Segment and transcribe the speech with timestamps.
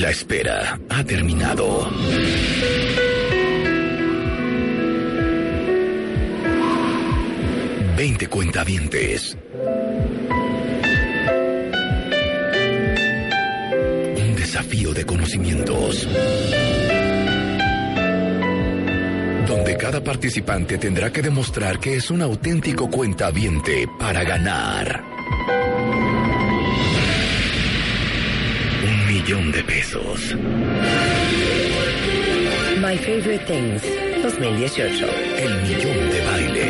[0.00, 1.90] La espera ha terminado.
[7.98, 9.36] Veinte cuentavientes.
[14.16, 16.08] Un desafío de conocimientos.
[19.46, 25.09] Donde cada participante tendrá que demostrar que es un auténtico cuentaviente para ganar.
[29.30, 30.34] Millón de pesos.
[32.80, 33.82] My Favorite Things
[34.24, 35.06] 2018.
[35.38, 36.66] El millón de baile.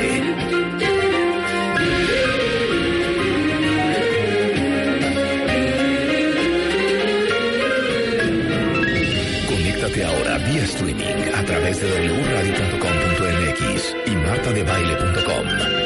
[9.49, 15.80] Conéctate ahora vía streaming a través de wradio.com.mx y martadebaile.com.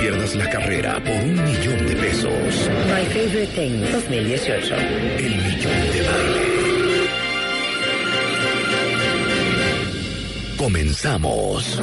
[0.00, 2.70] Pierdas la carrera por un millón de pesos.
[2.86, 4.74] My Favorite Things 2018.
[5.18, 6.50] El millón de baile.
[10.56, 11.82] Comenzamos.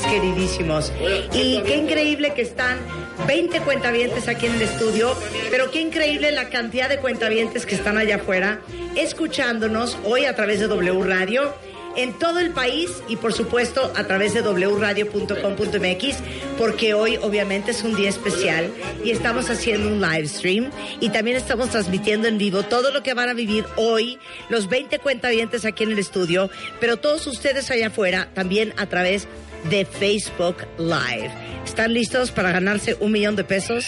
[0.00, 0.92] Queridísimos.
[1.32, 2.78] Y qué increíble que están
[3.26, 5.14] 20 cuentavientes aquí en el estudio,
[5.50, 8.60] pero qué increíble la cantidad de cuentavientes que están allá afuera,
[8.96, 11.54] escuchándonos hoy a través de W Radio
[11.96, 16.16] en todo el país y por supuesto a través de wradio.com.mx
[16.58, 18.70] porque hoy obviamente es un día especial
[19.04, 23.14] y estamos haciendo un live stream y también estamos transmitiendo en vivo todo lo que
[23.14, 24.18] van a vivir hoy
[24.48, 29.24] los 20 cuentavientes aquí en el estudio, pero todos ustedes allá afuera también a través
[29.24, 31.30] de Facebook Live.
[31.64, 33.86] ¿Están listos para ganarse un millón de pesos?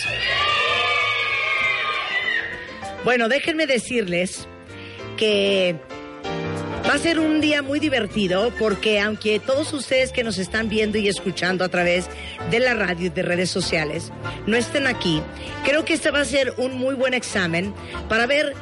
[3.04, 4.48] Bueno, déjenme decirles
[5.16, 5.76] que
[6.86, 10.98] Va a ser un día muy divertido porque aunque todos ustedes que nos están viendo
[10.98, 12.10] y escuchando a través
[12.50, 14.12] de la radio y de redes sociales
[14.46, 15.22] no estén aquí,
[15.64, 17.72] creo que este va a ser un muy buen examen
[18.06, 18.52] para ver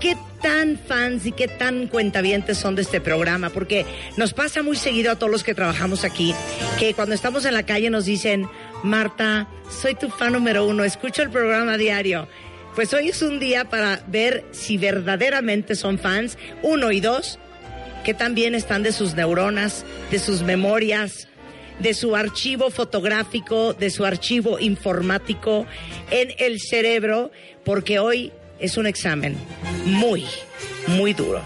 [0.00, 3.84] qué tan fans y qué tan cuentavientes son de este programa, porque
[4.16, 6.34] nos pasa muy seguido a todos los que trabajamos aquí,
[6.78, 8.48] que cuando estamos en la calle nos dicen,
[8.82, 12.28] Marta, soy tu fan número uno, escucho el programa diario.
[12.74, 17.38] Pues hoy es un día para ver si verdaderamente son fans, uno y dos,
[18.04, 21.28] que también están de sus neuronas, de sus memorias,
[21.80, 25.66] de su archivo fotográfico, de su archivo informático
[26.10, 27.30] en el cerebro,
[27.64, 29.36] porque hoy es un examen
[29.84, 30.24] muy,
[30.86, 31.42] muy duro.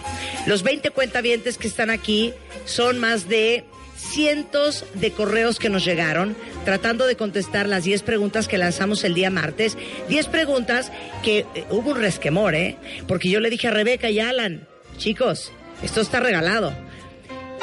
[0.47, 2.33] Los 20 cuentavientes que están aquí
[2.65, 3.65] son más de
[3.97, 9.15] cientos de correos que nos llegaron tratando de contestar las 10 preguntas que lanzamos el
[9.15, 9.77] día martes.
[10.09, 12.77] 10 preguntas que eh, hubo un resquemor, ¿eh?
[13.06, 14.67] Porque yo le dije a Rebeca y Alan,
[14.99, 15.53] chicos,
[15.83, 16.72] esto está regalado.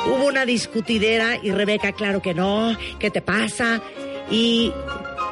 [0.05, 3.81] Hubo una discutidera y Rebeca, claro que no, ¿qué te pasa?
[4.31, 4.71] Y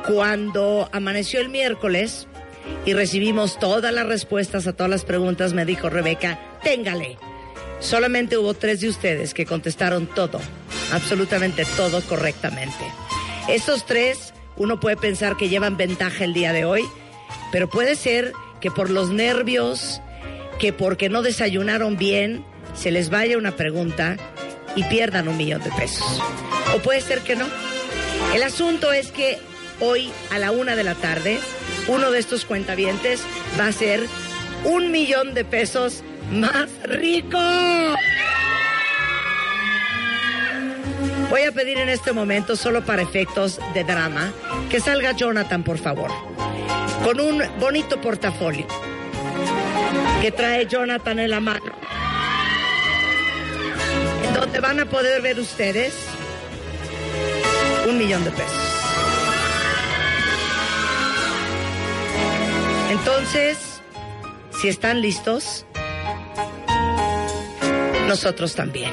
[0.05, 2.27] cuando amaneció el miércoles
[2.85, 7.17] y recibimos todas las respuestas a todas las preguntas, me dijo Rebeca, téngale.
[7.79, 10.39] Solamente hubo tres de ustedes que contestaron todo,
[10.91, 12.85] absolutamente todo correctamente.
[13.49, 16.83] Estos tres, uno puede pensar que llevan ventaja el día de hoy,
[17.51, 20.01] pero puede ser que por los nervios,
[20.59, 24.17] que porque no desayunaron bien, se les vaya una pregunta
[24.75, 26.21] y pierdan un millón de pesos.
[26.75, 27.47] O puede ser que no.
[28.33, 29.39] El asunto es que
[29.79, 31.39] hoy a la una de la tarde,
[31.87, 33.21] uno de estos cuentavientes
[33.59, 34.05] va a ser
[34.63, 37.39] un millón de pesos más rico.
[41.29, 44.31] Voy a pedir en este momento, solo para efectos de drama,
[44.69, 46.09] que salga Jonathan, por favor,
[47.03, 48.65] con un bonito portafolio
[50.21, 51.87] que trae Jonathan en la mano
[54.23, 55.93] en donde van a poder ver ustedes
[57.87, 58.76] un millón de pesos.
[62.89, 63.81] Entonces,
[64.61, 65.65] si están listos,
[68.07, 68.91] nosotros también.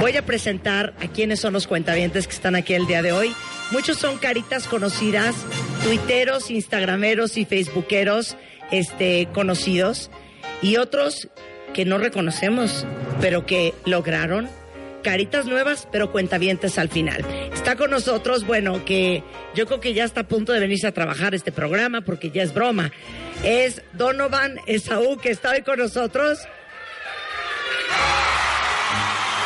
[0.00, 3.32] Voy a presentar a quienes son los cuentavientes que están aquí el día de hoy.
[3.70, 5.36] Muchos son caritas conocidas,
[5.84, 8.36] tuiteros, instagrameros y facebookeros
[8.72, 10.10] este, conocidos.
[10.60, 11.28] Y otros
[11.72, 12.84] que no reconocemos,
[13.20, 14.48] pero que lograron
[15.02, 17.24] caritas nuevas, pero cuentavientes al final.
[17.52, 19.22] Está con nosotros, bueno, que
[19.54, 22.42] yo creo que ya está a punto de venirse a trabajar este programa porque ya
[22.42, 22.92] es broma.
[23.44, 26.38] Es Donovan Esaú, que está hoy con nosotros.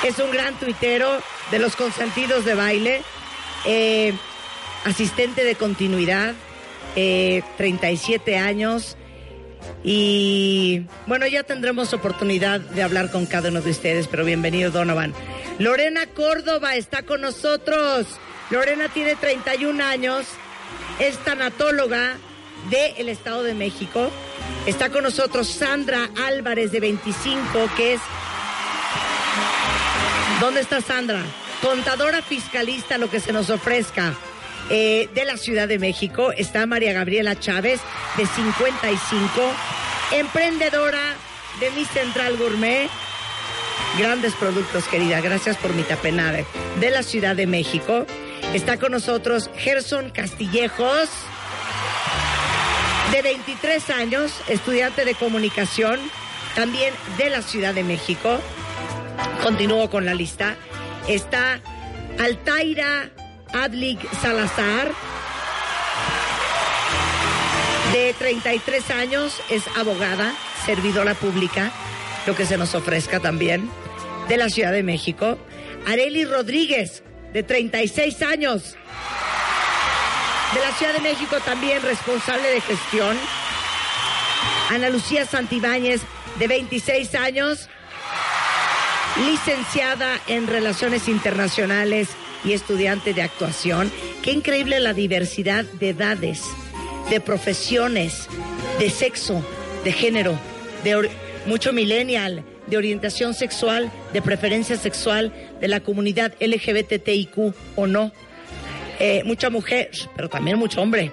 [0.05, 1.11] Es un gran tuitero
[1.51, 3.03] de los consentidos de baile,
[3.65, 4.13] eh,
[4.85, 6.35] asistente de continuidad,
[6.95, 8.97] eh, 37 años.
[9.85, 15.15] Y bueno, ya tendremos oportunidad de hablar con cada uno de ustedes, pero bienvenido Donovan.
[15.59, 18.07] Lorena Córdoba está con nosotros.
[18.51, 20.27] Lorena tiene 31 años,
[20.99, 22.17] es tanatóloga
[22.71, 24.11] del Estado de México.
[24.67, 28.01] Está con nosotros Sandra Álvarez de 25, que es...
[30.41, 31.23] ¿Dónde está Sandra?
[31.63, 34.15] Contadora fiscalista, lo que se nos ofrezca.
[34.69, 37.81] Eh, de la Ciudad de México está María Gabriela Chávez,
[38.17, 39.29] de 55,
[40.13, 41.15] emprendedora
[41.61, 42.89] de Mi Central Gourmet.
[43.99, 45.21] Grandes productos, querida.
[45.21, 46.45] Gracias por mi tapenade.
[46.81, 48.07] De la Ciudad de México.
[48.55, 51.09] Está con nosotros Gerson Castillejos,
[53.13, 56.01] de 23 años, estudiante de comunicación,
[56.55, 58.41] también de la Ciudad de México.
[59.43, 60.57] Continúo con la lista.
[61.07, 61.61] Está
[62.19, 63.11] Altaira
[63.53, 64.93] Adlig Salazar,
[67.93, 70.35] de 33 años, es abogada,
[70.65, 71.71] servidora pública,
[72.27, 73.71] lo que se nos ofrezca también,
[74.29, 75.39] de la Ciudad de México.
[75.87, 77.03] Areli Rodríguez,
[77.33, 78.77] de 36 años,
[80.55, 83.17] de la Ciudad de México también responsable de gestión.
[84.71, 86.03] Ana Lucía Santibáñez,
[86.39, 87.69] de 26 años,
[89.25, 92.09] licenciada en Relaciones Internacionales
[92.47, 93.91] y estudiante de actuación.
[94.23, 96.43] Qué increíble la diversidad de edades,
[97.11, 98.29] de profesiones,
[98.79, 99.45] de sexo,
[99.85, 100.39] de género,
[100.85, 101.11] de
[101.47, 108.13] mucho millennial, de orientación sexual, de preferencia sexual, de la comunidad LGBTIQ o no.
[108.99, 111.13] Eh, mucha mujer, pero también mucho hombre.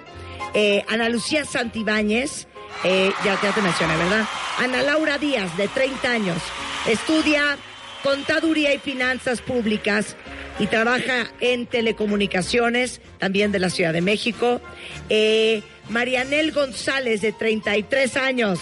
[0.54, 2.46] Eh, Ana Lucía Santibáñez,
[2.84, 4.24] eh, ya, ya te mencioné, ¿verdad?
[4.58, 6.38] Ana Laura Díaz, de 30 años,
[6.86, 7.58] estudia
[8.04, 10.14] contaduría y finanzas públicas
[10.58, 14.60] y trabaja en telecomunicaciones, también de la Ciudad de México.
[15.08, 18.60] Eh, Marianel González, de 33 años,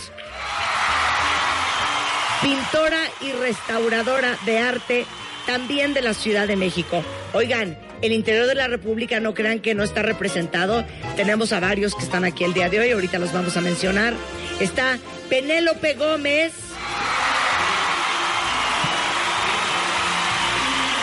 [2.41, 5.07] pintora y restauradora de arte,
[5.45, 7.05] también de la Ciudad de México.
[7.33, 10.85] Oigan, el interior de la República no crean que no está representado.
[11.17, 14.15] Tenemos a varios que están aquí el día de hoy, ahorita los vamos a mencionar.
[14.61, 14.99] Está
[15.29, 16.53] Penélope Gómez.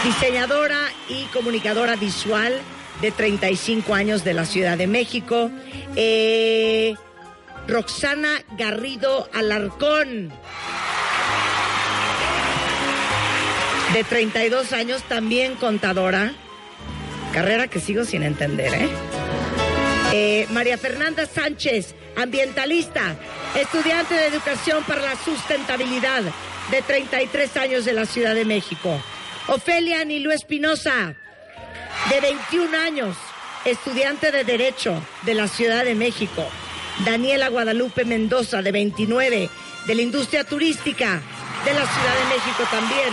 [0.03, 2.59] Diseñadora y comunicadora visual
[3.01, 5.51] de 35 años de la Ciudad de México.
[5.95, 6.95] Eh,
[7.67, 10.31] Roxana Garrido Alarcón,
[13.93, 16.33] de 32 años, también contadora.
[17.33, 18.89] Carrera que sigo sin entender, ¿eh?
[20.13, 23.15] eh María Fernanda Sánchez, ambientalista,
[23.55, 26.23] estudiante de educación para la sustentabilidad,
[26.71, 28.99] de 33 años de la Ciudad de México.
[29.51, 31.15] Ofelia Nilú Espinosa,
[32.09, 33.17] de 21 años,
[33.65, 36.47] estudiante de Derecho de la Ciudad de México.
[37.03, 39.49] Daniela Guadalupe Mendoza, de 29,
[39.87, 41.21] de la industria turística
[41.65, 43.09] de la Ciudad de México también.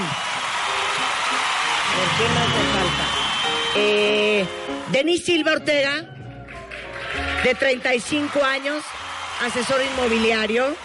[1.97, 3.05] ¿Por qué más falta?
[3.77, 4.47] Eh,
[5.25, 6.05] Silva Ortega,
[7.45, 8.85] de 35 años,
[9.43, 10.77] asesor inmobiliario.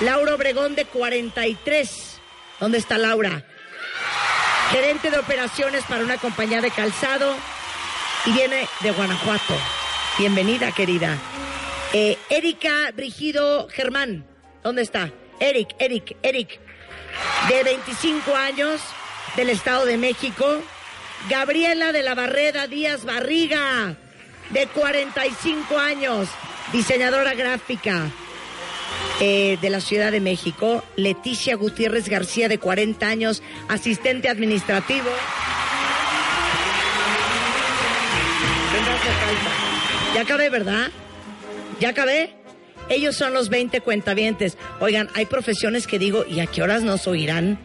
[0.00, 2.20] Laura Obregón, de 43.
[2.58, 3.44] ¿Dónde está Laura?
[4.70, 7.34] Gerente de operaciones para una compañía de calzado
[8.26, 9.54] y viene de Guanajuato.
[10.18, 11.16] Bienvenida, querida.
[11.92, 14.26] Eh, Erika Brigido Germán,
[14.62, 15.10] ¿dónde está?
[15.40, 16.60] Eric, Eric, Eric,
[17.48, 18.80] de 25 años,
[19.36, 20.60] del Estado de México.
[21.30, 23.96] Gabriela de la Barreda Díaz Barriga,
[24.50, 26.28] de 45 años,
[26.72, 28.10] diseñadora gráfica.
[29.20, 35.08] Eh, de la Ciudad de México, Leticia Gutiérrez García, de 40 años, asistente administrativo.
[40.14, 40.90] Ya acabé, ¿verdad?
[41.80, 42.34] ¿Ya acabé?
[42.88, 44.56] Ellos son los 20 cuentavientes.
[44.80, 47.58] Oigan, hay profesiones que digo, ¿y a qué horas nos oirán?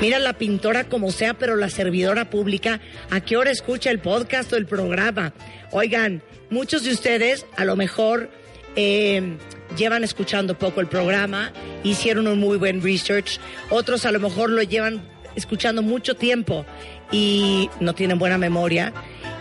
[0.00, 2.80] Mira la pintora como sea, pero la servidora pública,
[3.10, 5.32] ¿a qué hora escucha el podcast o el programa?
[5.70, 8.30] Oigan, muchos de ustedes a lo mejor
[8.74, 9.36] eh,
[9.76, 11.52] llevan escuchando poco el programa,
[11.82, 13.38] hicieron un muy buen research,
[13.70, 15.02] otros a lo mejor lo llevan
[15.34, 16.64] escuchando mucho tiempo
[17.10, 18.92] y no tienen buena memoria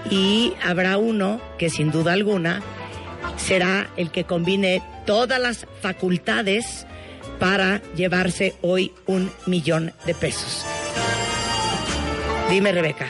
[0.09, 2.61] y habrá uno que sin duda alguna
[3.38, 6.85] será el que combine todas las facultades
[7.39, 10.65] para llevarse hoy un millón de pesos.
[12.50, 13.07] Dime, Rebeca.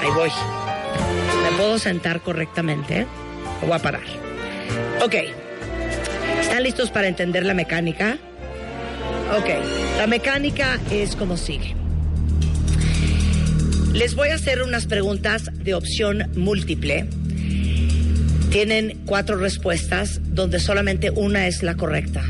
[0.00, 0.30] Ahí voy.
[1.42, 3.06] ¿Me puedo sentar correctamente?
[3.60, 4.04] Me voy a parar.
[5.02, 5.45] Ok.
[6.40, 8.18] ¿Están listos para entender la mecánica?
[9.36, 9.48] Ok.
[9.98, 11.74] La mecánica es como sigue.
[13.92, 17.06] Les voy a hacer unas preguntas de opción múltiple.
[18.50, 22.22] Tienen cuatro respuestas donde solamente una es la correcta.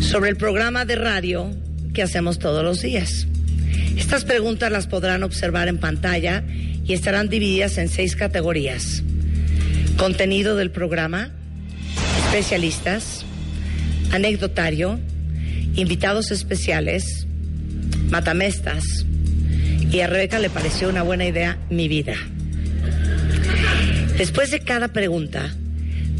[0.00, 1.50] Sobre el programa de radio
[1.94, 3.26] que hacemos todos los días.
[3.96, 6.44] Estas preguntas las podrán observar en pantalla
[6.84, 9.02] y estarán divididas en seis categorías.
[9.96, 11.32] Contenido del programa,
[12.28, 13.24] especialistas,
[14.12, 15.00] anecdotario,
[15.76, 17.26] invitados especiales,
[18.10, 18.84] matamestas,
[19.90, 22.16] y a Rebeca le pareció una buena idea mi vida.
[24.18, 25.54] Después de cada pregunta,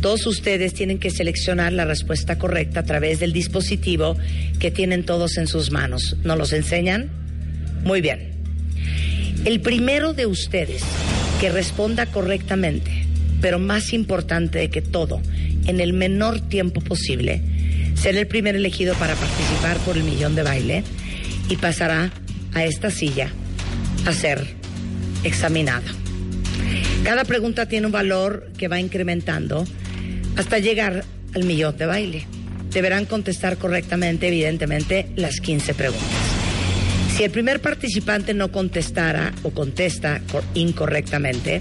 [0.01, 4.17] todos ustedes tienen que seleccionar la respuesta correcta a través del dispositivo
[4.59, 6.17] que tienen todos en sus manos.
[6.25, 7.11] ¿Nos los enseñan?
[7.85, 8.31] Muy bien.
[9.45, 10.83] El primero de ustedes
[11.39, 13.05] que responda correctamente,
[13.43, 15.21] pero más importante que todo,
[15.69, 17.41] en el menor tiempo posible,
[17.95, 20.83] será el primer elegido para participar por el millón de baile
[21.49, 22.11] y pasará
[22.55, 23.31] a esta silla
[24.07, 24.45] a ser
[25.23, 25.87] examinado.
[27.05, 29.65] Cada pregunta tiene un valor que va incrementando
[30.37, 32.27] hasta llegar al millón de baile.
[32.73, 36.28] Deberán contestar correctamente, evidentemente, las 15 preguntas.
[37.19, 40.21] Si el primer participante no contestara o contesta
[40.55, 41.61] incorrectamente,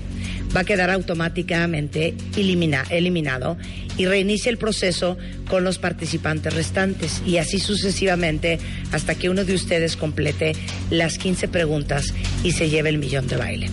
[0.56, 3.58] va a quedar automáticamente eliminado
[3.98, 5.18] y reinicia el proceso
[5.50, 8.60] con los participantes restantes y así sucesivamente
[8.92, 10.54] hasta que uno de ustedes complete
[10.92, 13.72] las 15 preguntas y se lleve el millón de baile.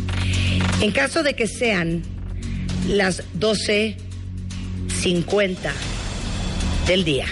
[0.80, 2.00] En caso de que sean
[2.88, 5.56] las 12.50
[6.86, 7.26] del día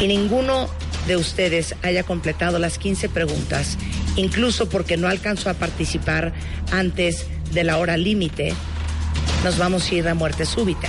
[0.00, 3.78] y ninguno de ustedes haya completado las 15 preguntas,
[4.16, 6.32] incluso porque no alcanzó a participar
[6.72, 8.52] antes de la hora límite,
[9.44, 10.88] nos vamos a ir a muerte súbita.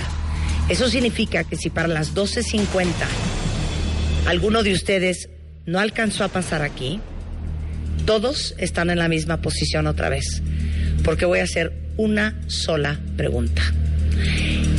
[0.68, 2.86] Eso significa que si para las 12.50
[4.26, 5.28] alguno de ustedes
[5.66, 7.00] no alcanzó a pasar aquí,
[8.06, 10.42] todos están en la misma posición otra vez,
[11.04, 13.62] porque voy a hacer una sola pregunta.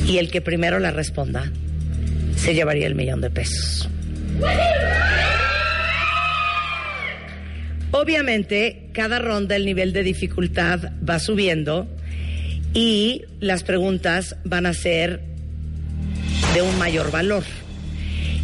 [0.08, 1.52] Y el que primero la responda
[2.36, 3.90] se llevaría el millón de pesos.
[7.96, 11.88] Obviamente, cada ronda el nivel de dificultad va subiendo
[12.74, 15.22] y las preguntas van a ser
[16.56, 17.44] de un mayor valor.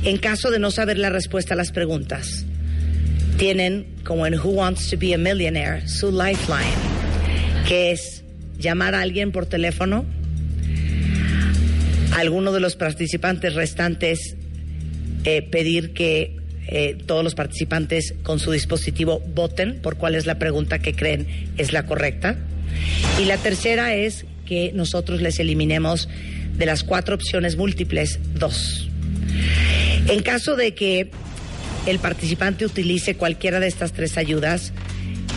[0.03, 2.46] En caso de no saber la respuesta a las preguntas,
[3.38, 6.77] tienen, como en Who Wants to Be a Millionaire, su lifeline,
[7.68, 8.24] que es
[8.60, 10.06] llamar a alguien por teléfono,
[12.15, 14.36] alguno de los participantes restantes
[15.24, 16.38] eh, pedir que
[16.71, 21.49] eh, todos los participantes con su dispositivo voten por cuál es la pregunta que creen
[21.57, 22.38] es la correcta.
[23.19, 26.07] Y la tercera es que nosotros les eliminemos
[26.55, 28.88] de las cuatro opciones múltiples dos.
[30.07, 31.09] En caso de que
[31.88, 34.71] el participante utilice cualquiera de estas tres ayudas,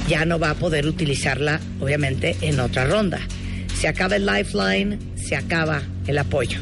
[0.09, 3.21] ya no va a poder utilizarla, obviamente, en otra ronda.
[3.81, 6.59] Se acaba el lifeline, se acaba el apoyo.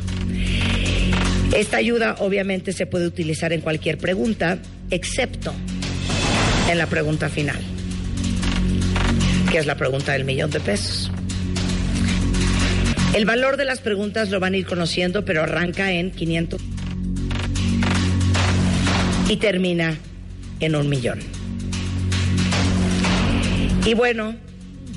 [1.54, 4.58] Esta ayuda obviamente se puede utilizar en cualquier pregunta,
[4.90, 5.52] excepto
[6.70, 7.60] en la pregunta final,
[9.50, 11.10] que es la pregunta del millón de pesos.
[13.14, 16.60] El valor de las preguntas lo van a ir conociendo, pero arranca en 500
[19.28, 19.98] y termina
[20.60, 21.18] en un millón.
[23.84, 24.36] Y bueno,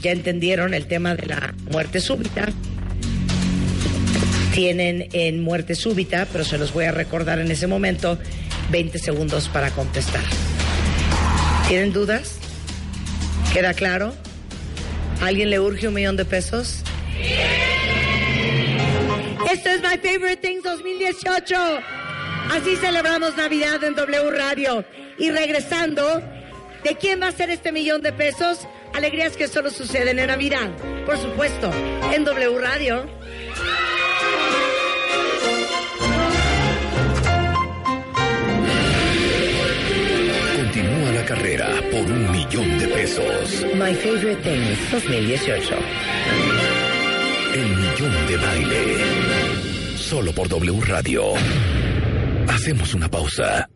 [0.04, 2.50] ya entendieron el tema de la muerte súbita
[4.54, 8.20] tienen en muerte súbita, pero se los voy a recordar en ese momento,
[8.70, 10.24] 20 segundos para contestar.
[11.68, 12.38] ¿Tienen dudas?
[13.52, 14.14] ¿Queda claro?
[15.22, 16.84] ¿Alguien le urge un millón de pesos?
[19.52, 21.56] Esto es My Favorite Things 2018.
[22.52, 24.86] Así celebramos Navidad en W Radio.
[25.18, 26.22] Y regresando,
[26.84, 28.68] ¿de quién va a ser este millón de pesos?
[28.94, 30.70] Alegrías que solo suceden en Navidad.
[31.08, 31.72] Por supuesto,
[32.14, 33.10] en W Radio.
[41.22, 43.66] Carrera por un millón de pesos.
[43.76, 45.76] My Favorite Things 2018.
[47.54, 49.98] El millón de baile.
[49.98, 51.34] Solo por W Radio.
[52.48, 53.70] Hacemos una pausa.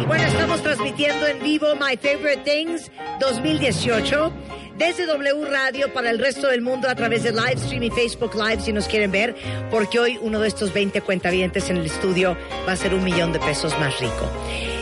[0.00, 4.32] Y bueno, estamos transmitiendo en vivo My Favorite Things 2018
[4.76, 8.62] desde W Radio para el resto del mundo a través de Livestream y Facebook Live
[8.62, 9.34] si nos quieren ver,
[9.70, 13.32] porque hoy uno de estos 20 cuentavientes en el estudio va a ser un millón
[13.32, 14.30] de pesos más rico.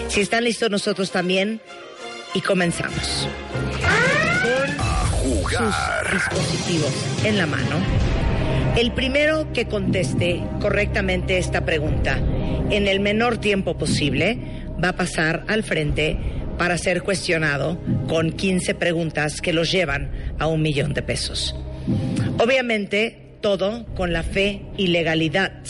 [0.08, 1.60] Si están listos nosotros también,
[2.34, 3.28] y comenzamos.
[5.22, 6.92] Con sus dispositivos
[7.24, 7.76] en la mano.
[8.76, 12.18] El primero que conteste correctamente esta pregunta
[12.70, 14.38] en el menor tiempo posible
[14.82, 16.16] va a pasar al frente
[16.58, 21.56] para ser cuestionado con 15 preguntas que los llevan a un millón de pesos.
[22.38, 25.62] Obviamente, todo con la fe y legalidad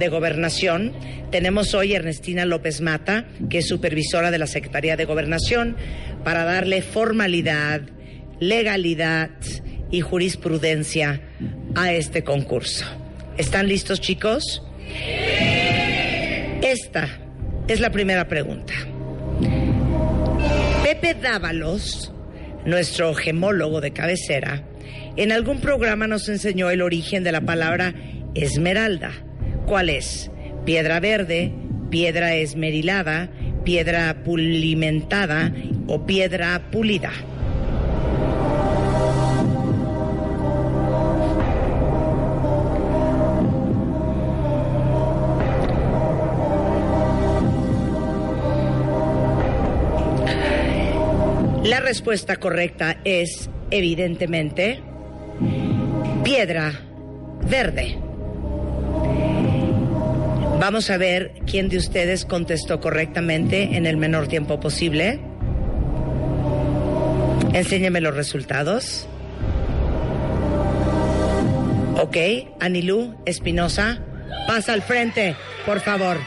[0.00, 0.92] de Gobernación.
[1.30, 5.76] Tenemos hoy a Ernestina López Mata, que es supervisora de la Secretaría de Gobernación,
[6.24, 7.82] para darle formalidad,
[8.40, 9.30] legalidad
[9.92, 11.20] y jurisprudencia
[11.76, 12.84] a este concurso.
[13.36, 14.62] ¿Están listos, chicos?
[16.62, 17.08] Esta
[17.68, 18.72] es la primera pregunta.
[20.82, 22.12] Pepe Dávalos,
[22.64, 24.64] nuestro gemólogo de cabecera,
[25.16, 27.94] en algún programa nos enseñó el origen de la palabra
[28.34, 29.12] esmeralda.
[29.70, 30.32] ¿Cuál es?
[30.64, 31.52] Piedra verde,
[31.90, 33.30] piedra esmerilada,
[33.62, 35.52] piedra pulimentada
[35.86, 37.12] o piedra pulida.
[51.62, 54.80] La respuesta correcta es, evidentemente,
[56.24, 56.72] piedra
[57.48, 58.09] verde.
[60.60, 65.18] Vamos a ver quién de ustedes contestó correctamente en el menor tiempo posible.
[67.54, 69.08] Enséñeme los resultados.
[71.96, 72.16] Ok,
[72.60, 74.00] Anilú Espinosa,
[74.46, 76.18] pasa al frente, por favor.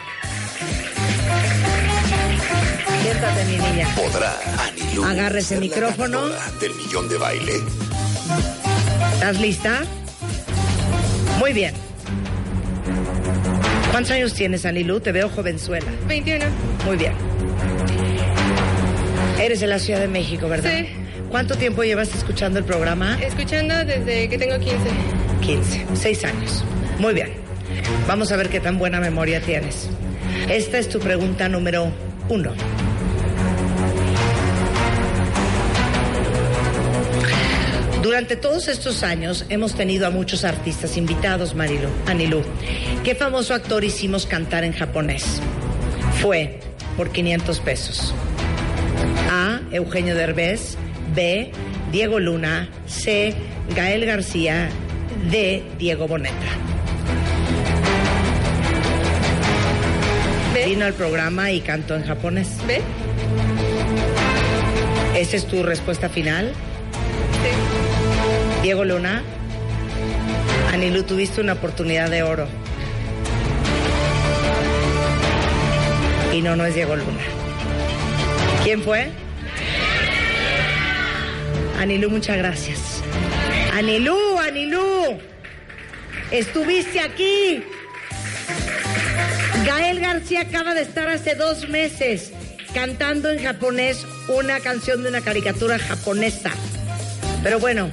[3.03, 3.87] Siéntate, mi niña.
[3.95, 4.33] ¿Podrá
[4.67, 6.27] Anilú Agarre ese micrófono.
[6.59, 7.53] del millón de baile?
[9.13, 9.83] ¿Estás lista?
[11.37, 11.92] Muy bien.
[13.93, 14.99] ¿Cuántos años tienes, Anilú?
[15.01, 15.85] Te veo jovenzuela.
[16.07, 16.45] 21.
[16.83, 17.13] Muy bien.
[19.39, 20.71] Eres de la Ciudad de México, ¿verdad?
[20.75, 20.87] Sí.
[21.29, 23.19] ¿Cuánto tiempo llevas escuchando el programa?
[23.21, 24.77] Escuchando desde que tengo 15.
[25.41, 26.65] 15, 6 años.
[26.97, 27.33] Muy bien.
[28.07, 29.87] Vamos a ver qué tan buena memoria tienes.
[30.49, 31.91] Esta es tu pregunta número
[32.29, 32.53] uno.
[38.13, 42.43] Durante todos estos años hemos tenido a muchos artistas invitados, Marilu, Anilú.
[43.03, 45.41] ¿Qué famoso actor hicimos cantar en japonés?
[46.21, 46.59] Fue
[46.95, 48.13] por 500 pesos.
[49.31, 49.61] A.
[49.71, 50.77] Eugenio Derbez.
[51.15, 51.51] B.
[51.91, 52.69] Diego Luna.
[52.85, 53.33] C.
[53.75, 54.69] Gael García.
[55.31, 55.63] D.
[55.79, 56.35] Diego Boneta.
[60.53, 60.65] ¿Ve?
[60.67, 62.57] Vino al programa y cantó en japonés.
[62.67, 62.79] ¿Ve?
[65.15, 66.53] ¿Esa es tu respuesta final?
[68.63, 69.21] Diego Luna.
[70.71, 72.47] Anilu, tuviste una oportunidad de oro.
[76.31, 77.21] Y no, no es Diego Luna.
[78.63, 79.09] ¿Quién fue?
[81.77, 82.79] Anilú, muchas gracias.
[83.73, 85.19] Anilú, Anilú.
[86.31, 87.61] Estuviste aquí.
[89.65, 92.31] Gael García acaba de estar hace dos meses
[92.73, 96.51] cantando en japonés una canción de una caricatura japonesa.
[97.43, 97.91] Pero bueno,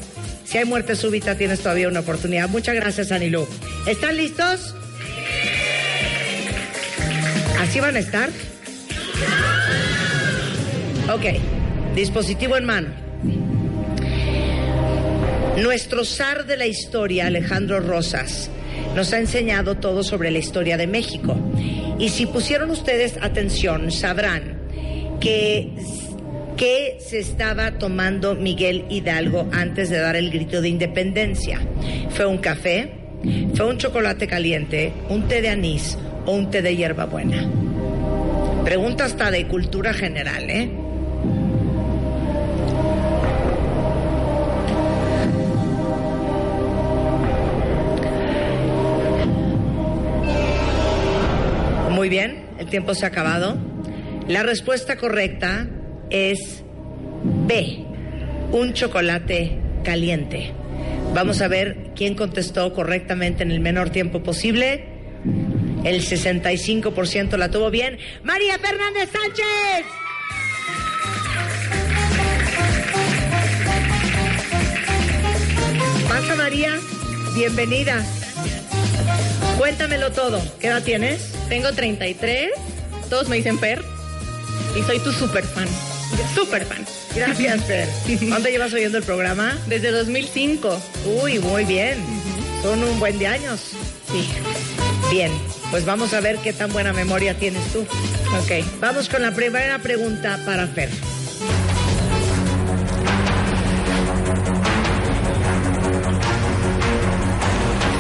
[0.51, 2.49] si hay muerte súbita tienes todavía una oportunidad.
[2.49, 3.47] Muchas gracias, Anilú.
[3.87, 4.75] ¿Están listos?
[7.61, 8.29] ¿Así van a estar?
[11.13, 12.89] Ok, dispositivo en mano.
[15.57, 18.51] Nuestro zar de la historia, Alejandro Rosas,
[18.97, 21.37] nos ha enseñado todo sobre la historia de México.
[22.01, 24.59] Y si pusieron ustedes atención, sabrán
[25.21, 25.69] que,
[26.61, 31.59] que se estaba tomando Miguel Hidalgo antes de dar el grito de independencia.
[32.11, 32.91] ¿Fue un café?
[33.55, 34.93] ¿Fue un chocolate caliente?
[35.09, 35.97] ¿Un té de anís?
[36.27, 37.49] ¿O un té de hierbabuena?
[38.63, 40.71] Pregunta hasta de cultura general, ¿eh?
[51.91, 53.57] Muy bien, el tiempo se ha acabado.
[54.29, 55.67] La respuesta correcta
[56.11, 56.63] es
[57.47, 57.85] B,
[58.53, 60.53] un chocolate caliente.
[61.15, 64.85] Vamos a ver quién contestó correctamente en el menor tiempo posible.
[65.85, 67.99] El 65% la tuvo bien.
[68.23, 69.87] María Fernández Sánchez.
[76.09, 76.79] Pasa María,
[77.35, 78.05] bienvenida.
[79.59, 80.41] Cuéntamelo todo.
[80.61, 81.33] ¿Qué edad tienes?
[81.49, 82.51] Tengo 33.
[83.09, 83.83] Todos me dicen Per.
[84.79, 85.69] Y soy tu super fan.
[86.35, 86.85] Super fan.
[87.15, 87.89] Gracias, Fer.
[88.29, 89.59] ¿Cuánto llevas oyendo el programa?
[89.67, 90.81] Desde 2005.
[91.23, 91.99] Uy, muy bien.
[92.63, 93.73] Son un buen de años.
[94.11, 94.29] Sí.
[95.11, 95.33] Bien,
[95.71, 97.81] pues vamos a ver qué tan buena memoria tienes tú.
[97.81, 98.65] Ok.
[98.81, 100.89] Vamos con la primera pregunta para Fer.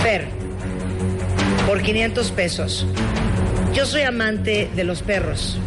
[0.03, 0.29] Fer,
[1.66, 2.87] por 500 pesos.
[3.75, 5.59] Yo soy amante de los perros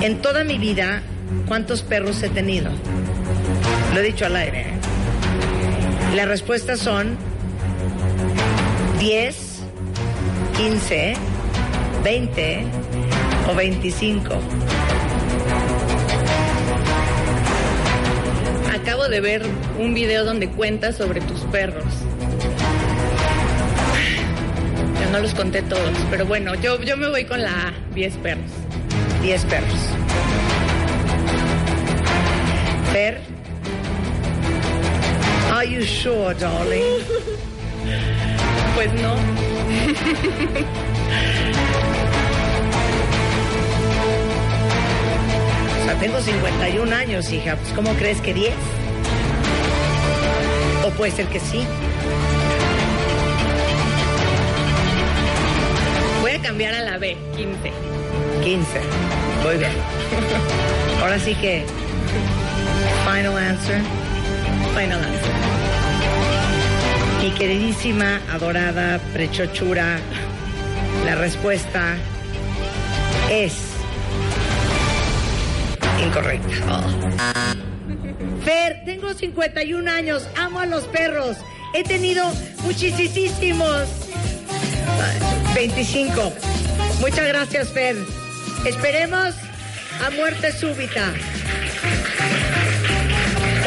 [0.00, 1.02] en toda mi vida,
[1.48, 2.70] ¿cuántos perros he tenido?
[3.92, 4.66] Lo he dicho al aire.
[6.14, 7.16] Las respuestas son
[9.00, 9.36] 10,
[10.56, 11.14] 15,
[12.04, 12.64] 20
[13.50, 14.34] o 25.
[18.72, 19.42] Acabo de ver
[19.80, 21.84] un video donde cuentas sobre tus perros.
[25.02, 28.67] Yo no los conté todos, pero bueno, yo, yo me voy con la 10 perros.
[29.22, 29.80] 10 perros.
[32.92, 33.20] Fer.
[35.52, 36.82] Are you sure, darling?
[38.74, 39.16] Pues no.
[45.80, 47.56] O sea, tengo 51 años, hija.
[47.56, 48.52] Pues, ¿cómo crees que 10?
[50.86, 51.66] O puede ser que sí.
[56.20, 57.87] Voy a cambiar a la B, 15.
[58.48, 58.80] 15.
[59.44, 59.72] Muy bien.
[61.02, 61.66] Ahora sí que.
[63.04, 63.82] Final answer.
[64.74, 65.32] Final answer.
[67.20, 69.98] Mi queridísima, adorada, prechochura,
[71.04, 71.96] la respuesta
[73.30, 73.52] es
[76.02, 76.84] incorrecta.
[78.46, 81.36] Fer, tengo 51 años, amo a los perros.
[81.74, 82.24] He tenido
[82.64, 83.88] muchísimos.
[85.54, 86.32] 25.
[87.02, 88.17] Muchas gracias, Fer.
[88.64, 89.34] Esperemos
[90.04, 91.12] a muerte súbita.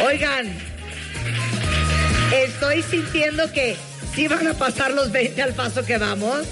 [0.04, 0.46] Oigan,
[2.32, 3.76] estoy sintiendo que
[4.14, 6.46] sí van a pasar los 20 al paso que vamos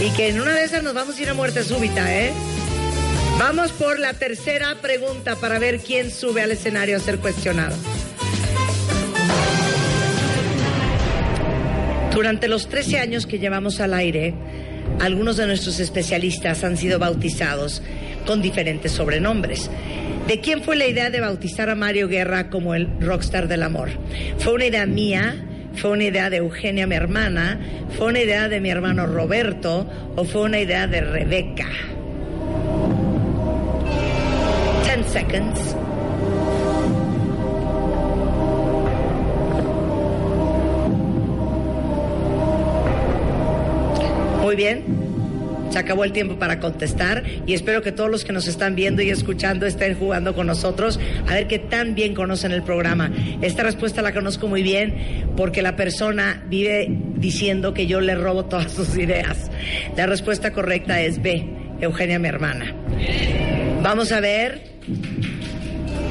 [0.00, 2.32] y que en una de esas nos vamos a ir a muerte súbita, ¿eh?
[3.38, 7.76] Vamos por la tercera pregunta para ver quién sube al escenario a ser cuestionado.
[12.12, 14.34] Durante los 13 años que llevamos al aire,
[15.00, 17.82] algunos de nuestros especialistas han sido bautizados
[18.26, 19.70] con diferentes sobrenombres.
[20.26, 23.90] ¿De quién fue la idea de bautizar a Mario Guerra como el rockstar del amor?
[24.38, 25.44] ¿Fue una idea mía?
[25.74, 27.58] ¿Fue una idea de Eugenia, mi hermana?
[27.96, 29.88] ¿Fue una idea de mi hermano Roberto?
[30.16, 31.68] ¿O fue una idea de Rebeca?
[34.84, 35.76] 10 seconds.
[44.52, 44.82] Muy bien.
[45.70, 49.00] Se acabó el tiempo para contestar y espero que todos los que nos están viendo
[49.00, 53.10] y escuchando estén jugando con nosotros a ver qué tan bien conocen el programa.
[53.40, 58.44] Esta respuesta la conozco muy bien porque la persona vive diciendo que yo le robo
[58.44, 59.50] todas sus ideas.
[59.96, 61.46] La respuesta correcta es B,
[61.80, 62.74] Eugenia, mi hermana.
[63.82, 64.64] Vamos a ver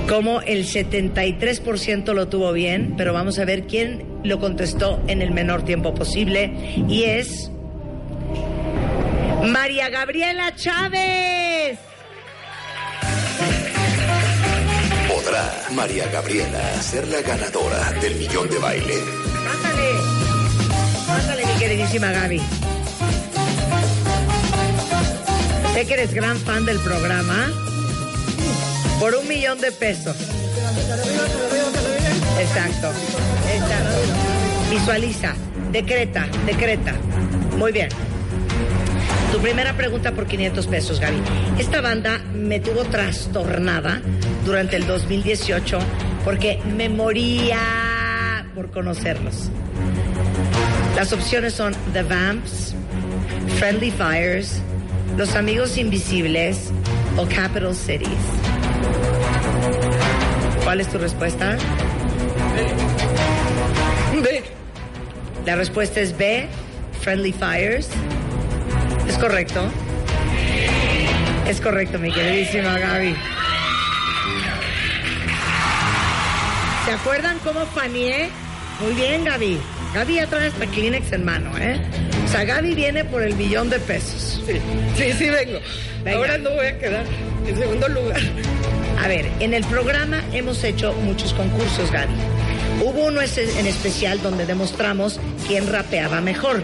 [0.09, 5.29] cómo el 73% lo tuvo bien, pero vamos a ver quién lo contestó en el
[5.29, 6.51] menor tiempo posible
[6.89, 7.51] y es
[9.41, 11.79] María Gabriela Chávez.
[15.07, 18.93] ¿Podrá María Gabriela ser la ganadora del millón de baile?
[19.51, 19.89] Ándale,
[21.09, 22.41] ándale mi queridísima Gaby.
[25.73, 27.49] Sé que eres gran fan del programa.
[28.99, 30.15] Por un millón de pesos.
[32.39, 32.91] Exacto.
[33.51, 33.97] Exacto.
[34.69, 35.33] Visualiza,
[35.71, 36.93] decreta, decreta.
[37.57, 37.89] Muy bien.
[39.31, 41.17] Tu primera pregunta por 500 pesos, Gaby.
[41.57, 44.01] Esta banda me tuvo trastornada
[44.45, 45.79] durante el 2018
[46.25, 49.49] porque me moría por conocerlos.
[50.95, 52.75] Las opciones son The Vamps,
[53.57, 54.61] Friendly Fires,
[55.17, 56.71] Los Amigos Invisibles
[57.17, 58.09] o Capital Cities.
[60.63, 61.57] ¿Cuál es tu respuesta?
[64.21, 64.43] B.
[65.45, 66.47] La respuesta es B,
[67.01, 67.89] Friendly Fires.
[69.11, 69.69] ¿Es correcto?
[71.45, 73.13] Es correcto, mi queridísima Gaby.
[76.85, 78.29] ¿Se acuerdan cómo faneé?
[78.79, 79.59] Muy bien, Gaby.
[79.93, 81.81] Gaby ya trae hasta Kleenex en mano, ¿eh?
[82.23, 84.41] O sea, Gaby viene por el billón de pesos.
[84.45, 84.61] Sí,
[84.95, 85.59] sí, sí vengo.
[86.05, 86.17] Venga.
[86.17, 87.03] Ahora no voy a quedar
[87.45, 88.21] en segundo lugar.
[89.03, 92.13] A ver, en el programa hemos hecho muchos concursos, Gaby.
[92.81, 96.63] Hubo uno en especial donde demostramos quién rapeaba mejor.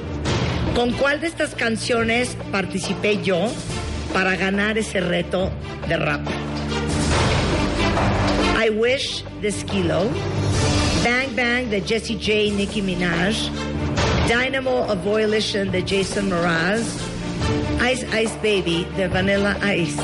[0.77, 3.47] ¿Con cuál de estas canciones participé yo
[4.13, 5.49] para ganar ese reto
[5.87, 6.21] de rap?
[8.63, 10.03] I Wish de Skilo,
[11.03, 13.49] Bang Bang de Jessie J Nicki Minaj,
[14.27, 16.83] Dynamo of Violation de Jason Mraz,
[17.91, 19.99] Ice Ice Baby de Vanilla Ice.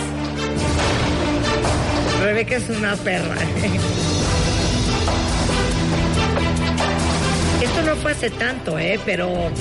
[2.24, 3.36] Rebeca es una perra.
[7.62, 9.00] Esto no fue hace tanto, ¿eh?
[9.06, 9.52] Pero.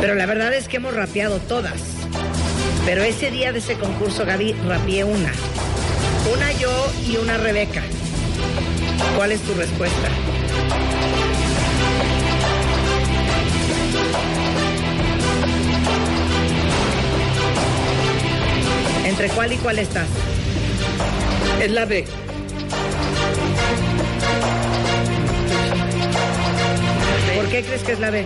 [0.00, 1.80] Pero la verdad es que hemos rapeado todas.
[2.84, 5.32] Pero ese día de ese concurso, Gaby, rapeé una.
[6.34, 7.82] Una yo y una Rebeca.
[9.16, 10.08] ¿Cuál es tu respuesta?
[19.04, 20.08] ¿Entre cuál y cuál estás?
[21.60, 22.04] Es la B.
[27.36, 28.24] ¿Por qué crees que es la B?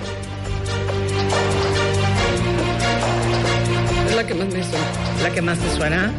[4.27, 5.23] La que más me suena.
[5.23, 6.13] ¿La que más te suena?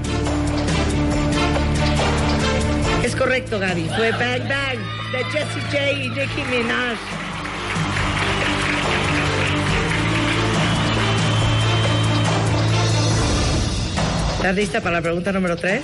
[3.04, 3.90] Es correcto, Gaby.
[3.96, 4.80] Fue Bang Bang
[5.12, 6.98] de Jessie J y Nicki Minaj.
[14.38, 15.82] ¿Estás lista para la pregunta número 3?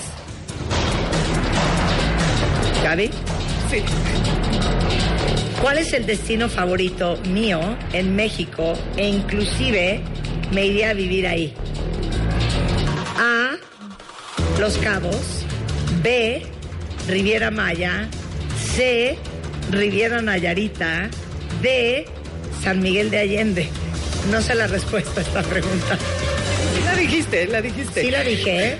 [2.83, 3.09] Gaby,
[3.69, 3.81] Sí.
[5.61, 7.59] ¿cuál es el destino favorito mío
[7.93, 10.01] en México e inclusive
[10.51, 11.53] me iría a vivir ahí?
[13.17, 13.55] A.
[14.59, 15.43] Los Cabos.
[16.01, 16.45] B.
[17.07, 18.07] Riviera Maya.
[18.75, 19.17] C.
[19.71, 21.09] Riviera Nayarita.
[21.61, 22.05] D.
[22.63, 23.69] San Miguel de Allende.
[24.31, 25.97] No sé la respuesta a esta pregunta.
[26.85, 28.01] La dijiste, la dijiste.
[28.01, 28.77] Sí la dije, ¿eh?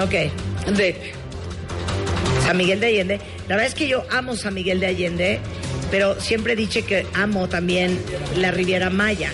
[0.00, 0.74] Ok.
[0.76, 1.14] D.
[2.44, 3.20] San Miguel de Allende.
[3.48, 5.40] La verdad es que yo amo San Miguel de Allende,
[5.90, 7.98] pero siempre he dicho que amo también
[8.36, 9.30] la Riviera Maya.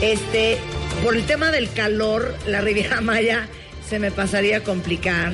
[0.00, 0.58] Este,
[1.02, 3.48] por el tema del calor, la Riviera Maya
[3.88, 5.32] se me pasaría a complicar,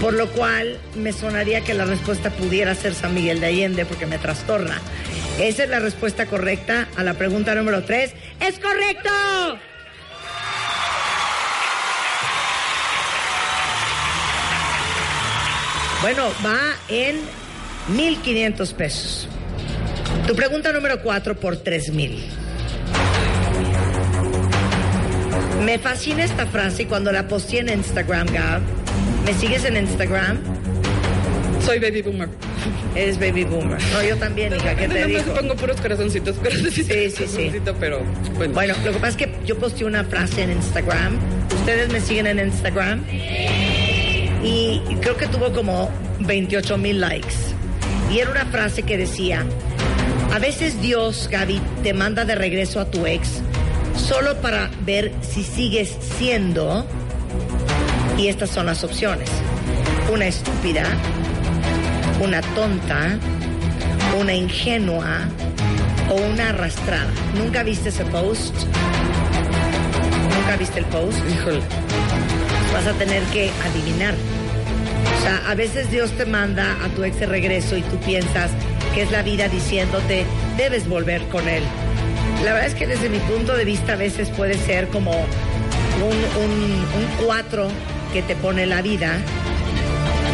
[0.00, 4.06] por lo cual me sonaría que la respuesta pudiera ser San Miguel de Allende porque
[4.06, 4.80] me trastorna.
[5.40, 8.14] Esa es la respuesta correcta a la pregunta número 3.
[8.40, 9.10] ¡Es correcto!
[16.02, 17.20] Bueno, va en
[17.94, 19.28] 1.500 pesos.
[20.26, 22.49] Tu pregunta número 4 por 3.000.
[25.64, 28.62] Me fascina esta frase y cuando la posteé en Instagram, Gab.
[29.26, 30.38] ¿Me sigues en Instagram?
[31.64, 32.28] Soy baby boomer.
[32.94, 33.78] Eres baby boomer.
[33.92, 35.34] No, yo también, hija, ¿qué te digo?
[35.34, 36.36] pongo puros corazoncitos,
[36.72, 38.00] sí, Sí, sí, pero
[38.36, 38.54] bueno.
[38.54, 41.18] Bueno, lo que pasa es que yo posteé una frase en Instagram.
[41.54, 43.04] Ustedes me siguen en Instagram.
[44.42, 47.34] Y creo que tuvo como 28 mil likes.
[48.10, 49.44] Y era una frase que decía,
[50.32, 53.42] a veces Dios, Gaby, te manda de regreso a tu ex
[54.00, 56.86] solo para ver si sigues siendo...
[58.18, 59.30] Y estas son las opciones.
[60.12, 60.84] Una estúpida,
[62.22, 63.18] una tonta,
[64.18, 65.26] una ingenua
[66.10, 67.10] o una arrastrada.
[67.34, 68.54] ¿Nunca viste ese post?
[70.34, 71.18] ¿Nunca viste el post?
[71.30, 71.60] Híjole.
[72.74, 74.14] Vas a tener que adivinar.
[75.18, 78.50] O sea, a veces Dios te manda a tu ex de regreso y tú piensas
[78.94, 80.26] que es la vida diciéndote,
[80.58, 81.62] debes volver con él.
[82.44, 86.42] La verdad es que desde mi punto de vista a veces puede ser como un,
[86.42, 87.68] un, un cuatro
[88.12, 89.18] que te pone la vida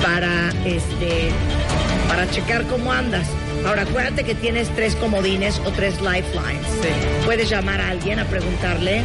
[0.03, 1.31] para este
[2.09, 3.27] para checar cómo andas.
[3.67, 6.67] Ahora acuérdate que tienes tres comodines o tres lifelines.
[6.81, 6.89] Sí.
[7.25, 9.03] Puedes llamar a alguien a preguntarle,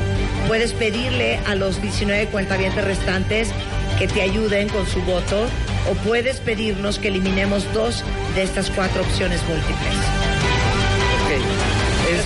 [0.47, 3.49] puedes pedirle a los 19 cuentavientes restantes
[3.97, 5.47] que te ayuden con su voto
[5.89, 8.03] o puedes pedirnos que eliminemos dos
[8.35, 9.95] de estas cuatro opciones múltiples.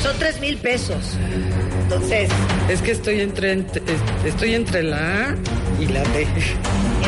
[0.01, 1.17] Son tres mil pesos.
[1.83, 2.29] Entonces,
[2.69, 4.97] es que estoy entre, entre- es- estoy entre la
[5.29, 5.35] A
[5.79, 6.27] y la D.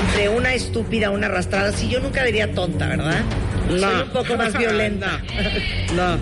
[0.08, 3.22] entre una estúpida, una arrastrada, sí, yo nunca diría tonta, ¿verdad?
[3.70, 5.22] Soy un poco más violenta.
[5.96, 6.18] No.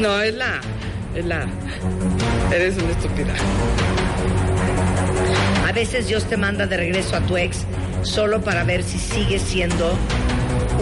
[0.00, 0.60] No, es la A.
[1.16, 2.54] Es la A.
[2.54, 3.32] Eres una estúpida.
[5.66, 7.64] A veces Dios te manda de regreso a tu ex
[8.02, 9.96] solo para ver si sigues siendo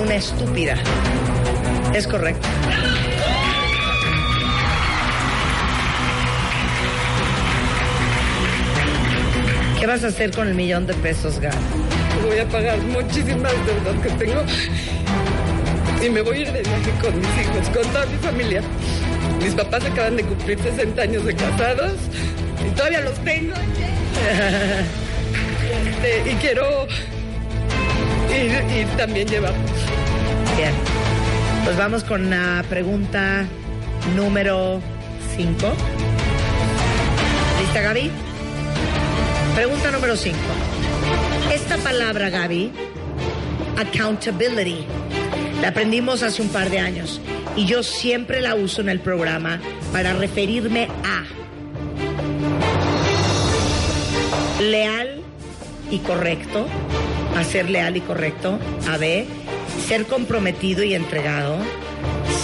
[0.02, 0.76] una estúpida.
[1.94, 2.48] Es correcto.
[9.78, 11.54] ¿Qué vas a hacer con el millón de pesos, Gab?
[12.26, 14.42] Voy a pagar muchísimas deudas que tengo.
[16.02, 18.62] Y me voy a ir de viaje con mis hijos, con toda mi familia.
[19.42, 21.92] Mis papás acaban de cumplir 60 años de casados
[22.66, 23.54] y todavía los tengo.
[25.64, 26.86] Este, y quiero
[28.30, 29.54] ir, ir también llevar.
[30.56, 30.93] Bien.
[31.64, 33.46] Pues vamos con la pregunta
[34.14, 34.82] número
[35.34, 35.72] 5.
[37.58, 38.10] ¿Lista, Gaby?
[39.54, 40.36] Pregunta número 5.
[41.54, 42.70] Esta palabra, Gaby,
[43.78, 44.84] accountability,
[45.62, 47.22] la aprendimos hace un par de años
[47.56, 49.58] y yo siempre la uso en el programa
[49.90, 51.24] para referirme a
[54.62, 55.22] leal
[55.90, 56.66] y correcto,
[57.34, 59.26] a ser leal y correcto, a B,
[59.86, 61.58] ser comprometido y entregado,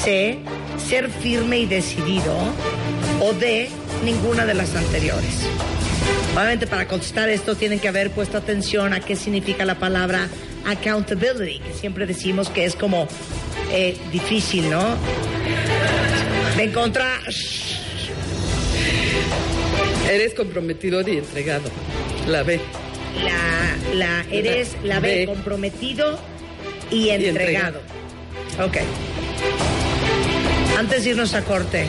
[0.05, 0.39] C,
[0.79, 2.37] ser firme y decidido.
[3.23, 3.69] O D,
[4.05, 5.47] ninguna de las anteriores.
[6.35, 10.29] Obviamente para contestar esto tienen que haber puesto atención a qué significa la palabra
[10.67, 13.09] accountability, que siempre decimos que es como
[13.73, 14.97] eh, difícil, ¿no?
[16.57, 17.21] De encontrar...
[20.11, 21.71] Eres comprometido y entregado.
[22.27, 22.61] La B.
[23.23, 25.27] La, la eres la B, B.
[25.27, 26.19] comprometido
[26.91, 27.81] y entregado.
[28.59, 28.67] entregado.
[28.67, 28.79] Ok.
[30.79, 31.87] Antes de irnos a corte.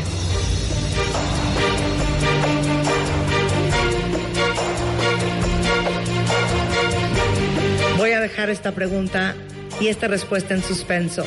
[7.98, 9.36] Voy a dejar esta pregunta
[9.80, 11.24] y esta respuesta en suspenso.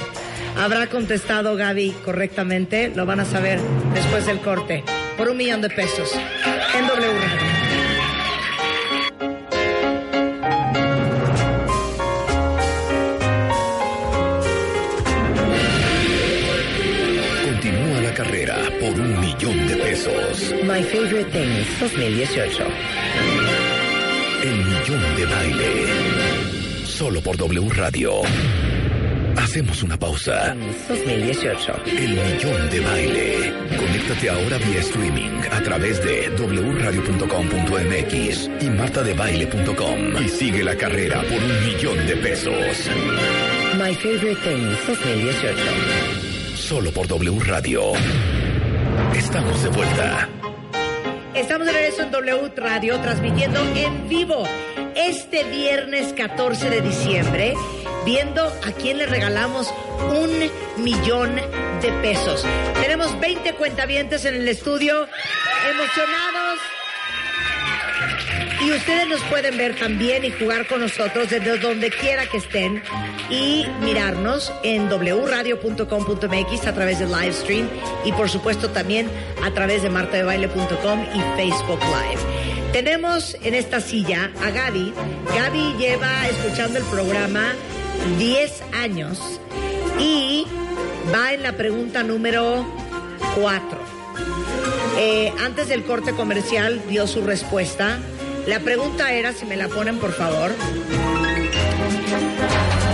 [0.56, 2.90] ¿Habrá contestado Gaby correctamente?
[2.94, 3.60] Lo van a saber
[3.94, 4.84] después del corte.
[5.16, 6.10] Por un millón de pesos.
[6.76, 7.43] En W
[20.34, 22.66] My Favorite Things 2018.
[24.42, 25.86] El millón de baile.
[26.84, 28.22] Solo por W Radio.
[29.36, 30.56] Hacemos una pausa.
[30.88, 31.76] 2018.
[31.86, 33.52] El millón de baile.
[33.78, 41.40] Conéctate ahora vía streaming a través de wradio.com.mx y martadebaile.com y sigue la carrera por
[41.40, 42.90] un millón de pesos.
[43.78, 45.56] My Favorite Things 2018.
[46.56, 47.92] Solo por W Radio.
[49.16, 50.28] Estamos de vuelta.
[51.34, 54.44] Estamos de regreso en W Radio transmitiendo en vivo
[54.94, 57.54] este viernes 14 de diciembre,
[58.04, 61.36] viendo a quién le regalamos un millón
[61.82, 62.44] de pesos.
[62.80, 65.08] Tenemos 20 cuentavientes en el estudio,
[65.70, 66.60] emocionados.
[68.64, 72.82] Y ustedes nos pueden ver también y jugar con nosotros desde donde quiera que estén
[73.28, 77.68] y mirarnos en wradio.com.mx a través de live stream
[78.06, 79.10] y por supuesto también
[79.42, 82.72] a través de martadebaile.com y Facebook Live.
[82.72, 84.94] Tenemos en esta silla a Gaby.
[85.36, 87.52] Gaby lleva escuchando el programa
[88.18, 89.40] 10 años
[90.00, 90.46] y
[91.14, 92.66] va en la pregunta número
[93.38, 93.78] 4.
[94.96, 97.98] Eh, antes del corte comercial dio su respuesta.
[98.46, 100.52] La pregunta era, si me la ponen por favor,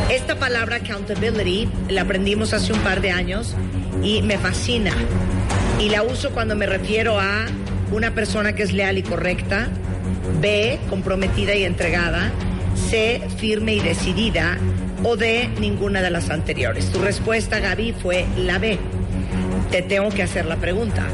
[0.09, 3.57] esta palabra accountability la aprendimos hace un par de años
[4.03, 4.93] y me fascina.
[5.81, 7.47] Y la uso cuando me refiero a
[7.91, 9.69] una persona que es leal y correcta,
[10.41, 12.31] B, comprometida y entregada,
[12.89, 14.57] C, firme y decidida,
[15.03, 16.93] o D, ninguna de las anteriores.
[16.93, 18.79] Tu respuesta, Gaby, fue la B.
[19.71, 21.07] Te tengo que hacer la pregunta.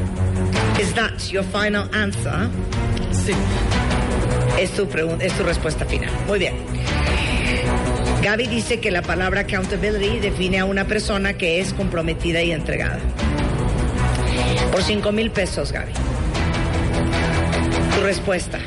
[0.79, 2.49] Is that your final answer?
[3.11, 3.33] Sí.
[4.57, 4.87] Es tu,
[5.19, 6.09] es tu respuesta final.
[6.27, 6.55] Muy bien.
[8.23, 12.99] Gaby dice que la palabra accountability define a una persona que es comprometida y entregada.
[14.71, 15.91] Por 5 mil pesos, Gaby.
[17.95, 18.59] Tu respuesta.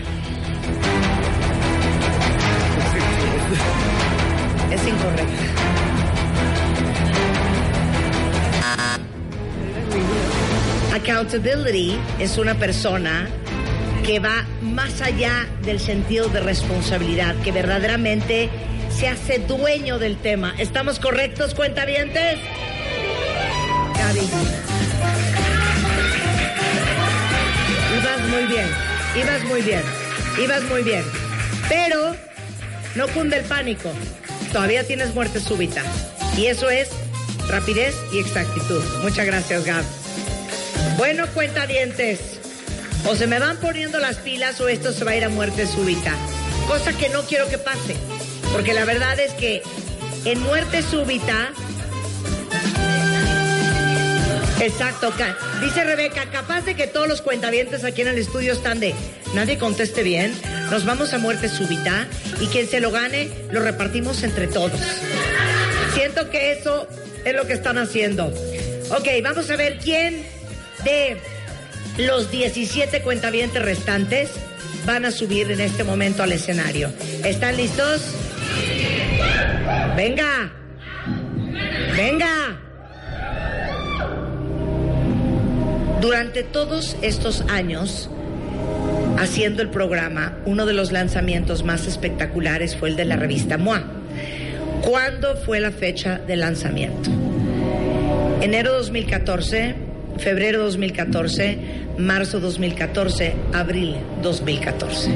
[4.70, 5.44] Es incorrecta.
[10.94, 13.29] Accountability es una persona
[14.02, 18.48] que va más allá del sentido de responsabilidad, que verdaderamente
[18.90, 20.54] se hace dueño del tema.
[20.58, 22.38] ¿Estamos correctos, cuentavientes?
[23.98, 24.20] Gaby.
[27.98, 28.68] Ibas muy bien,
[29.16, 29.82] ibas muy bien,
[30.42, 31.04] ibas muy bien.
[31.68, 32.16] Pero
[32.94, 33.90] no cunde el pánico.
[34.52, 35.82] Todavía tienes muerte súbita.
[36.36, 36.88] Y eso es
[37.48, 38.82] rapidez y exactitud.
[39.02, 39.84] Muchas gracias, Gab.
[40.96, 42.39] Bueno, cuentavientes,
[43.06, 45.66] o se me van poniendo las pilas o esto se va a ir a muerte
[45.66, 46.14] súbita.
[46.66, 47.96] Cosa que no quiero que pase.
[48.52, 49.62] Porque la verdad es que
[50.24, 51.52] en muerte súbita.
[54.60, 55.10] Exacto,
[55.62, 58.94] dice Rebeca, capaz de que todos los cuentavientes aquí en el estudio están de
[59.34, 60.34] nadie conteste bien,
[60.70, 62.06] nos vamos a muerte súbita
[62.40, 64.78] y quien se lo gane lo repartimos entre todos.
[65.94, 66.86] Siento que eso
[67.24, 68.26] es lo que están haciendo.
[68.90, 70.26] Ok, vamos a ver quién
[70.84, 71.16] de
[71.99, 74.31] los 17 cuentavientes restantes
[74.87, 76.91] van a subir en este momento al escenario.
[77.24, 78.03] ¿Están listos?
[79.97, 80.53] Venga.
[81.97, 82.59] Venga.
[86.01, 88.09] Durante todos estos años
[89.18, 93.85] haciendo el programa, uno de los lanzamientos más espectaculares fue el de la revista MOA.
[94.81, 97.11] ¿Cuándo fue la fecha de lanzamiento?
[98.41, 99.74] Enero 2014,
[100.20, 101.58] febrero 2014,
[101.98, 105.10] marzo 2014, abril 2014.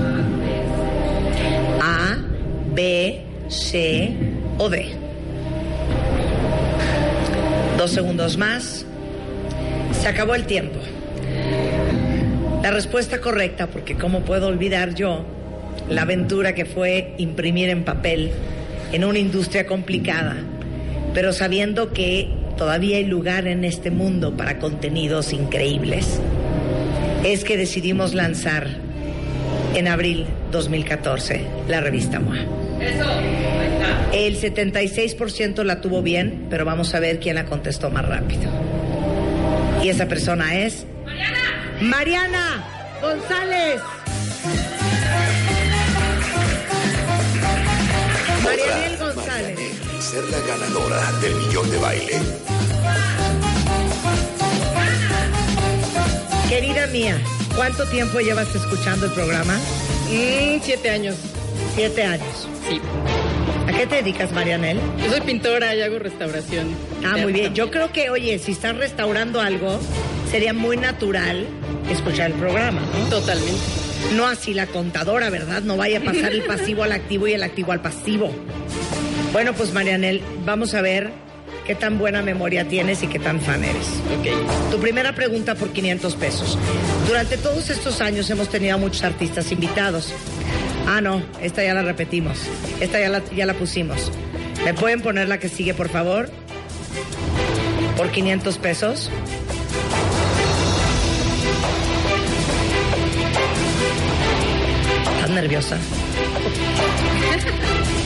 [1.80, 2.16] A,
[2.74, 4.14] B, C
[4.58, 4.86] o D.
[7.76, 8.86] Dos segundos más.
[9.92, 10.78] Se acabó el tiempo.
[12.62, 15.24] La respuesta correcta, porque cómo puedo olvidar yo
[15.88, 18.30] la aventura que fue imprimir en papel
[18.92, 20.36] en una industria complicada,
[21.12, 26.20] pero sabiendo que todavía hay lugar en este mundo para contenidos increíbles,
[27.24, 28.68] es que decidimos lanzar
[29.74, 32.38] en abril 2014 la revista MOA.
[34.12, 38.50] El 76% la tuvo bien, pero vamos a ver quién la contestó más rápido.
[39.82, 40.86] Y esa persona es...
[41.04, 41.38] Mariana.
[41.80, 42.64] Mariana
[43.02, 43.80] González.
[50.14, 52.12] Ser la ganadora del millón de baile.
[56.48, 57.20] Querida mía,
[57.56, 59.56] ¿cuánto tiempo llevas escuchando el programa?
[60.08, 61.16] Mm, siete años.
[61.74, 62.48] Siete años.
[62.68, 62.80] Sí.
[63.66, 64.78] ¿A qué te dedicas, Marianel?
[64.98, 66.68] Yo soy pintora y hago restauración.
[67.04, 67.52] Ah, muy bien.
[67.52, 69.80] Yo creo que, oye, si estás restaurando algo,
[70.30, 71.44] sería muy natural
[71.90, 73.06] escuchar el programa, ¿no?
[73.08, 73.58] Totalmente.
[74.14, 75.62] No así la contadora, ¿verdad?
[75.62, 78.32] No vaya a pasar el pasivo al activo y el activo al pasivo.
[79.34, 81.10] Bueno, pues Marianel, vamos a ver
[81.66, 83.88] qué tan buena memoria tienes y qué tan fan eres.
[84.16, 84.70] Ok.
[84.70, 86.56] Tu primera pregunta por 500 pesos.
[87.08, 90.14] Durante todos estos años hemos tenido a muchos artistas invitados.
[90.86, 92.42] Ah, no, esta ya la repetimos.
[92.78, 94.12] Esta ya la, ya la pusimos.
[94.64, 96.30] ¿Me pueden poner la que sigue, por favor?
[97.96, 99.10] Por 500 pesos.
[105.16, 105.76] ¿Estás nerviosa?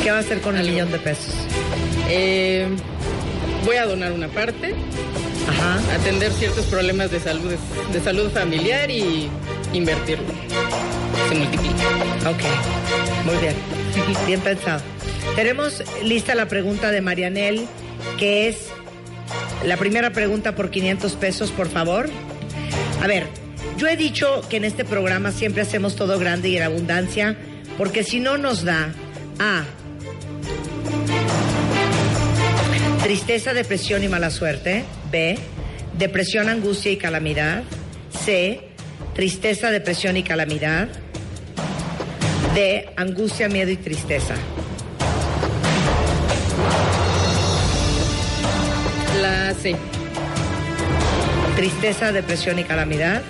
[0.03, 1.35] ¿Qué va a hacer con el millón de pesos?
[2.09, 2.67] Eh,
[3.65, 4.75] voy a donar una parte,
[5.49, 5.95] Ajá.
[5.95, 7.53] atender ciertos problemas de salud,
[7.93, 9.29] de salud familiar y
[9.73, 10.27] invertirlo.
[11.29, 11.85] Se multiplica.
[12.31, 13.55] Ok, muy bien.
[14.27, 14.81] Bien pensado.
[15.35, 17.67] Tenemos lista la pregunta de Marianel,
[18.19, 18.69] que es
[19.65, 22.09] la primera pregunta por 500 pesos, por favor.
[23.03, 23.27] A ver,
[23.77, 27.37] yo he dicho que en este programa siempre hacemos todo grande y en abundancia,
[27.77, 28.93] porque si no nos da
[29.39, 29.65] A.
[33.03, 34.85] Tristeza, depresión y mala suerte.
[35.11, 35.39] B.
[35.97, 37.63] Depresión, angustia y calamidad.
[38.11, 38.61] C.
[39.15, 40.89] Tristeza, depresión y calamidad.
[42.55, 42.91] D.
[42.97, 44.35] Angustia, miedo y tristeza.
[49.21, 49.77] La C.
[51.57, 53.23] Tristeza, depresión y calamidad.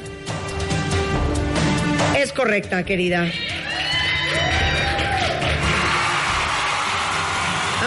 [2.16, 3.30] Es correcta, querida.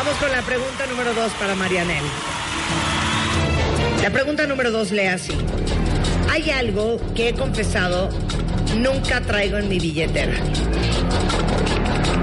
[0.04, 2.04] Vamos con la pregunta número dos para Marianel.
[4.02, 5.32] La pregunta número dos lee así.
[6.32, 8.10] Hay algo que he confesado
[8.78, 10.34] nunca traigo en mi billetera.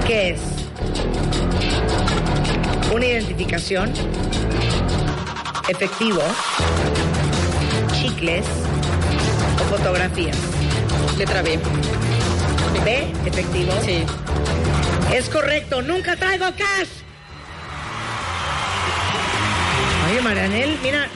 [0.05, 0.41] ¿Qué es?
[2.93, 3.93] Una identificación,
[5.69, 6.21] efectivo,
[7.93, 8.45] chicles
[9.57, 10.35] o fotografías.
[11.17, 11.57] Letra B.
[12.83, 13.71] B, efectivo.
[13.85, 14.03] Sí.
[15.13, 17.08] Es correcto, nunca traigo cash.
[20.09, 21.07] Oye, Marianel, mira,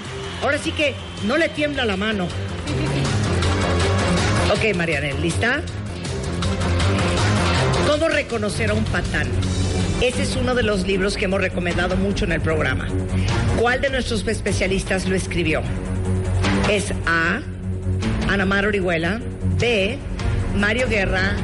[0.43, 0.93] ahora sí que
[1.25, 2.27] no le tiembla la mano.
[4.51, 5.61] Ok, Marianel, ¿lista?
[7.87, 9.27] ¿Cómo reconocer a un patán?
[10.01, 12.87] Ese es uno de los libros que hemos recomendado mucho en el programa.
[13.59, 15.61] ¿Cuál de nuestros especialistas lo escribió?
[16.69, 17.39] Es A.
[18.29, 19.19] Ana Mar Orihuela.
[19.59, 19.97] B.
[20.55, 21.35] Mario Guerra.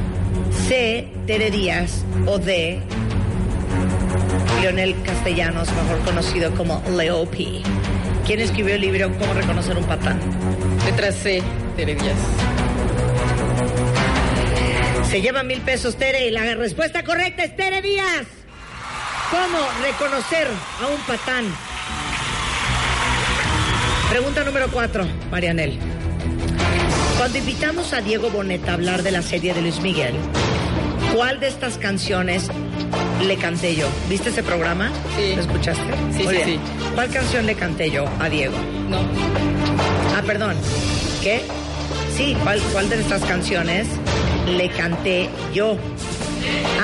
[0.68, 1.08] C.
[1.26, 2.04] Tere Díaz.
[2.26, 2.80] O D.
[4.60, 7.62] Leonel Castellanos, mejor conocido como Leo P.
[8.26, 10.20] ¿Quién escribió el libro Cómo reconocer un patán?
[10.84, 11.42] Letra C.
[11.76, 12.18] Tere Díaz.
[15.08, 18.26] Se lleva mil pesos Tere y la respuesta correcta es Tere Díaz.
[19.30, 20.46] ¿Cómo reconocer
[20.82, 21.44] a un patán?
[24.10, 25.78] Pregunta número cuatro, Marianel.
[27.16, 30.14] Cuando invitamos a Diego Boneta a hablar de la serie de Luis Miguel,
[31.14, 32.50] ¿cuál de estas canciones
[33.26, 33.86] le canté yo?
[34.08, 34.90] ¿Viste ese programa?
[35.16, 35.34] Sí.
[35.34, 35.82] ¿Lo escuchaste?
[36.16, 36.46] Sí, Muy sí, bien.
[36.46, 36.60] sí.
[36.94, 38.54] ¿Cuál canción le canté yo a Diego?
[38.88, 38.98] No.
[40.16, 40.56] Ah, perdón.
[41.22, 41.42] ¿Qué?
[42.16, 43.86] Sí, ¿cuál, cuál de estas canciones
[44.46, 45.76] le canté yo?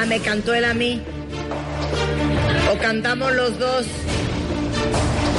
[0.01, 1.01] Ah, me cantó él a mí.
[2.73, 3.87] O cantamos los dos.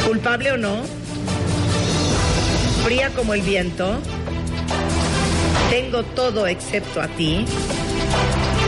[0.06, 0.82] ¿Culpable o no?
[2.84, 4.00] Fría como el viento.
[5.70, 7.46] Tengo todo excepto a ti.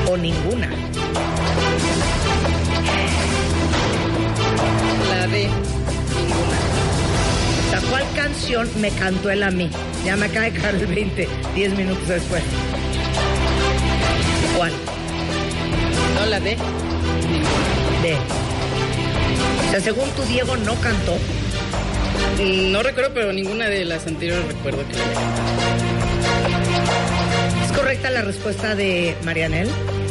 [0.09, 0.69] O ninguna.
[5.29, 5.43] La D.
[5.43, 6.59] Ninguna.
[7.67, 9.69] O sea, ¿cuál canción me cantó él a mí?
[10.05, 12.41] Ya me acaba de caer el 20, 10 minutos después.
[14.57, 14.71] ¿Cuál?
[16.15, 16.55] No, la D.
[17.29, 17.49] Ninguna.
[18.01, 18.15] D.
[19.67, 21.15] O sea, según tu Diego no cantó.
[22.39, 25.49] Mm, No recuerdo, pero ninguna de las anteriores recuerdo que la haya cantado.
[27.65, 29.69] ¿Es correcta la respuesta de Marianel?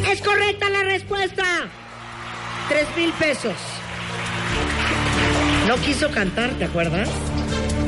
[0.09, 1.43] ¡Es correcta la respuesta!
[2.69, 3.53] Tres mil pesos.
[5.69, 7.07] No quiso cantar, ¿te acuerdas?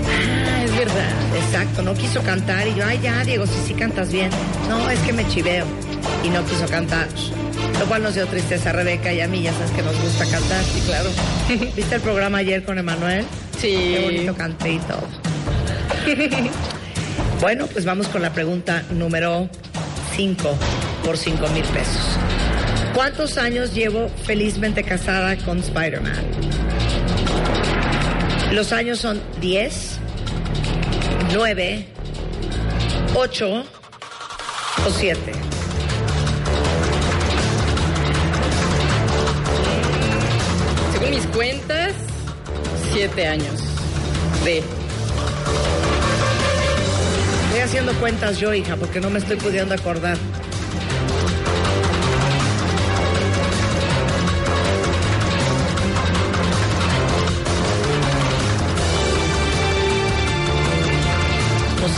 [0.06, 1.10] Ah, es verdad.
[1.36, 4.30] Exacto, no quiso cantar y yo, ay ya, Diego, si sí cantas bien.
[4.70, 5.66] No, es que me chiveo
[6.24, 7.08] y no quiso cantar.
[7.80, 10.28] Lo cual nos dio tristeza a Rebeca y a mí, ya sabes que nos gusta
[10.28, 10.64] cantar.
[10.64, 11.10] Sí, claro.
[11.76, 13.26] ¿Viste el programa ayer con Emanuel?
[13.58, 13.96] Sí.
[13.96, 15.08] Qué bonito canté y todo.
[17.42, 19.50] bueno, pues vamos con la pregunta número
[20.16, 20.56] 5
[21.04, 22.20] por 5 mil pesos.
[22.94, 26.71] ¿Cuántos años llevo felizmente casada con Spider-Man?
[28.52, 29.98] Los años son 10,
[31.34, 31.86] 9,
[33.16, 33.64] 8
[34.86, 35.32] o 7.
[40.92, 41.94] Según mis cuentas,
[42.92, 43.62] siete años
[44.44, 44.58] de...
[47.46, 50.18] Estoy haciendo cuentas yo, hija, porque no me estoy pudiendo acordar.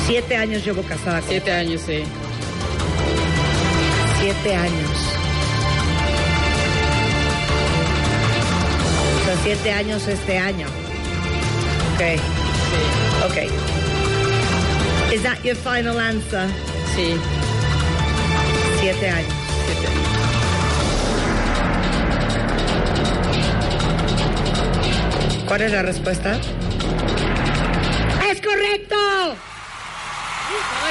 [0.07, 2.03] Siete años llevo casada con Siete años, sí.
[4.19, 4.89] Siete años.
[9.21, 10.67] O sea, siete años este año.
[11.95, 12.01] Ok,
[12.69, 12.79] Sí.
[13.27, 15.13] ok.
[15.13, 16.47] Is that your final answer?
[16.95, 17.15] Sí.
[18.81, 19.33] Siete años.
[19.67, 21.13] Siete años.
[25.47, 26.39] ¿Cuál es la respuesta?
[28.31, 28.95] ¡Es correcto!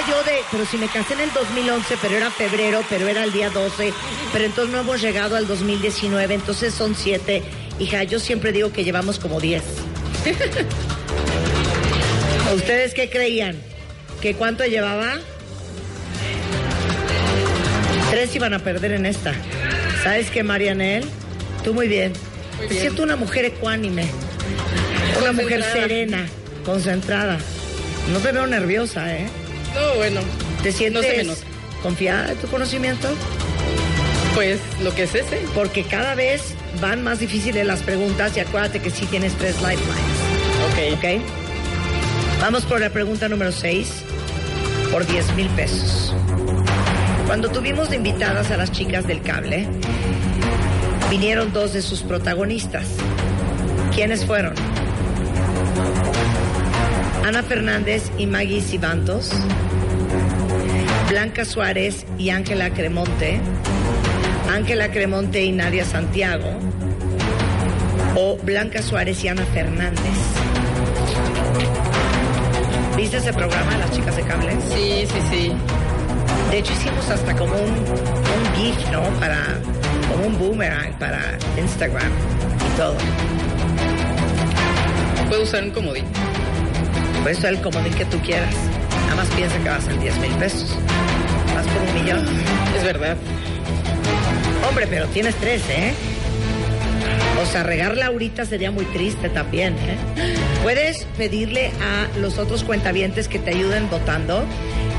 [0.09, 3.32] Yo de, pero si me casé en el 2011, pero era febrero, pero era el
[3.32, 3.92] día 12,
[4.32, 7.42] pero entonces no hemos llegado al 2019, entonces son siete.
[7.78, 9.62] Hija, yo siempre digo que llevamos como 10.
[12.55, 13.57] ¿Ustedes qué creían?
[14.20, 15.18] ¿Que cuánto llevaba?
[18.11, 19.32] Tres iban a perder en esta.
[20.03, 21.05] ¿Sabes qué, Marianel?
[21.64, 22.12] Tú muy bien.
[22.59, 22.80] Muy bien.
[22.80, 24.07] siento una mujer ecuánime.
[25.20, 26.26] Una mujer serena,
[26.64, 27.38] concentrada.
[28.12, 29.26] No te veo nerviosa, ¿eh?
[29.74, 30.20] No, bueno.
[30.62, 31.40] ¿Te No sientes se me nota.
[31.82, 33.08] confiada en tu conocimiento?
[34.34, 35.40] Pues lo que es ese.
[35.54, 39.88] Porque cada vez van más difíciles las preguntas y acuérdate que sí tienes tres lifelines.
[40.70, 40.98] Ok.
[40.98, 42.40] ¿Ok?
[42.40, 43.88] Vamos por la pregunta número 6
[44.90, 46.14] por 10 mil pesos.
[47.26, 49.66] Cuando tuvimos de invitadas a las chicas del cable,
[51.08, 52.86] vinieron dos de sus protagonistas.
[53.94, 54.54] ¿Quiénes fueron?
[57.24, 59.30] Ana Fernández y Maggie Cibantos,
[61.08, 63.40] Blanca Suárez y Ángela Cremonte,
[64.50, 66.50] Ángela Cremonte y Nadia Santiago,
[68.16, 70.02] o Blanca Suárez y Ana Fernández.
[72.96, 74.52] ¿Viste ese programa, Las Chicas de Cable?
[74.74, 75.52] Sí, sí, sí.
[76.50, 79.02] De hecho, hicimos hasta como un, un GIF, ¿no?
[79.20, 79.38] Para,
[80.10, 82.12] como un boomerang para Instagram
[82.66, 82.96] y todo.
[85.28, 86.04] Puedo usar un comodín.
[87.22, 88.54] Puedes usar el comodín que tú quieras.
[89.04, 90.76] Nada más piensa que vas en 10 mil pesos.
[91.54, 92.26] Vas por un millón.
[92.76, 93.16] Es verdad.
[94.68, 95.92] Hombre, pero tienes tres, ¿eh?
[97.40, 99.96] O sea, regarla ahorita sería muy triste también, ¿eh?
[100.62, 104.44] Puedes pedirle a los otros cuentavientes que te ayuden votando.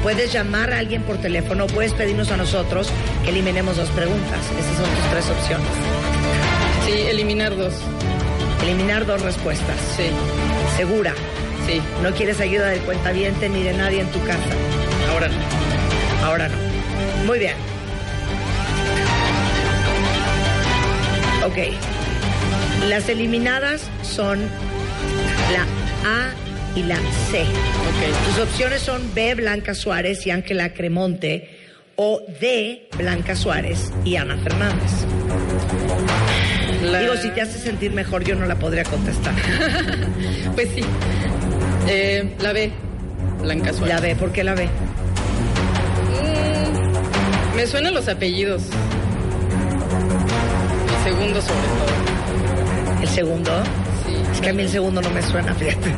[0.02, 1.68] Puedes llamar a alguien por teléfono.
[1.68, 2.90] Puedes pedirnos a nosotros
[3.24, 4.40] que eliminemos dos preguntas.
[4.60, 5.68] Esas son tus tres opciones.
[6.86, 7.74] Sí, eliminar dos.
[8.62, 9.78] Eliminar dos respuestas.
[9.96, 10.04] Sí,
[10.76, 11.14] Segura.
[11.68, 11.82] Sí.
[12.02, 14.44] No quieres ayuda del cuentaviente ni de nadie en tu casa.
[15.12, 16.26] Ahora no.
[16.26, 16.56] Ahora no.
[17.26, 17.56] Muy bien.
[21.46, 21.58] Ok.
[22.88, 24.40] Las eliminadas son
[25.52, 25.64] la
[26.10, 26.34] A
[26.76, 26.98] y la
[27.32, 27.42] C.
[27.42, 28.26] Ok.
[28.36, 31.60] Tus opciones son B, Blanca Suárez y Ángela Cremonte,
[31.96, 34.92] o D, Blanca Suárez y Ana Fernández.
[36.84, 39.34] La- Digo, si te hace sentir mejor, yo no la podría contestar.
[40.56, 40.84] Pues sí.
[41.88, 42.72] Eh, la B.
[43.42, 43.96] Blanca Suárez.
[43.96, 44.68] La B, ¿por qué la B?
[46.22, 48.64] Mm, me suenan los apellidos.
[50.88, 53.02] El segundo sobre todo.
[53.02, 53.64] ¿El segundo?
[54.06, 54.16] Sí.
[54.32, 55.90] Es que a mí el segundo no me suena, fíjate.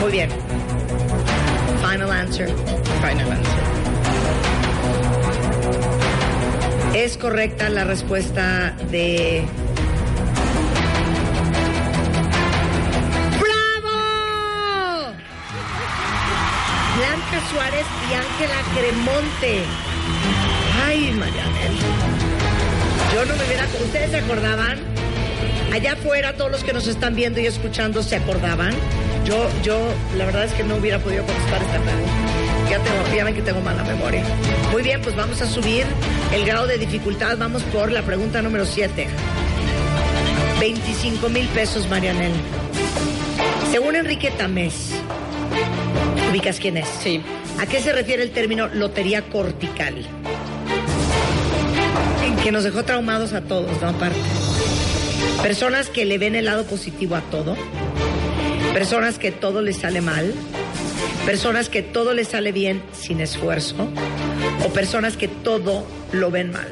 [0.00, 0.30] Muy bien.
[1.82, 2.48] Final answer.
[3.02, 3.66] Final answer.
[6.94, 9.44] Es correcta la respuesta de.
[17.50, 19.62] Suárez y Ángela Cremonte.
[20.84, 21.72] Ay, Marianel.
[23.14, 23.64] Yo no me hubiera.
[23.64, 24.78] ¿Ustedes se acordaban?
[25.72, 28.74] Allá afuera, todos los que nos están viendo y escuchando se acordaban.
[29.24, 29.78] Yo, yo,
[30.16, 32.12] la verdad es que no hubiera podido contestar esta pregunta.
[32.70, 34.24] Ya, tengo, ya ven que tengo mala memoria.
[34.72, 35.84] Muy bien, pues vamos a subir
[36.32, 37.36] el grado de dificultad.
[37.38, 39.06] Vamos por la pregunta número 7.
[40.60, 42.32] 25 mil pesos, Marianel.
[43.70, 44.92] Según Enrique Tamés,
[46.30, 46.88] ¿ubicas quién es?
[46.88, 47.22] Sí.
[47.58, 50.06] ¿A qué se refiere el término lotería cortical?
[52.42, 53.88] Que nos dejó traumados a todos, ¿no?
[53.88, 54.18] Aparte.
[55.42, 57.56] Personas que le ven el lado positivo a todo.
[58.74, 60.34] Personas que todo les sale mal.
[61.24, 63.88] Personas que todo les sale bien sin esfuerzo.
[64.64, 66.68] O personas que todo lo ven mal.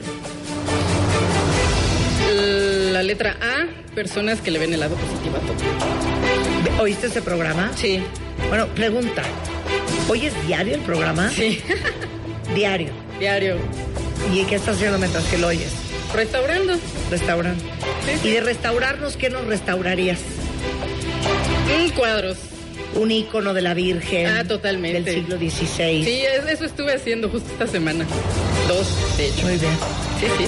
[2.92, 6.82] La letra A, personas que le ven el lado positivo a todo.
[6.82, 7.72] ¿Oíste ese programa?
[7.74, 8.02] Sí.
[8.48, 9.22] Bueno, pregunta.
[10.08, 11.30] ¿Oyes diario el programa?
[11.30, 11.60] Sí.
[12.54, 12.90] Diario.
[13.18, 13.56] Diario.
[14.32, 15.72] ¿Y qué estás haciendo mientras que lo oyes?
[16.14, 16.74] Restaurando.
[17.10, 17.64] Restaurante.
[18.22, 18.28] Sí.
[18.28, 20.18] ¿Y de restaurarnos qué nos restaurarías?
[21.66, 22.36] Mm, cuadros.
[22.94, 24.26] Un ícono de la Virgen.
[24.28, 25.02] Ah, totalmente.
[25.02, 26.04] Del siglo XVI.
[26.04, 28.06] Sí, es- eso estuve haciendo justo esta semana.
[28.68, 28.86] Dos,
[29.16, 29.42] de hecho.
[29.42, 29.72] Muy bien.
[30.20, 30.44] Sí, sí.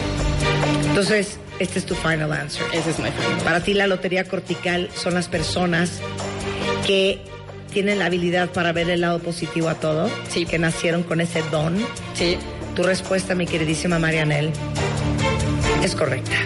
[0.88, 2.62] Entonces, este es tu final answer.
[2.72, 3.38] Ese es mi fan.
[3.42, 5.90] Para ti la lotería cortical son las personas
[6.86, 7.18] que
[7.76, 10.46] tienen la habilidad para ver el lado positivo a todo, Sí.
[10.46, 11.76] que nacieron con ese don.
[12.14, 12.38] Sí.
[12.74, 14.50] Tu respuesta, mi queridísima Marianel,
[15.82, 16.36] es correcta.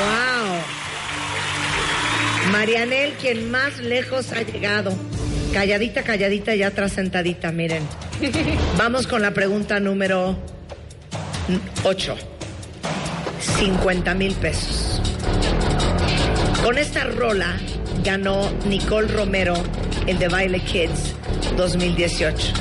[0.00, 0.56] ¡Wow!
[2.50, 4.92] Marianel, quien más lejos ha llegado.
[5.52, 7.84] Calladita, calladita, ya trasentadita, miren.
[8.76, 10.36] Vamos con la pregunta número
[11.84, 12.16] 8.
[13.60, 14.87] 50 mil pesos.
[16.62, 17.56] Con esta rola
[18.04, 19.54] ganó Nicole Romero
[20.06, 21.14] el de Baile Kids
[21.56, 22.52] 2018.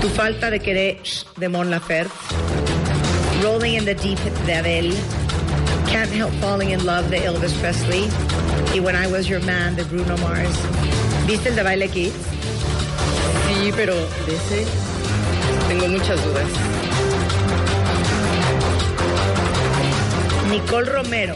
[0.00, 0.98] Tu falta de querer
[1.36, 2.12] de Mon Laferte.
[3.42, 4.94] Rolling in the Deep de Adele.
[5.90, 8.08] Can't Help Falling in Love de Elvis Presley.
[8.74, 10.56] Y When I Was Your Man de Bruno Mars.
[11.26, 12.14] ¿Viste el de Baile Kids?
[13.48, 14.66] Sí, pero de ese
[15.68, 16.46] tengo muchas dudas.
[20.50, 21.34] Nicole Romero.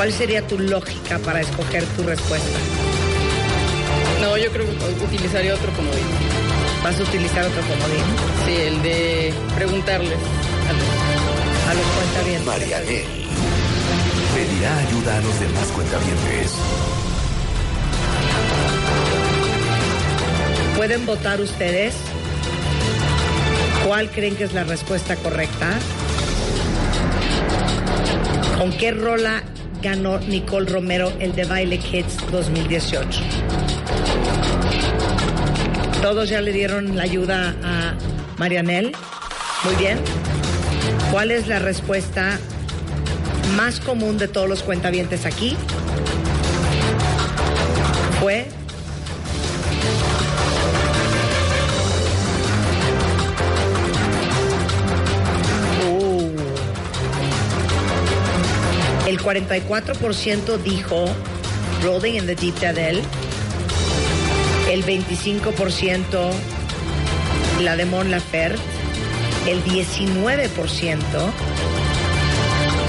[0.00, 2.58] ¿Cuál sería tu lógica para escoger tu respuesta?
[4.22, 6.06] No, yo creo que utilizaría otro comodín.
[6.82, 8.02] ¿Vas a utilizar otro comodín?
[8.46, 12.46] Sí, el de preguntarles a los A los cuentavientes.
[12.46, 13.04] Marianel
[14.34, 16.52] pedirá ayuda a los demás cuentavientes.
[20.78, 21.94] ¿Pueden votar ustedes?
[23.86, 25.78] ¿Cuál creen que es la respuesta correcta?
[28.56, 29.42] ¿Con qué rola
[29.82, 33.20] ganó Nicole Romero el de Baile Kids 2018?
[36.02, 37.94] ¿Todos ya le dieron la ayuda a
[38.38, 38.92] Marianel?
[39.64, 39.98] Muy bien.
[41.12, 42.38] ¿Cuál es la respuesta
[43.56, 45.56] más común de todos los cuentavientes aquí?
[48.20, 48.48] Fue
[59.20, 61.04] El 44% dijo
[61.82, 63.02] Rolling in the Deep de Adele.
[64.70, 66.30] El 25%
[67.60, 68.62] la de Mon Laferte.
[69.46, 70.96] El 19%.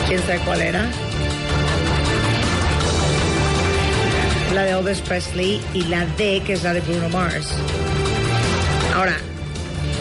[0.07, 0.89] ¿Quién sabe cuál era?
[4.53, 7.49] La de Elvis Presley y la D, que es la de Bruno Mars.
[8.95, 9.17] Ahora,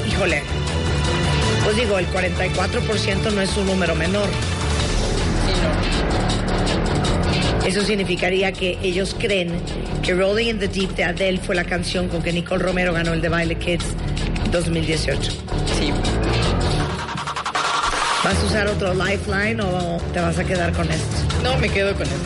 [0.08, 0.44] híjole,
[1.64, 4.28] pues digo, el 44% no es un número menor.
[7.66, 9.52] Eso significaría que ellos creen
[10.02, 13.12] que Rolling in the Deep de Adele fue la canción con que Nicole Romero ganó
[13.12, 13.84] el de Baile Kids
[14.50, 15.30] 2018.
[15.30, 15.92] Sí.
[18.24, 21.16] ¿Vas a usar otro lifeline o te vas a quedar con esto?
[21.42, 22.16] No, me quedo con eso.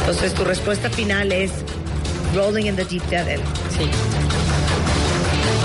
[0.00, 1.50] Entonces tu respuesta final es
[2.34, 3.42] Rolling in the Deep de Adele.
[3.76, 3.90] Sí.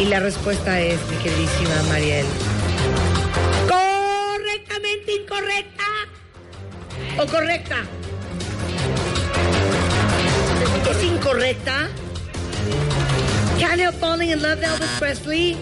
[0.04, 2.26] Y la respuesta es, mi queridísima Mariel.
[7.18, 7.78] ¿O correcta?
[10.90, 11.88] ¿Es incorrecta?
[13.58, 15.58] Can't Help Falling in Love de Elvis Presley.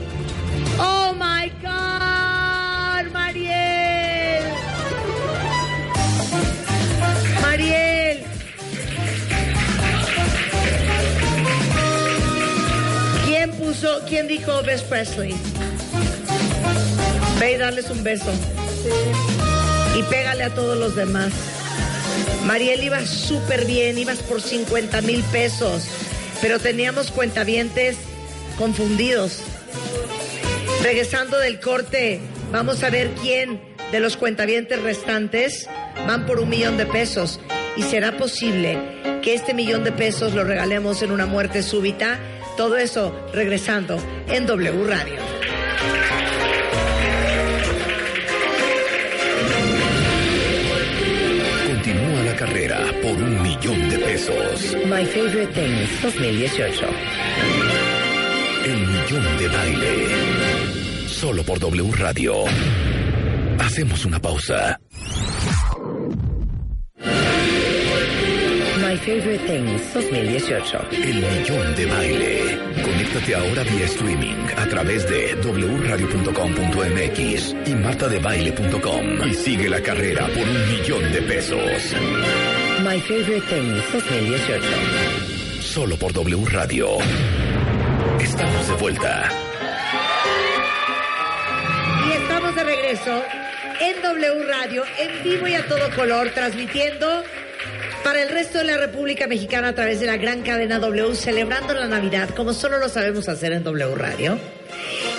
[0.80, 4.44] Oh my God, Mariel.
[7.42, 8.24] Mariel.
[13.26, 15.36] ¿Quién puso, quién dijo Elvis Presley?
[17.40, 18.32] Ve y darles un beso.
[19.96, 21.32] Y pégale a todos los demás.
[22.46, 25.88] Mariel ibas súper bien, ibas por 50 mil pesos,
[26.42, 27.98] pero teníamos cuentavientes
[28.58, 29.42] confundidos.
[30.82, 32.20] Regresando del corte,
[32.52, 35.70] vamos a ver quién de los cuentavientes restantes
[36.08, 37.40] van por un millón de pesos.
[37.78, 38.78] ¿Y será posible
[39.22, 42.20] que este millón de pesos lo regalemos en una muerte súbita?
[42.58, 45.53] Todo eso regresando en W Radio.
[53.04, 54.76] Por un millón de pesos.
[54.86, 56.88] My Favorite Things 2018.
[58.64, 60.08] El millón de baile.
[61.10, 62.46] Solo por W Radio.
[63.60, 64.80] Hacemos una pausa.
[68.78, 70.88] My Favorite Things 2018.
[70.94, 72.58] El millón de baile.
[72.82, 80.48] Conéctate ahora vía streaming a través de wradio.com.mx y martadebaile.com y sigue la carrera por
[80.48, 81.94] un millón de pesos.
[82.82, 85.62] My Favorite Things 2018.
[85.62, 86.98] Solo por W Radio.
[88.20, 89.30] Estamos de vuelta.
[92.08, 93.24] Y estamos de regreso
[93.80, 97.24] en W Radio, en vivo y a todo color, transmitiendo
[98.04, 101.74] para el resto de la República Mexicana a través de la gran cadena W, celebrando
[101.74, 104.38] la Navidad como solo lo sabemos hacer en W Radio.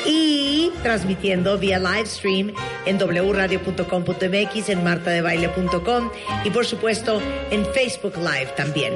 [0.07, 2.53] Y transmitiendo vía live stream
[2.87, 6.11] en wradio.com.mx, en martadebaile.com
[6.45, 8.93] y por supuesto en Facebook Live también.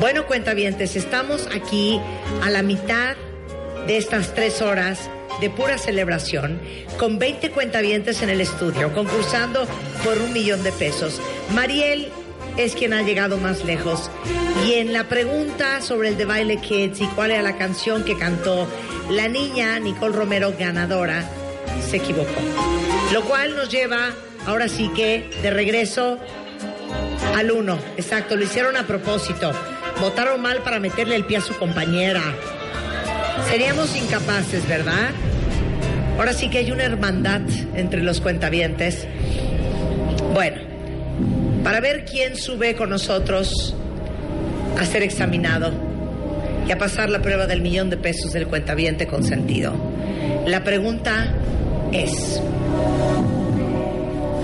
[0.00, 2.00] Bueno, cuentavientes, estamos aquí
[2.42, 3.16] a la mitad
[3.86, 6.60] de estas tres horas de pura celebración,
[6.98, 9.66] con 20 cuentavientes en el estudio, concursando
[10.04, 11.20] por un millón de pesos.
[11.54, 12.08] Mariel
[12.56, 14.10] es quien ha llegado más lejos.
[14.66, 18.16] Y en la pregunta sobre el de Baile Kids y cuál era la canción que
[18.16, 18.66] cantó
[19.10, 21.28] la niña Nicole Romero ganadora,
[21.88, 22.40] se equivocó.
[23.12, 24.10] Lo cual nos lleva,
[24.46, 26.18] ahora sí que, de regreso
[27.36, 27.78] al uno.
[27.96, 29.52] Exacto, lo hicieron a propósito.
[30.00, 32.22] Votaron mal para meterle el pie a su compañera.
[33.48, 35.10] Seríamos incapaces, ¿verdad?
[36.18, 37.42] Ahora sí que hay una hermandad
[37.74, 39.06] entre los cuentavientes.
[40.32, 40.65] Bueno,
[41.66, 43.74] para ver quién sube con nosotros
[44.78, 45.72] a ser examinado
[46.64, 49.74] y a pasar la prueba del millón de pesos del cuentaviente consentido.
[50.46, 51.34] La pregunta
[51.90, 52.40] es,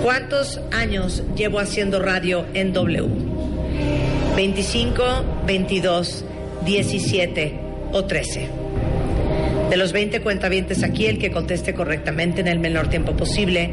[0.03, 3.07] ¿cuántos años llevo haciendo radio en W?
[4.35, 6.25] ¿25, 22,
[6.65, 7.59] 17
[7.93, 8.49] o 13?
[9.69, 13.69] De los 20 cuentavientes aquí, el que conteste correctamente en el menor tiempo posible,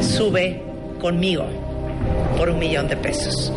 [0.00, 0.62] sube
[0.98, 1.67] conmigo
[2.38, 3.52] por un millón de pesos.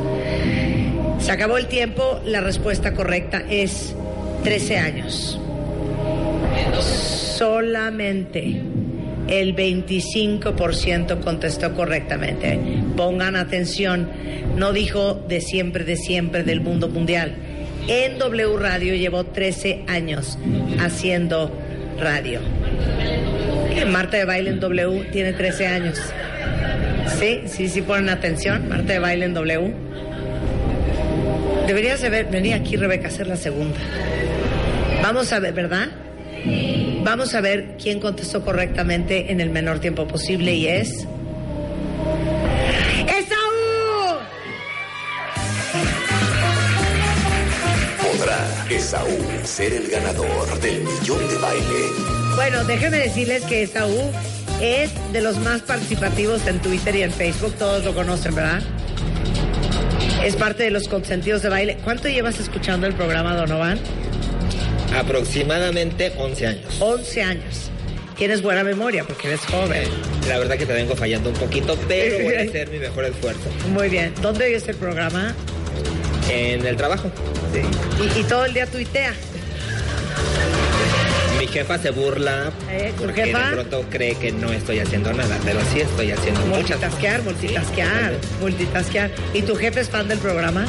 [1.19, 3.95] Se acabó el tiempo, la respuesta correcta es
[4.43, 5.39] 13 años.
[7.37, 8.59] Solamente
[9.27, 12.59] el 25% contestó correctamente.
[12.97, 14.09] Pongan atención,
[14.57, 17.35] no dijo de siempre, de siempre del mundo mundial.
[17.87, 20.37] En W Radio llevó 13 años
[20.79, 21.51] haciendo
[21.99, 22.39] radio.
[23.87, 25.99] Marta de Baile en W tiene 13 años.
[27.19, 28.67] Sí, sí, sí ponen atención.
[28.67, 29.73] Marta de Baile en W.
[31.67, 33.79] Deberías de ver, venir aquí, Rebeca, a hacer la segunda.
[35.01, 35.87] Vamos a ver, ¿verdad?
[37.03, 41.07] Vamos a ver quién contestó correctamente en el menor tiempo posible y es.
[43.07, 44.19] ¡Esaú!
[48.01, 52.11] ¿Podrá Esaú ser el ganador del millón de baile?
[52.35, 54.11] Bueno, déjenme decirles que Esaú
[54.61, 57.53] es de los más participativos en Twitter y en Facebook.
[57.57, 58.61] Todos lo conocen, ¿verdad?
[60.23, 61.77] Es parte de los consentidos de baile.
[61.83, 63.79] ¿Cuánto llevas escuchando el programa, Donovan?
[64.95, 66.75] Aproximadamente 11 años.
[66.79, 67.71] 11 años.
[68.17, 69.83] Tienes buena memoria porque eres joven.
[70.27, 73.49] La verdad que te vengo fallando un poquito, pero voy a hacer mi mejor esfuerzo.
[73.69, 74.13] Muy bien.
[74.21, 75.33] ¿Dónde oyes el programa?
[76.29, 77.09] En el trabajo.
[77.99, 79.13] Y, y todo el día tuitea.
[81.51, 82.93] Jefa se burla ¿Eh?
[82.97, 83.47] ¿Tu porque jefa?
[83.47, 88.13] de pronto cree que no estoy haciendo nada, pero sí estoy haciendo muchas Multitasquear, multitasquear,
[88.39, 89.11] multitasquear.
[89.33, 90.65] ¿Y tu jefe es fan del programa?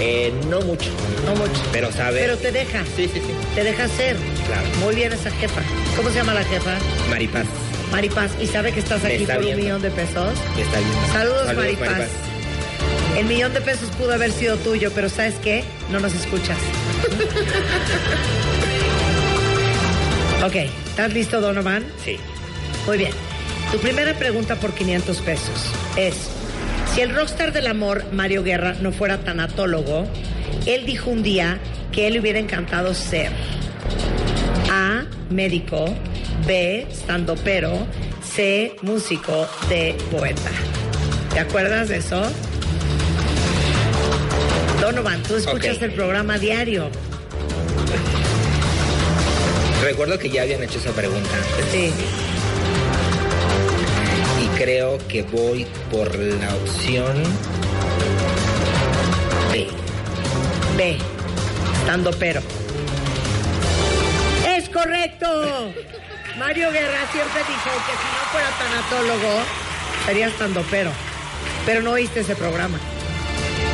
[0.00, 0.90] Eh, no mucho,
[1.26, 1.60] No mucho.
[1.72, 2.20] pero sabe.
[2.20, 2.82] Pero te deja.
[2.96, 3.34] Sí, sí, sí.
[3.54, 4.16] Te deja ser.
[4.46, 4.62] Claro.
[4.80, 5.60] Muy bien esa jefa.
[5.96, 6.74] ¿Cómo se llama la jefa?
[7.10, 7.46] Maripaz,
[7.90, 8.30] Maripaz.
[8.40, 10.32] ¿Y sabe que estás aquí está por un millón de pesos?
[10.56, 11.12] me está viendo.
[11.12, 12.08] Saludos, Maripaz.
[13.16, 15.64] El millón de pesos pudo haber sido tuyo, pero ¿sabes qué?
[15.90, 16.58] No nos escuchas.
[20.46, 21.84] ok, ¿estás listo, Donovan?
[22.04, 22.18] Sí.
[22.86, 23.12] Muy bien.
[23.72, 26.30] Tu primera pregunta por 500 pesos es,
[26.94, 30.06] si el rockstar del amor, Mario Guerra, no fuera tanatólogo,
[30.66, 31.58] él dijo un día
[31.92, 33.30] que él le hubiera encantado ser
[34.70, 35.86] A, médico,
[36.46, 37.86] B, standopero,
[38.22, 40.50] C, músico, D, poeta.
[41.32, 42.22] ¿Te acuerdas de eso?
[44.80, 46.90] Donovan, tú escuchas el programa diario.
[49.84, 51.28] Recuerdo que ya habían hecho esa pregunta.
[51.70, 51.92] Sí.
[54.42, 57.22] Y creo que voy por la opción
[59.52, 59.66] B.
[60.78, 60.96] B.
[61.80, 62.40] Estando pero.
[64.48, 65.70] ¡Es correcto!
[66.38, 69.42] Mario Guerra siempre dijo que si no fuera tanatólogo,
[70.06, 70.90] sería estando pero.
[71.66, 72.78] Pero no oíste ese programa.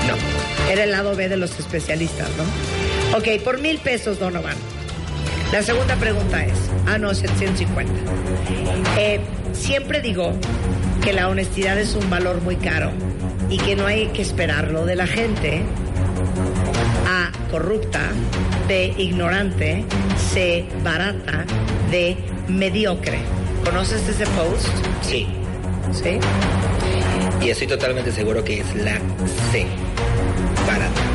[0.09, 0.71] No.
[0.73, 3.17] Era el lado B de los especialistas, ¿no?
[3.17, 4.57] Ok, por mil pesos, Donovan.
[5.53, 6.53] La segunda pregunta es,
[6.87, 7.93] ah, no, 750.
[8.97, 9.21] Eh,
[9.53, 10.33] siempre digo
[11.03, 12.93] que la honestidad es un valor muy caro
[13.49, 15.63] y que no hay que esperarlo de la gente.
[17.09, 18.01] A, corrupta,
[18.69, 19.85] B, ignorante,
[20.33, 21.45] C, barata,
[21.91, 23.19] D, mediocre.
[23.65, 24.69] ¿Conoces ese post?
[25.03, 25.27] Sí.
[25.93, 26.19] Sí.
[27.43, 28.99] Y estoy totalmente seguro que es la
[29.51, 29.67] C.
[30.65, 31.10] Barata.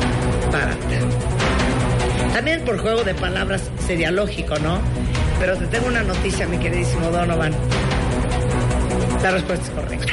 [2.36, 4.78] También por juego de palabras sería lógico, ¿no?
[5.40, 7.50] Pero te tengo una noticia, mi queridísimo Donovan.
[9.22, 10.12] La respuesta es correcta.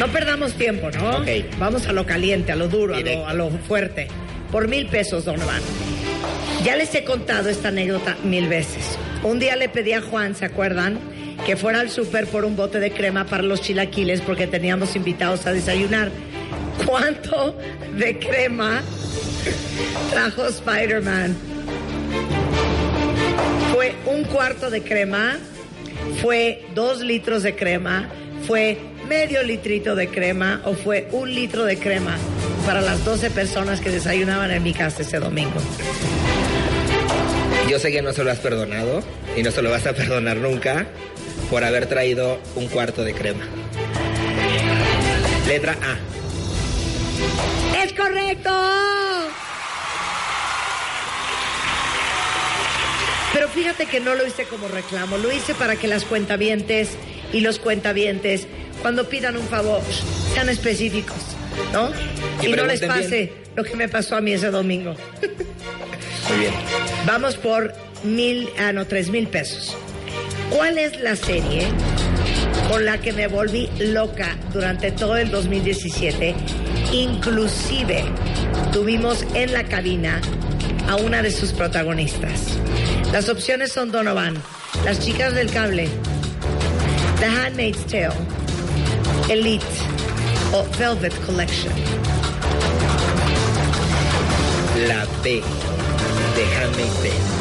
[0.00, 1.18] No perdamos tiempo, ¿no?
[1.18, 1.28] Ok.
[1.60, 3.28] Vamos a lo caliente, a lo duro, a lo, Directo.
[3.28, 4.08] a lo fuerte.
[4.50, 5.62] Por mil pesos, Donovan.
[6.64, 8.98] Ya les he contado esta anécdota mil veces.
[9.22, 10.98] Un día le pedí a Juan, ¿se acuerdan?
[11.46, 15.46] Que fuera al súper por un bote de crema para los chilaquiles porque teníamos invitados
[15.46, 16.10] a desayunar.
[16.86, 17.56] ¿Cuánto
[17.96, 18.82] de crema
[20.10, 21.36] trajo Spider-Man?
[23.74, 25.38] Fue un cuarto de crema,
[26.20, 28.08] fue dos litros de crema,
[28.46, 28.78] fue
[29.08, 32.16] medio litrito de crema o fue un litro de crema
[32.64, 35.60] para las 12 personas que desayunaban en mi casa ese domingo.
[37.68, 39.02] Yo sé que no se lo has perdonado
[39.36, 40.86] y no se lo vas a perdonar nunca
[41.50, 43.44] por haber traído un cuarto de crema.
[45.46, 45.98] Letra A.
[47.84, 48.50] ¡Es correcto!
[53.32, 56.90] Pero fíjate que no lo hice como reclamo, lo hice para que las cuentavientes
[57.32, 58.46] y los cuentavientes,
[58.82, 59.80] cuando pidan un favor,
[60.34, 61.16] sean específicos,
[61.72, 61.90] ¿no?
[62.42, 63.32] Y Y, no les pase bien.
[63.56, 64.94] lo que me pasó a mí ese domingo.
[66.28, 66.52] Muy bien.
[67.06, 67.72] Vamos por
[68.02, 69.76] mil, ah, no, tres mil pesos.
[70.50, 71.68] ¿Cuál es la serie
[72.68, 76.34] con la que me volví loca durante todo el 2017?
[76.92, 78.04] Inclusive
[78.72, 80.20] tuvimos en la cabina
[80.88, 82.58] a una de sus protagonistas.
[83.12, 84.34] Las opciones son Donovan,
[84.84, 85.88] Las chicas del cable,
[87.20, 88.14] The Handmaid's Tale,
[89.28, 89.64] Elite
[90.52, 91.72] o Velvet Collection.
[94.88, 95.42] La B
[96.34, 97.39] de Handmaid's Tale.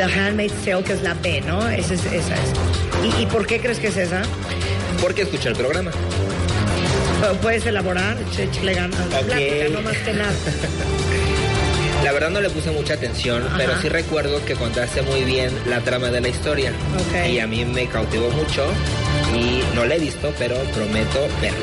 [0.00, 1.68] The Handmaid's Tale, que es la B, ¿no?
[1.68, 2.04] Esa es.
[2.06, 3.18] Esa es.
[3.18, 4.22] ¿Y, y por qué crees que es esa?
[5.00, 5.90] Porque escuché el programa.
[7.42, 8.16] ¿Puedes elaborar?
[8.34, 8.98] Ch- Échale ganas.
[8.98, 9.26] Ok.
[9.26, 10.32] Plática, no más que nada.
[12.04, 13.56] La verdad no le puse mucha atención, Ajá.
[13.58, 16.72] pero sí recuerdo que contaste muy bien la trama de la historia.
[17.30, 18.64] Y a mí me cautivó mucho
[19.36, 21.58] y no la he visto, pero prometo verla,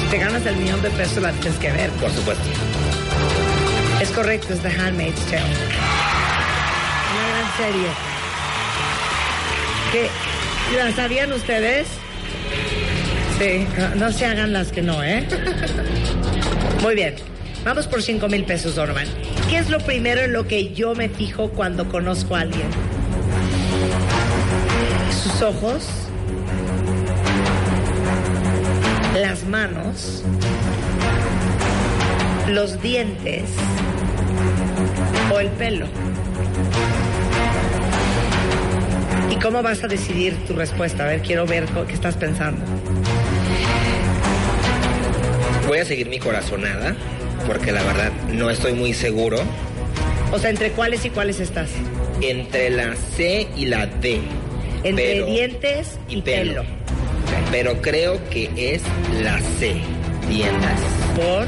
[0.00, 1.90] Si te ganas el millón de pesos, la tienes que ver.
[1.90, 2.42] por supuesto.
[4.02, 5.44] Es correcto, es The Handmaid's Tale.
[7.58, 7.88] Serie.
[9.90, 10.08] ¿Qué?
[10.76, 11.88] ¿La sabían ustedes?
[13.36, 15.26] Sí, no, se hagan las que no, ¿eh?
[16.82, 17.16] Muy bien.
[17.64, 19.08] Vamos por cinco mil pesos, Donovan.
[19.50, 22.68] ¿Qué es lo primero en lo que yo me fijo cuando conozco a alguien?
[25.10, 25.84] Sus ojos,
[29.20, 30.22] las manos,
[32.46, 33.50] los dientes
[35.34, 35.86] o el pelo.
[39.38, 41.04] ¿Y cómo vas a decidir tu respuesta?
[41.04, 42.60] A ver, quiero ver qué estás pensando.
[45.68, 46.96] Voy a seguir mi corazonada,
[47.46, 49.38] porque la verdad no estoy muy seguro.
[50.32, 51.70] O sea, ¿entre cuáles y cuáles estás?
[52.20, 54.20] Entre la C y la D.
[54.82, 56.62] Entre pero- dientes y, y pelo.
[56.62, 56.64] pelo.
[57.52, 58.82] Pero creo que es
[59.22, 59.76] la C.
[60.28, 60.80] Dientes.
[61.14, 61.46] Por.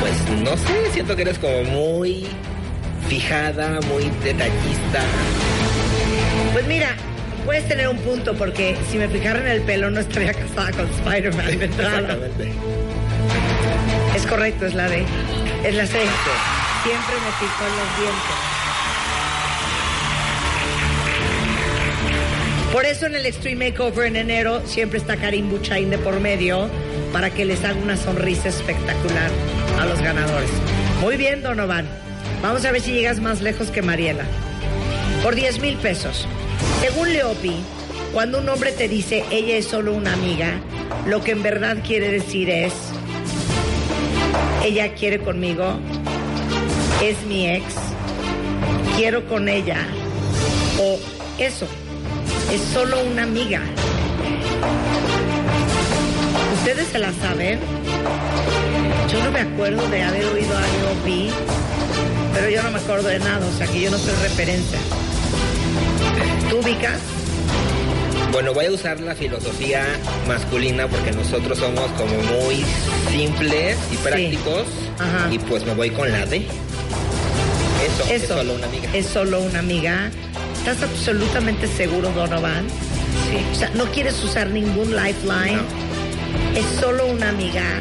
[0.00, 2.26] Pues no sé, siento que eres como muy
[3.08, 5.02] fijada, muy detallista.
[6.52, 6.94] Pues mira,
[7.44, 10.86] puedes tener un punto porque si me fijara en el pelo no estaría casada con
[10.86, 12.00] Spider-Man de entrada.
[12.00, 12.52] Exactamente.
[14.14, 15.04] Es correcto, es la D.
[15.64, 15.92] Es la C.
[15.92, 18.58] Siempre me fijo en los dientes.
[22.72, 26.68] Por eso en el Extreme Makeover en enero siempre está Karim Buchain de por medio
[27.12, 29.30] para que les haga una sonrisa espectacular
[29.80, 30.50] a los ganadores.
[31.00, 32.07] Muy bien, Donovan.
[32.42, 34.24] Vamos a ver si llegas más lejos que Mariela.
[35.22, 36.26] Por 10 mil pesos.
[36.80, 37.56] Según Leopi,
[38.12, 40.60] cuando un hombre te dice ella es solo una amiga,
[41.06, 42.72] lo que en verdad quiere decir es,
[44.64, 45.78] ella quiere conmigo,
[47.02, 47.64] es mi ex,
[48.96, 49.78] quiero con ella,
[50.80, 50.98] o
[51.38, 51.66] eso,
[52.52, 53.62] es solo una amiga.
[56.54, 57.58] ¿Ustedes se la saben?
[59.10, 61.30] Yo no me acuerdo de haber oído algo vi,
[62.34, 64.78] pero yo no me acuerdo de nada, o sea que yo no soy referencia.
[66.50, 67.00] ¿Tú ubicas?
[68.32, 69.84] Bueno, voy a usar la filosofía
[70.26, 72.64] masculina porque nosotros somos como muy
[73.10, 74.66] simples y prácticos.
[74.98, 75.32] Ajá.
[75.32, 76.46] Y pues me voy con la D.
[77.86, 78.90] Eso, es solo una amiga.
[78.92, 80.10] Es solo una amiga.
[80.58, 82.66] ¿Estás absolutamente seguro, Donovan?
[83.30, 83.38] Sí.
[83.50, 85.60] O sea, no quieres usar ningún lifeline.
[86.54, 87.80] Es solo una amiga.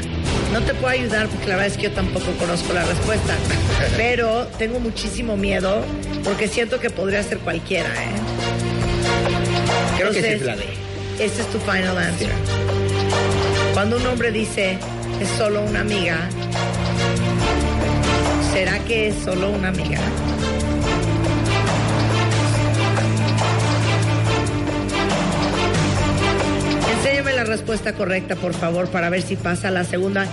[0.54, 3.34] No te puedo ayudar porque la verdad es que yo tampoco conozco la respuesta.
[3.98, 5.84] Pero tengo muchísimo miedo
[6.24, 8.16] porque siento que podría ser cualquiera, ¿eh?
[9.98, 10.64] Creo que sí es la D.
[11.20, 12.32] Ese es tu final answer.
[13.74, 14.78] Cuando un hombre dice
[15.20, 16.30] es solo una amiga,
[18.54, 20.00] ¿será que es solo una amiga?
[27.18, 30.28] Enséñame la respuesta correcta, por favor, para ver si pasa la segunda.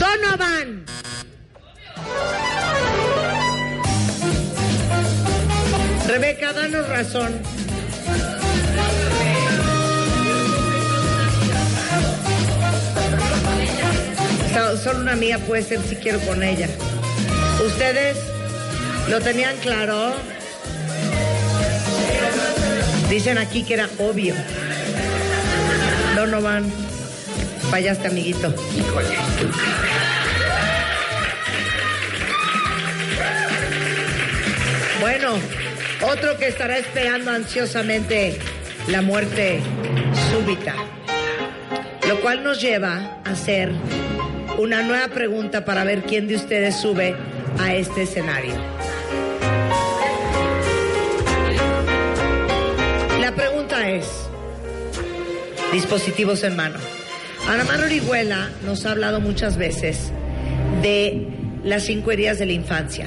[0.00, 0.84] Donovan.
[6.08, 7.32] Rebeca, danos razón.
[14.54, 16.68] So- Solo una amiga puede ser si quiero con ella.
[17.64, 18.16] ¿Ustedes
[19.08, 20.14] lo tenían claro?
[23.10, 24.34] Dicen aquí que era obvio.
[26.16, 26.64] No, no van.
[27.70, 28.54] Fallaste, amiguito.
[34.98, 35.34] Bueno,
[36.10, 38.38] otro que estará esperando ansiosamente
[38.88, 39.60] la muerte
[40.32, 40.74] súbita.
[42.08, 43.70] Lo cual nos lleva a hacer
[44.56, 47.14] una nueva pregunta para ver quién de ustedes sube
[47.60, 48.54] a este escenario.
[53.20, 54.25] La pregunta es,
[55.72, 56.78] dispositivos en mano.
[57.48, 60.10] Ana Mar Orihuela nos ha hablado muchas veces
[60.82, 61.28] de
[61.64, 63.06] las cinco heridas de la infancia.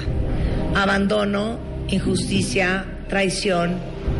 [0.76, 3.78] Abandono, injusticia, traición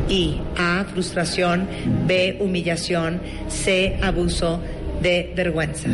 [0.08, 1.68] y A, frustración,
[2.08, 4.62] B, humillación, C, abuso
[5.02, 5.90] de vergüenza.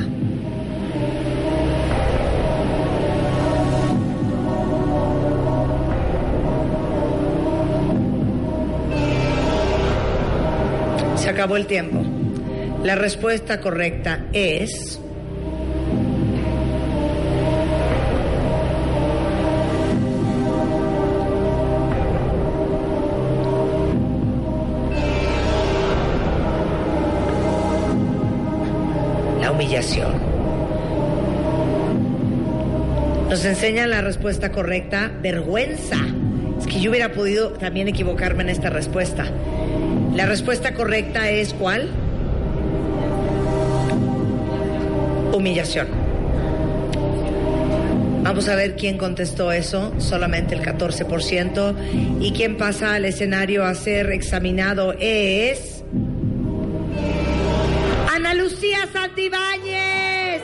[11.17, 12.04] Se acabó el tiempo.
[12.85, 14.99] La respuesta correcta es...
[29.41, 30.13] La humillación.
[33.27, 35.97] Nos enseña la respuesta correcta, vergüenza.
[36.59, 39.25] Es que yo hubiera podido también equivocarme en esta respuesta.
[40.13, 42.04] La respuesta correcta es ¿cuál?
[45.35, 45.87] Humillación.
[48.23, 51.75] Vamos a ver quién contestó eso, solamente el 14%.
[52.21, 55.83] Y quién pasa al escenario a ser examinado es...
[58.11, 60.41] Ana Lucía Santibáñez.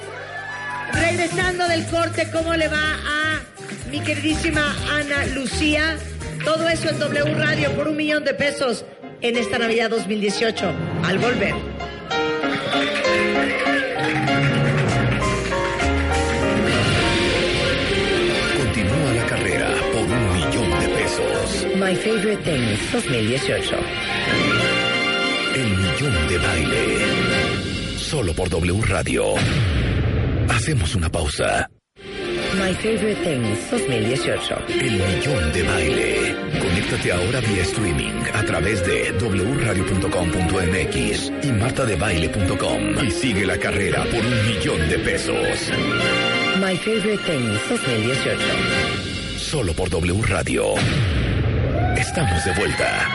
[0.94, 3.42] Regresando del corte, ¿cómo le va a
[3.90, 5.98] mi queridísima Ana Lucía?
[6.46, 8.86] Todo eso en W Radio por un millón de pesos
[9.22, 10.72] en esta Navidad 2018.
[11.04, 11.71] Al volver.
[21.92, 23.76] My Favorite Things 2018.
[25.56, 27.00] El millón de baile.
[27.98, 29.34] Solo por W Radio.
[30.48, 31.70] Hacemos una pausa.
[32.56, 34.56] My Favorite Things 2018.
[34.70, 36.34] El millón de baile.
[36.62, 44.26] Conéctate ahora vía streaming a través de wradio.com.mx y martadebaile.com y sigue la carrera por
[44.26, 45.70] un millón de pesos.
[46.58, 48.40] My Favorite Things 2018.
[49.38, 50.76] Solo por W Radio.
[52.12, 53.08] Estamos de vuelta.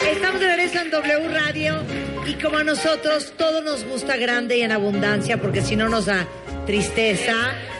[0.00, 1.82] Estamos de regreso en W Radio
[2.26, 6.06] y como a nosotros todo nos gusta grande y en abundancia porque si no nos
[6.06, 6.26] da
[6.64, 7.34] tristeza,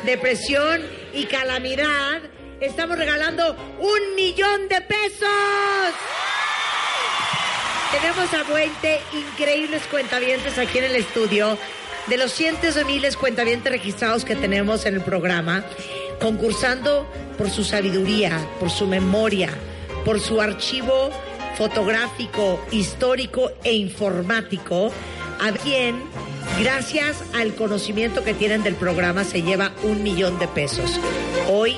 [0.05, 0.83] depresión
[1.15, 2.21] y calamidad,
[2.61, 5.95] estamos regalando un millón de pesos.
[7.91, 11.57] Tenemos a 20 increíbles cuentavientes aquí en el estudio.
[12.07, 15.65] De los cientos de miles cuentavientes registrados que tenemos en el programa,
[16.21, 17.07] concursando
[17.37, 19.51] por su sabiduría, por su memoria,
[20.05, 21.11] por su archivo
[21.57, 24.93] fotográfico, histórico e informático,
[25.41, 26.03] a quien,
[26.61, 31.01] gracias al conocimiento que tienen del programa, se lleva un millón de pesos.
[31.51, 31.77] Hoy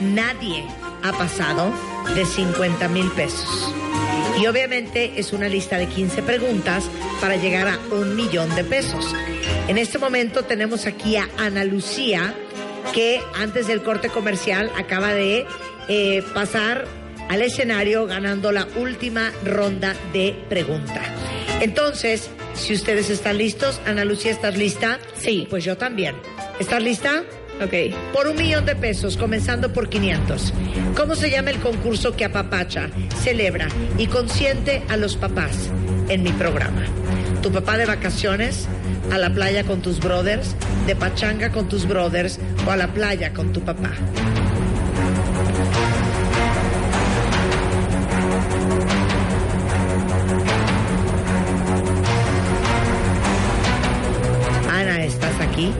[0.00, 0.64] nadie
[1.02, 1.72] ha pasado
[2.14, 3.72] de 50 mil pesos.
[4.40, 6.84] Y obviamente es una lista de 15 preguntas
[7.20, 9.14] para llegar a un millón de pesos.
[9.68, 12.34] En este momento tenemos aquí a Ana Lucía,
[12.92, 15.46] que antes del corte comercial acaba de
[15.88, 16.84] eh, pasar
[17.28, 21.00] al escenario ganando la última ronda de pregunta.
[21.60, 24.98] Entonces, si ustedes están listos, Ana Lucía, ¿estás lista?
[25.14, 25.46] Sí.
[25.48, 26.16] Pues yo también.
[26.58, 27.22] ¿Estás lista?
[27.62, 27.94] Ok.
[28.12, 30.52] Por un millón de pesos, comenzando por 500.
[30.96, 32.90] ¿Cómo se llama el concurso que apapacha,
[33.22, 33.68] celebra
[33.98, 35.70] y consiente a los papás
[36.08, 36.84] en mi programa?
[37.42, 38.68] Tu papá de vacaciones,
[39.10, 40.54] a la playa con tus brothers,
[40.86, 43.92] de pachanga con tus brothers o a la playa con tu papá.
[54.70, 55.72] Ana, ¿estás aquí?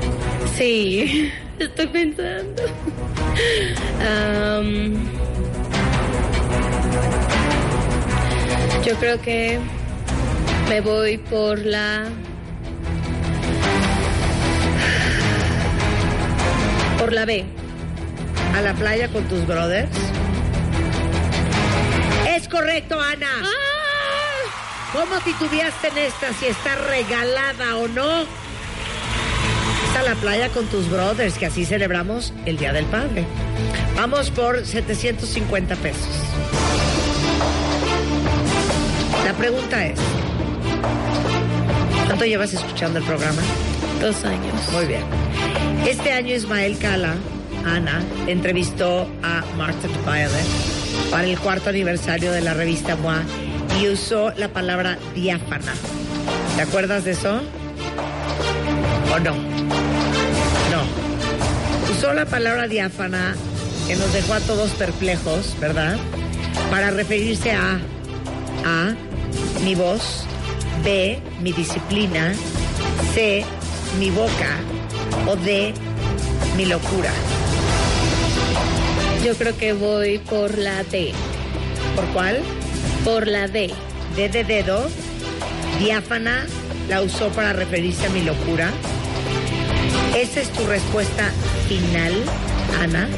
[0.57, 2.63] Sí, estoy pensando.
[8.85, 9.59] Yo creo que
[10.71, 12.05] me voy por la...
[16.97, 17.45] Por la B.
[18.55, 19.91] ¿A la playa con tus brothers?
[22.29, 23.43] Es correcto, Ana.
[24.93, 26.33] ¿Cómo titubeaste en esta?
[26.35, 28.21] Si está regalada o no.
[29.89, 33.25] Está la playa con tus brothers, que así celebramos el Día del Padre.
[33.97, 36.07] Vamos por 750 pesos.
[39.25, 39.99] La pregunta es,
[42.07, 43.41] ¿cuánto llevas escuchando el programa?
[44.01, 44.55] Dos años.
[44.73, 45.03] Muy bien.
[45.87, 47.15] Este año Ismael Cala,
[47.65, 50.47] Ana, entrevistó a Martha Violet
[51.11, 53.23] para el cuarto aniversario de la revista MOA
[53.81, 55.73] y usó la palabra diáfana.
[56.57, 57.41] ¿Te acuerdas de eso?
[59.15, 59.35] ¿O no?
[59.35, 60.83] No.
[61.93, 63.35] Usó la palabra diáfana
[63.87, 65.97] que nos dejó a todos perplejos, ¿verdad?
[66.71, 67.79] Para referirse a
[68.65, 68.95] A,
[69.65, 70.27] mi voz,
[70.83, 72.33] B, mi disciplina,
[73.15, 73.45] C,
[73.99, 74.59] mi boca
[75.27, 75.75] o D,
[76.57, 77.11] mi locura.
[79.25, 81.13] Yo creo que voy por la D.
[81.95, 82.41] ¿Por cuál?
[83.05, 83.71] Por la D.
[84.17, 84.89] D de dedo.
[85.79, 86.47] Diáfana
[86.89, 88.71] la usó para referirse a mi locura.
[90.17, 91.31] ¿Esa es tu respuesta
[91.69, 92.15] final,
[92.81, 93.09] Ana?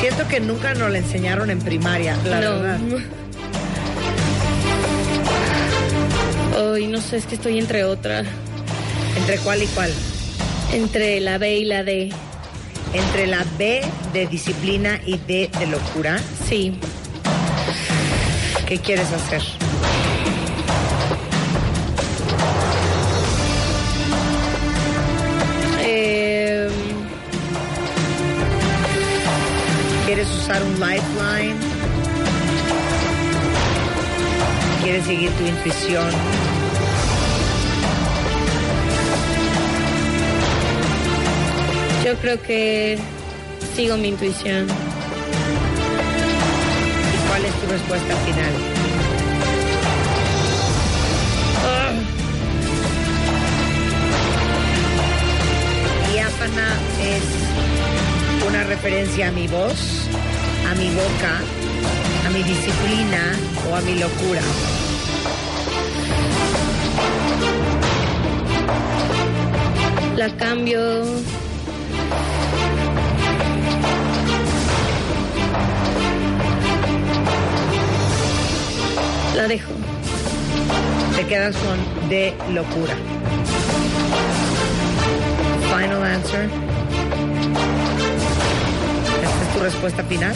[0.00, 2.60] Siento que nunca nos la enseñaron en primaria, la no.
[2.60, 2.78] verdad.
[6.58, 8.24] Hoy no sé, es que estoy entre otra.
[9.16, 9.90] ¿Entre cuál y cuál?
[10.72, 12.10] Entre la B y la D.
[12.92, 16.18] Entre la B de disciplina y D de locura.
[16.48, 16.78] Sí.
[18.66, 19.42] ¿Qué quieres hacer?
[34.82, 36.10] ¿Quieres seguir tu intuición?
[42.10, 42.98] yo creo que
[43.76, 44.66] sigo mi intuición.
[47.14, 48.52] ¿Y cuál es tu respuesta final?
[56.12, 57.22] Diáfana es
[58.48, 60.08] una referencia a mi voz,
[60.70, 61.40] a mi boca,
[62.26, 63.36] a mi disciplina
[63.68, 64.40] o a mi locura.
[70.16, 71.02] La cambio.
[79.34, 79.72] La dejo.
[81.16, 82.94] Te quedas con de locura.
[85.68, 86.48] Final answer.
[89.22, 90.34] ¿Esta es tu respuesta final?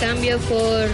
[0.00, 0.88] Cambio por.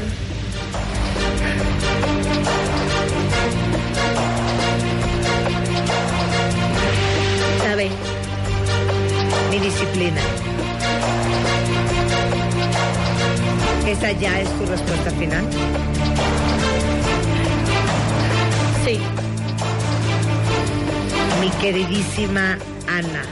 [7.64, 7.90] La B.
[9.50, 10.20] Mi disciplina.
[13.86, 15.44] ¿Esa ya es tu respuesta final?
[18.84, 19.00] Sí.
[21.40, 22.58] Mi queridísima
[22.88, 23.22] Ana.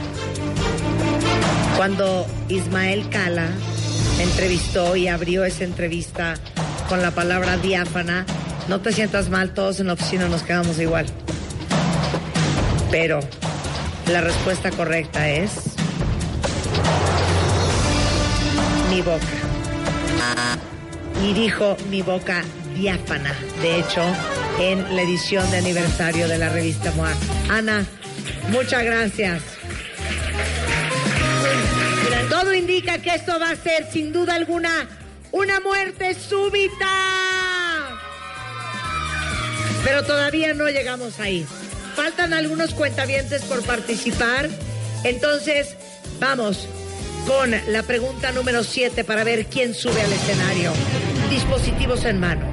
[1.77, 3.47] Cuando Ismael Cala
[4.23, 6.35] entrevistó y abrió esa entrevista
[6.89, 8.25] con la palabra diáfana,
[8.67, 11.05] no te sientas mal, todos en la oficina nos quedamos igual.
[12.89, 13.19] Pero
[14.11, 15.51] la respuesta correcta es
[18.89, 19.25] mi boca.
[21.23, 22.43] Y dijo mi boca
[22.75, 24.01] diáfana, de hecho,
[24.59, 27.13] en la edición de aniversario de la revista MOA.
[27.49, 27.85] Ana,
[28.49, 29.60] muchas gracias.
[32.41, 34.87] Todo indica que esto va a ser, sin duda alguna,
[35.31, 36.87] una muerte súbita.
[39.83, 41.45] Pero todavía no llegamos ahí.
[41.95, 44.49] Faltan algunos cuentavientes por participar.
[45.03, 45.75] Entonces,
[46.19, 46.67] vamos
[47.27, 50.71] con la pregunta número 7 para ver quién sube al escenario.
[51.29, 52.47] Dispositivos en mano.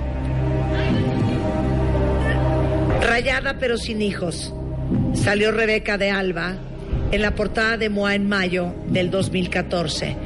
[3.00, 4.52] Rayada pero sin hijos.
[5.14, 6.58] Salió Rebeca de Alba
[7.10, 10.16] en la portada de Moa en mayo del 2014.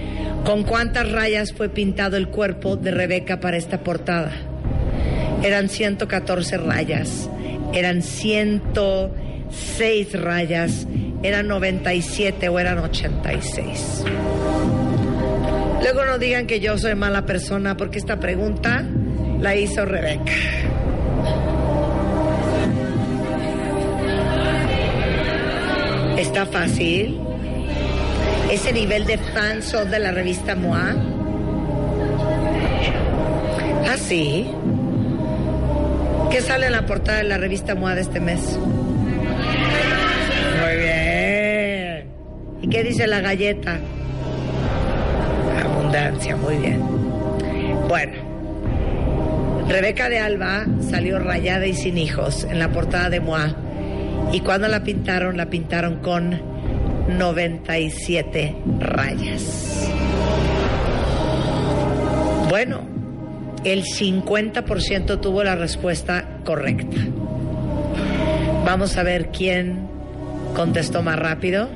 [0.45, 4.33] ¿Con cuántas rayas fue pintado el cuerpo de Rebeca para esta portada?
[5.43, 7.29] Eran 114 rayas,
[7.73, 10.89] eran 106 rayas,
[11.23, 14.05] eran 97 o eran 86.
[15.83, 18.85] Luego no digan que yo soy mala persona porque esta pregunta
[19.41, 20.33] la hizo Rebeca.
[26.23, 27.19] Está fácil.
[28.49, 30.95] Ese nivel de fans de la revista MOA.
[33.91, 34.49] Ah, sí.
[36.31, 38.57] ¿Qué sale en la portada de la revista MOA de este mes?
[40.61, 42.07] Muy bien.
[42.63, 43.81] ¿Y qué dice la galleta?
[45.61, 46.81] Abundancia, muy bien.
[47.89, 48.13] Bueno,
[49.69, 53.57] Rebeca de Alba salió rayada y sin hijos en la portada de MOA.
[54.33, 56.41] Y cuando la pintaron, la pintaron con
[57.09, 59.91] 97 rayas.
[62.49, 62.81] Bueno,
[63.65, 66.97] el 50% tuvo la respuesta correcta.
[68.65, 69.87] Vamos a ver quién
[70.55, 71.69] contestó más rápido.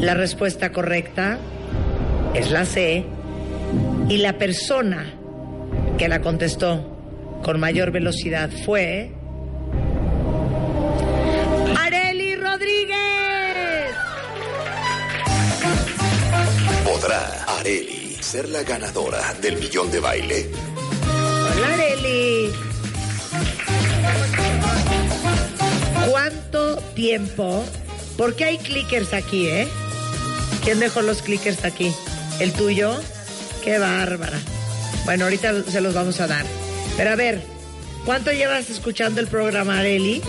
[0.00, 1.38] La respuesta correcta
[2.34, 3.04] es la C.
[4.08, 5.04] Y la persona
[5.98, 6.96] que la contestó
[7.42, 9.17] con mayor velocidad fue...
[17.00, 20.50] ¿Podrá Areli ser la ganadora del millón de baile?
[21.54, 22.50] Hola Areli.
[26.10, 27.64] ¿Cuánto tiempo?
[28.16, 29.68] Porque hay clickers aquí, ¿eh?
[30.64, 31.94] ¿Quién dejó los clickers aquí?
[32.40, 33.00] ¿El tuyo?
[33.62, 34.40] Qué bárbara.
[35.04, 36.44] Bueno, ahorita se los vamos a dar.
[36.96, 37.40] Pero a ver,
[38.06, 40.20] ¿cuánto llevas escuchando el programa, Areli?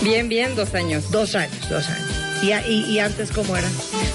[0.00, 1.10] Bien, bien, dos años.
[1.10, 2.10] Dos años, dos años.
[2.68, 3.68] ¿Y, y antes cómo era?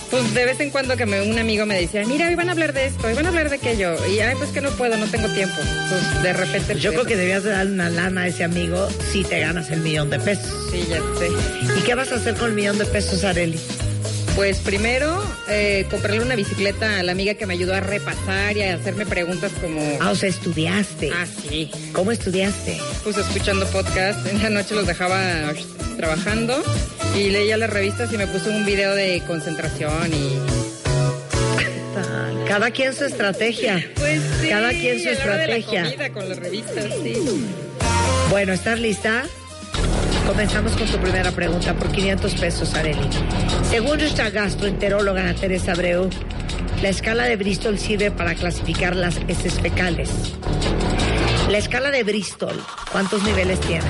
[0.10, 2.54] Pues de vez en cuando que me, un amigo me decía, mira, hoy van a
[2.54, 3.96] hablar de esto, hoy van a hablar de aquello.
[4.08, 5.56] Y ay, pues que no puedo, no tengo tiempo.
[5.90, 6.80] Pues de repente.
[6.80, 9.82] Yo creo que debías de darle una lana a ese amigo si te ganas el
[9.82, 10.52] millón de pesos.
[10.72, 11.30] Sí, ya sé.
[11.78, 13.60] ¿Y qué vas a hacer con el millón de pesos, Areli?
[14.36, 18.64] Pues primero, eh, comprarle una bicicleta a la amiga que me ayudó a repasar y
[18.64, 19.82] a hacerme preguntas como.
[20.00, 21.12] Ah, o sea, estudiaste.
[21.14, 21.70] Ah, sí.
[21.94, 22.80] ¿Cómo estudiaste?
[23.04, 24.26] Pues escuchando podcast.
[24.28, 25.20] En la noche los dejaba
[25.98, 26.64] trabajando
[27.16, 30.38] y leía las revistas y me puse un video de concentración y.
[31.96, 32.46] Tal.
[32.48, 33.84] Cada quien su estrategia.
[33.96, 34.50] Pues sí.
[34.50, 35.84] Cada quien su la estrategia.
[35.84, 37.16] comida con las revistas, sí.
[38.30, 39.24] Bueno, ¿estás lista?
[40.28, 43.10] Comenzamos con tu primera pregunta por 500 pesos, Areli.
[43.70, 46.10] Según nuestra gastroenteróloga Ana Teresa Abreu,
[46.84, 50.10] la escala de Bristol sirve para clasificar las heces fecales.
[51.50, 53.88] La escala de Bristol, ¿cuántos niveles tiene?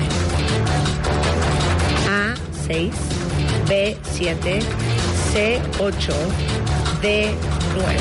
[2.70, 2.92] A, 6,
[3.68, 4.60] B, 7,
[5.32, 6.12] C, 8,
[7.02, 7.34] D,
[7.74, 7.98] 9.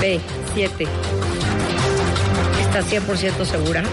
[0.00, 0.20] B,
[0.54, 0.86] 7.
[2.60, 3.84] ¿Estás 100% segura?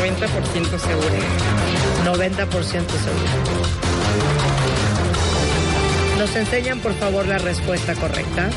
[0.00, 1.18] 90% segura.
[2.06, 3.28] 90% seguro.
[6.18, 8.48] ¿Nos enseñan, por favor, la respuesta correcta?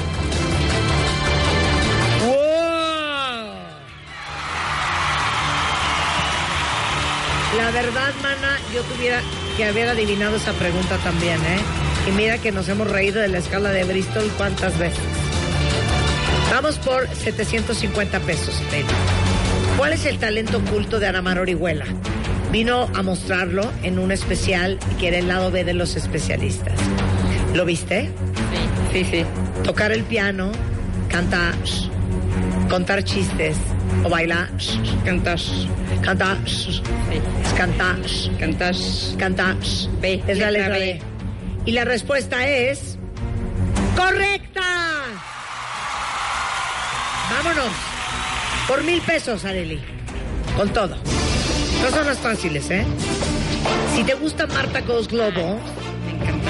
[7.57, 9.19] La verdad, mana, yo tuviera
[9.57, 11.59] que haber adivinado esa pregunta también, ¿eh?
[12.07, 15.03] Y mira que nos hemos reído de la escala de Bristol cuántas veces.
[16.49, 18.61] Vamos por 750 pesos.
[18.71, 18.85] Ven.
[19.77, 21.85] ¿Cuál es el talento oculto de Ana Mar Orihuela?
[22.51, 26.79] Vino a mostrarlo en un especial que era el lado B de los especialistas.
[27.53, 28.09] ¿Lo viste?
[28.93, 29.25] Sí, sí, sí.
[29.63, 30.51] Tocar el piano,
[31.09, 31.55] cantar,
[32.69, 33.57] contar chistes
[34.03, 34.09] o
[35.95, 36.81] cantar, Sí.
[37.43, 37.97] es cantar,
[38.39, 38.75] Cantar.
[39.17, 39.55] cantar.
[40.01, 40.99] B, Es la letra B.
[41.65, 42.97] Y la respuesta es
[43.95, 44.61] correcta.
[47.29, 47.71] Vámonos.
[48.67, 49.79] Por mil pesos, Areli.
[50.55, 50.95] Con todo.
[51.81, 52.85] No son las fáciles, ¿eh?
[53.95, 55.59] Si te gusta Marta Goes Globo,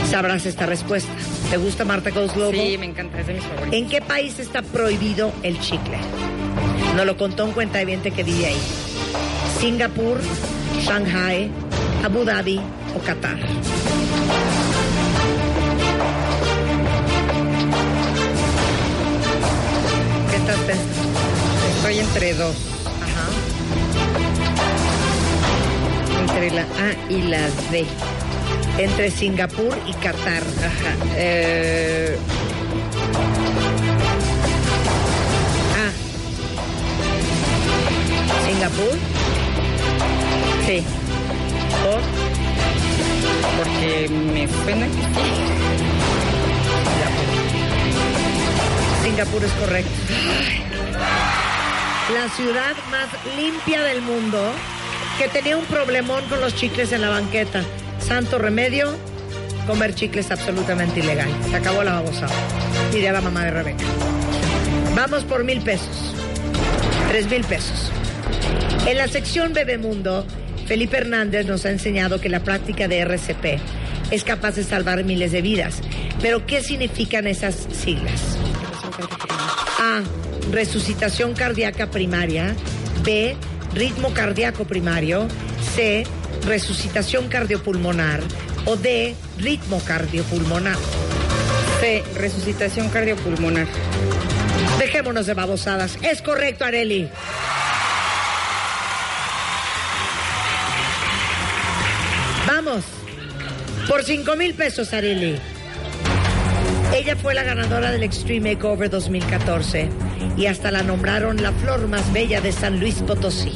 [0.10, 1.12] sabrás esta respuesta.
[1.50, 2.52] ¿Te gusta Marta Goes Globo?
[2.52, 3.20] Sí, me encanta.
[3.20, 3.74] Es de mis favoritos.
[3.74, 5.98] ¿En qué país está prohibido el chicle?
[6.96, 8.62] Nos lo contó un cuenta que vive ahí.
[9.60, 10.20] Singapur,
[10.82, 11.50] Shanghai,
[12.04, 12.60] Abu Dhabi
[12.96, 13.38] o Qatar.
[20.30, 21.02] ¿Qué estás pensando?
[21.78, 22.56] Estoy entre dos.
[23.04, 23.28] Ajá.
[26.20, 27.86] Entre la A y la D.
[28.78, 30.44] Entre Singapur y Qatar.
[30.44, 30.96] Ajá.
[31.16, 32.18] Eh,
[38.62, 38.94] Singapur.
[40.68, 40.84] sí.
[41.84, 44.88] Por Porque me suena.
[49.02, 49.92] Singapur es correcto.
[52.14, 54.54] La ciudad más limpia del mundo
[55.18, 57.64] que tenía un problemón con los chicles en la banqueta.
[57.98, 58.96] Santo remedio,
[59.66, 61.32] comer chicles absolutamente ilegal.
[61.50, 62.36] Se acabó la babosada.
[62.92, 63.86] Diría la mamá de Rebeca.
[64.96, 66.14] Vamos por mil pesos.
[67.10, 67.92] Tres mil pesos.
[68.88, 70.26] En la sección Bebemundo,
[70.66, 73.60] Felipe Hernández nos ha enseñado que la práctica de RCP
[74.10, 75.82] es capaz de salvar miles de vidas.
[76.22, 78.38] Pero, ¿qué significan esas siglas?
[79.80, 80.02] A.
[80.52, 82.56] Resucitación cardíaca primaria.
[83.04, 83.36] B.
[83.74, 85.28] Ritmo cardíaco primario.
[85.76, 86.04] C.
[86.46, 88.20] Resucitación cardiopulmonar.
[88.66, 89.16] O D.
[89.38, 90.78] Ritmo cardiopulmonar.
[91.80, 92.04] C.
[92.16, 93.68] Resucitación cardiopulmonar.
[94.80, 95.98] Dejémonos de babosadas.
[96.02, 97.10] Es correcto, Areli.
[102.54, 102.84] Vamos.
[103.88, 105.38] Por cinco mil pesos, Areli.
[106.94, 109.88] Ella fue la ganadora del Extreme Makeover 2014
[110.36, 113.54] y hasta la nombraron la flor más bella de San Luis Potosí.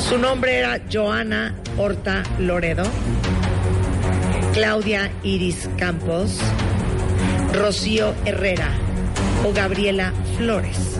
[0.00, 2.82] Su nombre era Joana Horta Loredo,
[4.52, 6.40] Claudia Iris Campos,
[7.52, 8.72] Rocío Herrera
[9.44, 10.98] o Gabriela Flores.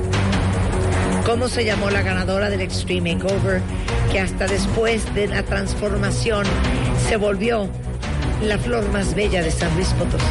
[1.27, 3.61] ¿Cómo se llamó la ganadora del Extreme Makeover
[4.13, 6.47] que hasta después de la transformación
[7.09, 7.69] se volvió
[8.43, 10.25] la flor más bella de San Luis Potosí?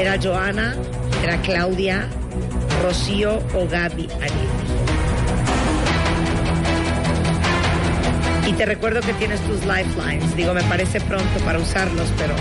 [0.00, 0.74] ¿Era Joana?
[1.22, 2.08] ¿Era Claudia?
[2.82, 4.48] ¿Rocío o Gaby Ariel?
[8.48, 10.34] Y te recuerdo que tienes tus lifelines.
[10.34, 12.34] Digo, me parece pronto para usarlos, pero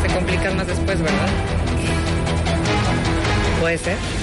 [0.00, 1.28] Se complican más después, ¿verdad?
[3.60, 4.15] puede ser.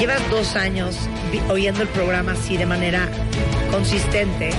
[0.00, 0.96] Llevas dos años
[1.50, 3.06] oyendo el programa así de manera
[3.70, 4.50] consistente,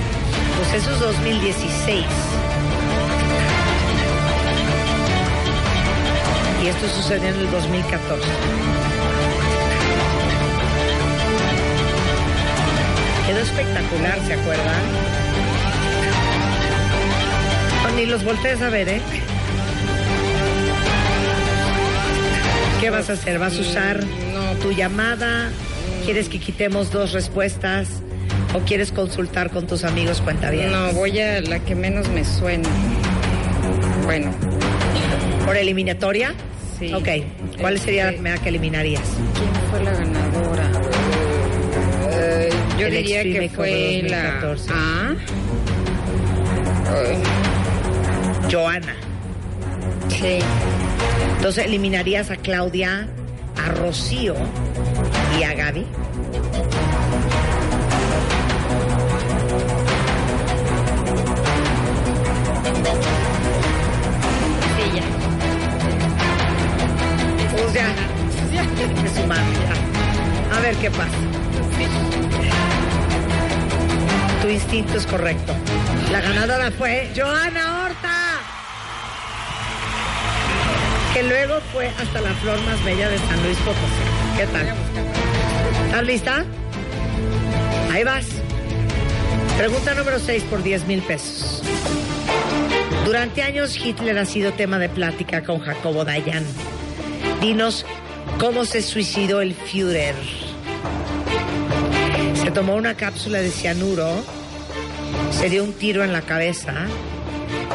[0.56, 2.06] pues eso es 2016.
[6.62, 8.24] Y esto sucedió en el 2014.
[13.26, 14.82] Quedó espectacular, ¿se acuerdan?
[17.96, 19.02] Ni los voltees a ver, ¿eh?
[22.80, 23.38] ¿Qué vas a hacer?
[23.38, 24.00] ¿Vas a usar.
[24.62, 25.50] Tu llamada?
[26.04, 27.88] ¿Quieres que quitemos dos respuestas?
[28.54, 30.70] ¿O quieres consultar con tus amigos cuenta bien?
[30.72, 32.68] No, voy a la que menos me suena.
[34.04, 34.30] Bueno,
[35.46, 36.34] ¿Por eliminatoria?
[36.78, 36.92] Sí.
[36.92, 37.08] Ok.
[37.60, 39.02] ¿Cuál sería la Este- primera que eliminarías?
[39.34, 40.70] ¿quién fue la ganadora?
[42.12, 44.70] Eh, yo El diría que fue la 2014.
[44.72, 45.14] A.
[46.94, 47.22] Ay,
[48.52, 48.94] Joana.
[50.08, 50.38] sí.
[51.36, 53.08] Entonces eliminarías a Claudia,
[53.64, 54.34] a Rocío
[55.38, 55.86] y a Gaby.
[64.76, 65.02] Sí, ya.
[69.04, 70.56] Es humano, ya.
[70.56, 71.10] A ver qué pasa.
[74.42, 75.54] Tu instinto es correcto.
[76.10, 77.81] La ganadora fue Joana
[81.12, 83.82] Que luego fue hasta la flor más bella de San Luis Potosí.
[84.38, 84.66] ¿Qué tal?
[85.86, 86.44] ¿Estás lista?
[87.92, 88.26] Ahí vas.
[89.58, 91.62] Pregunta número 6 por 10 mil pesos.
[93.04, 96.44] Durante años Hitler ha sido tema de plática con Jacobo Dayan.
[97.42, 97.84] Dinos
[98.38, 100.14] cómo se suicidó el Führer.
[102.42, 104.08] Se tomó una cápsula de cianuro,
[105.30, 106.72] se dio un tiro en la cabeza,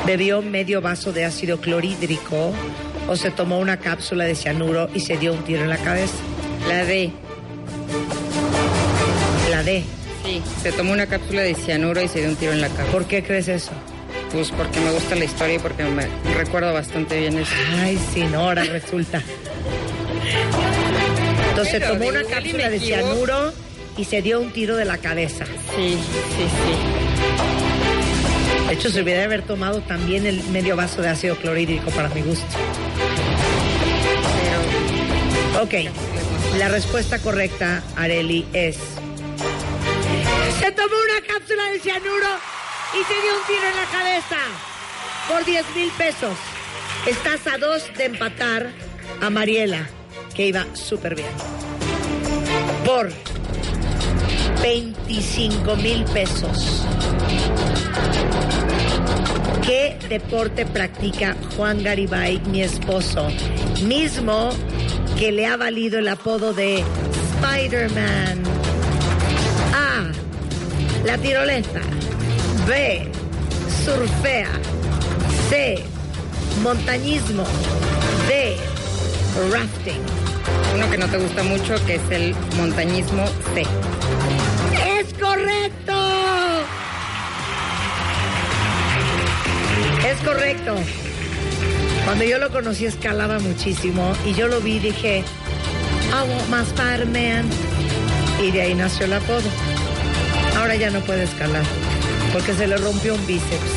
[0.07, 2.53] bebió medio vaso de ácido clorhídrico
[3.07, 6.15] o se tomó una cápsula de cianuro y se dio un tiro en la cabeza.
[6.67, 7.11] La D.
[9.49, 9.83] La D.
[10.25, 12.91] Sí, se tomó una cápsula de cianuro y se dio un tiro en la cabeza.
[12.91, 13.71] ¿Por qué crees eso?
[14.31, 16.05] Pues porque me gusta la historia y porque me
[16.35, 17.53] recuerdo bastante bien eso.
[17.79, 19.21] Ay, sí, no, ahora resulta.
[21.49, 23.53] Entonces Pero tomó una cápsula de cianuro
[23.97, 25.45] y se dio un tiro de la cabeza.
[25.45, 27.07] Sí, sí, sí.
[28.67, 32.21] De hecho, se hubiera haber tomado también el medio vaso de ácido clorhídrico para mi
[32.21, 32.45] gusto.
[35.59, 35.73] Ok,
[36.59, 38.77] la respuesta correcta, Areli, es...
[40.59, 42.27] Se tomó una cápsula de cianuro
[42.93, 44.37] y se dio un tiro en la cabeza
[45.27, 46.37] por 10 mil pesos.
[47.07, 48.69] Estás a dos de empatar
[49.19, 49.89] a Mariela,
[50.35, 51.31] que iba súper bien.
[52.85, 53.11] Por
[54.61, 56.85] 25 mil pesos.
[59.63, 63.27] ¿Qué deporte practica Juan Garibay, mi esposo?
[63.83, 64.51] Mismo
[65.17, 66.83] que le ha valido el apodo de
[67.35, 68.43] Spider-Man.
[69.73, 70.11] A.
[71.05, 71.81] La tirolesa.
[72.67, 73.09] B.
[73.83, 74.51] Surfea.
[75.49, 75.83] C.
[76.61, 77.43] Montañismo.
[78.27, 78.57] D.
[79.51, 80.01] Rafting.
[80.75, 83.25] uno que no te gusta mucho, que es el montañismo
[83.55, 83.63] C.
[84.99, 85.93] ¡Es correcto!
[90.05, 90.75] Es correcto.
[92.07, 97.49] Cuando yo lo conocí escalaba muchísimo y yo lo vi y dije, I my Spider-Man.
[98.41, 99.49] Y de ahí nació el apodo.
[100.57, 101.63] Ahora ya no puede escalar
[102.31, 103.71] porque se le rompió un bíceps.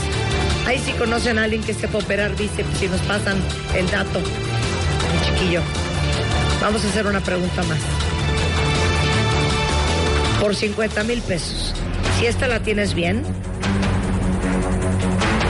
[0.65, 3.37] Ahí sí conocen a alguien que sepa operar bíceps y nos pasan
[3.77, 4.21] el dato.
[4.21, 5.63] Mi chiquillo.
[6.61, 7.81] Vamos a hacer una pregunta más.
[10.41, 11.75] Por 50 mil pesos.
[12.17, 13.25] Si esta la tienes bien,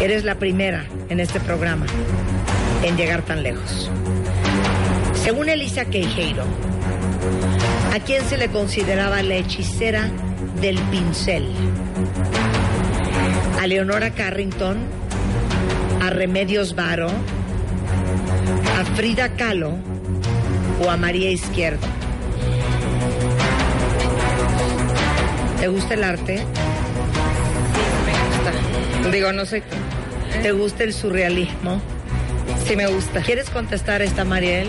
[0.01, 1.85] eres la primera en este programa
[2.83, 3.91] en llegar tan lejos.
[5.15, 6.45] Según Elisa Queijeiro,
[7.93, 10.11] ¿a quién se le consideraba la hechicera
[10.61, 11.49] del pincel?
[13.61, 14.79] ¿A Leonora Carrington?
[16.01, 17.11] ¿A Remedios Varo?
[18.79, 19.75] ¿A Frida Kahlo?
[20.83, 21.87] ¿O a María Izquierdo?
[25.61, 26.37] ¿Te gusta el arte?
[28.07, 28.13] Me
[28.97, 29.11] gusta.
[29.11, 29.63] Digo, no sé.
[30.43, 31.83] ¿Te gusta el surrealismo?
[32.71, 33.21] Sí me gusta.
[33.23, 34.69] ¿Quieres contestar esta, Mariel?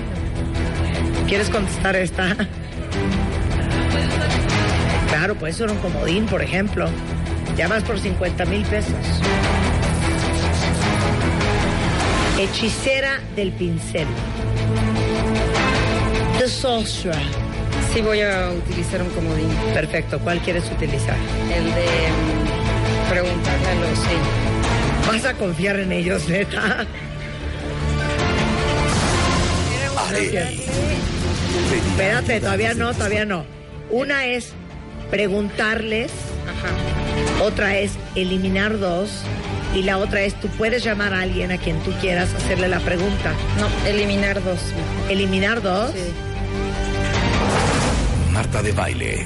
[1.27, 2.35] ¿Quieres contestar esta?
[5.07, 6.89] Claro, puede ser un comodín, por ejemplo.
[7.55, 8.95] Llamas por 50 mil pesos.
[12.39, 14.07] Hechicera del pincel.
[16.39, 17.21] The Sorcerer.
[17.93, 19.49] Sí voy a utilizar un comodín.
[19.75, 20.17] Perfecto.
[20.17, 21.17] ¿Cuál quieres utilizar?
[21.55, 24.15] El de mm, preguntarle a los sí.
[25.07, 26.87] ¿Vas a confiar en ellos, neta?
[31.91, 33.45] Espérate, todavía no, todavía no.
[33.89, 34.53] Una es
[35.09, 36.11] preguntarles,
[36.47, 37.43] Ajá.
[37.43, 39.23] otra es eliminar dos
[39.75, 42.79] y la otra es tú puedes llamar a alguien a quien tú quieras hacerle la
[42.79, 43.33] pregunta.
[43.59, 44.59] No, eliminar dos.
[45.09, 45.91] Eliminar dos.
[45.91, 45.99] Sí.
[48.31, 49.25] Marta de Baile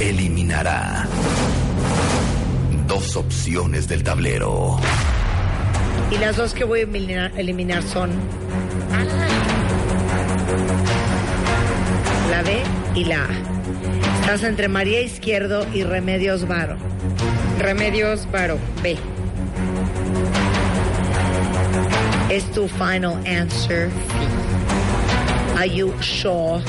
[0.00, 1.06] eliminará
[2.86, 4.78] dos opciones del tablero.
[6.10, 8.10] Y las dos que voy a eliminar, eliminar son
[12.30, 12.62] la B
[12.94, 13.28] y la A.
[14.20, 16.76] Estás entre María Izquierdo y Remedios Varo.
[17.58, 18.58] Remedios Varo.
[18.82, 18.96] B.
[22.30, 23.90] ¿Es tu final answer?
[25.56, 26.60] Are you sure?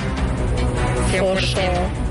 [1.17, 1.41] For 100%.
[1.41, 2.07] sure.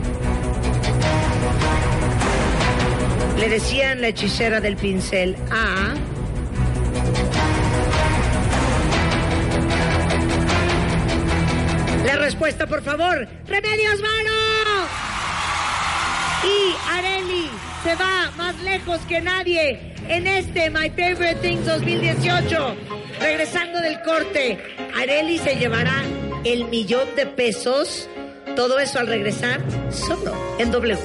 [3.39, 5.95] Le decían la hechicera del pincel a
[12.27, 13.29] respuesta, por favor.
[13.47, 14.89] ¡Remedios Varo!
[16.43, 17.49] Y Areli
[17.85, 22.77] se va más lejos que nadie en este My Favorite Things 2018.
[23.21, 24.59] Regresando del corte,
[25.01, 26.03] Areli se llevará
[26.43, 28.09] el millón de pesos.
[28.57, 29.61] Todo eso al regresar
[29.93, 30.99] solo en W.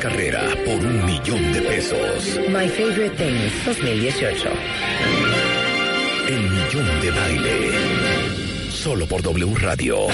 [0.00, 2.40] carrera por un millón de pesos.
[2.48, 4.48] My Favorite Things 2018.
[6.28, 8.70] El millón de baile.
[8.70, 10.06] Solo por W Radio.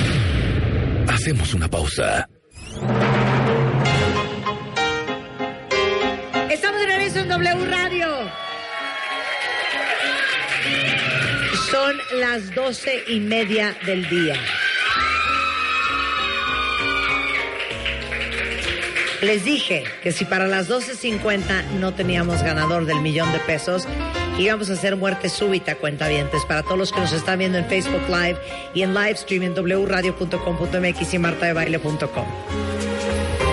[1.09, 2.29] Hacemos una pausa.
[6.51, 8.09] Estamos de regreso en W Radio.
[11.71, 14.35] Son las doce y media del día.
[19.27, 23.89] Les dije que si para las 12.50 no teníamos ganador del millón de pesos,
[24.39, 28.03] íbamos a hacer muerte súbita, cuentavientes, para todos los que nos están viendo en Facebook
[28.09, 28.39] Live
[28.73, 32.25] y en live stream en wradio.com.mx y martadebaile.com.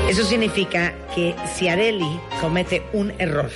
[0.07, 3.49] Eso significa que si Areli comete un error,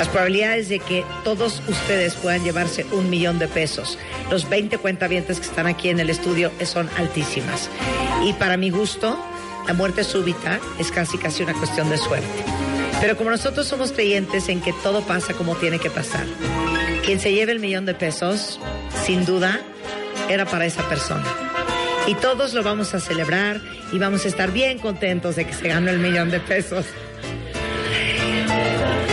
[0.00, 3.96] las probabilidades de que todos ustedes puedan llevarse un millón de pesos,
[4.28, 7.70] los 20 cuentavientes que están aquí en el estudio, son altísimas.
[8.24, 9.16] Y para mi gusto,
[9.66, 12.44] la muerte súbita es casi casi una cuestión de suerte.
[13.00, 16.26] Pero como nosotros somos creyentes en que todo pasa como tiene que pasar,
[17.04, 18.60] quien se lleve el millón de pesos,
[19.04, 19.60] sin duda,
[20.28, 21.24] era para esa persona.
[22.06, 23.60] Y todos lo vamos a celebrar
[23.92, 26.86] y vamos a estar bien contentos de que se ganó el millón de pesos.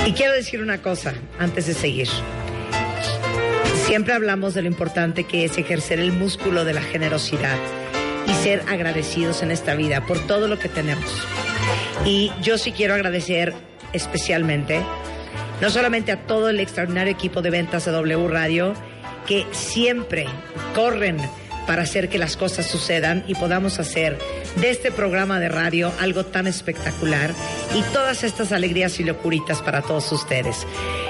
[0.05, 2.07] Y quiero decir una cosa antes de seguir.
[3.85, 7.57] Siempre hablamos de lo importante que es ejercer el músculo de la generosidad
[8.41, 11.11] ser agradecidos en esta vida por todo lo que tenemos.
[12.05, 13.53] Y yo sí quiero agradecer
[13.93, 14.81] especialmente,
[15.61, 18.73] no solamente a todo el extraordinario equipo de ventas de W Radio,
[19.27, 20.25] que siempre
[20.73, 21.17] corren
[21.67, 24.17] para hacer que las cosas sucedan y podamos hacer
[24.55, 27.31] de este programa de radio algo tan espectacular
[27.75, 30.65] y todas estas alegrías y locuritas para todos ustedes.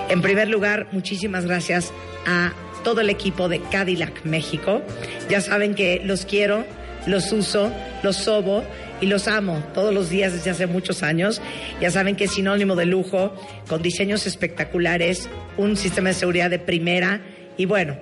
[0.09, 1.93] En primer lugar, muchísimas gracias
[2.27, 2.51] a
[2.83, 4.81] todo el equipo de Cadillac México.
[5.29, 6.65] Ya saben que los quiero,
[7.05, 7.71] los uso,
[8.03, 8.63] los sobo
[8.99, 11.41] y los amo todos los días desde hace muchos años.
[11.79, 13.35] Ya saben que es sinónimo de lujo,
[13.67, 17.21] con diseños espectaculares, un sistema de seguridad de primera
[17.57, 17.97] y bueno,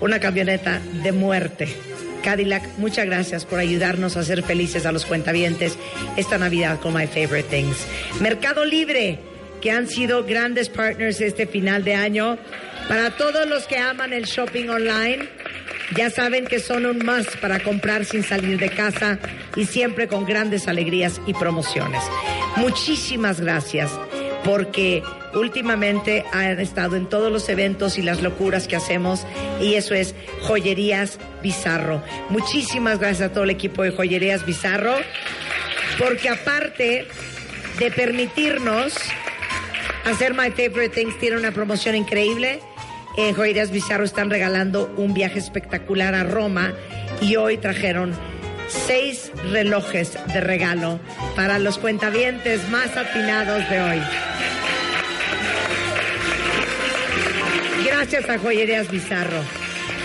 [0.00, 1.68] una camioneta de muerte.
[2.22, 5.78] Cadillac, muchas gracias por ayudarnos a ser felices a los cuentavientes
[6.16, 7.86] esta Navidad con My Favorite Things.
[8.20, 9.18] Mercado Libre,
[9.60, 12.38] que han sido grandes partners este final de año.
[12.88, 15.28] Para todos los que aman el shopping online,
[15.96, 19.18] ya saben que son un más para comprar sin salir de casa
[19.56, 22.02] y siempre con grandes alegrías y promociones.
[22.56, 23.90] Muchísimas gracias
[24.44, 25.02] porque
[25.34, 29.26] últimamente han estado en todos los eventos y las locuras que hacemos
[29.60, 32.02] y eso es Joyerías Bizarro.
[32.30, 34.94] Muchísimas gracias a todo el equipo de Joyerías Bizarro
[35.98, 37.06] porque aparte
[37.78, 38.94] de permitirnos
[40.04, 42.60] hacer My Favorite Things tiene una promoción increíble.
[43.18, 46.72] En Joyerías Bizarro están regalando un viaje espectacular a Roma
[47.20, 48.14] y hoy trajeron
[48.68, 51.00] seis relojes de regalo
[51.34, 54.00] para los cuentavientes más atinados de hoy.
[57.84, 59.42] Gracias a Joyerías Bizarro.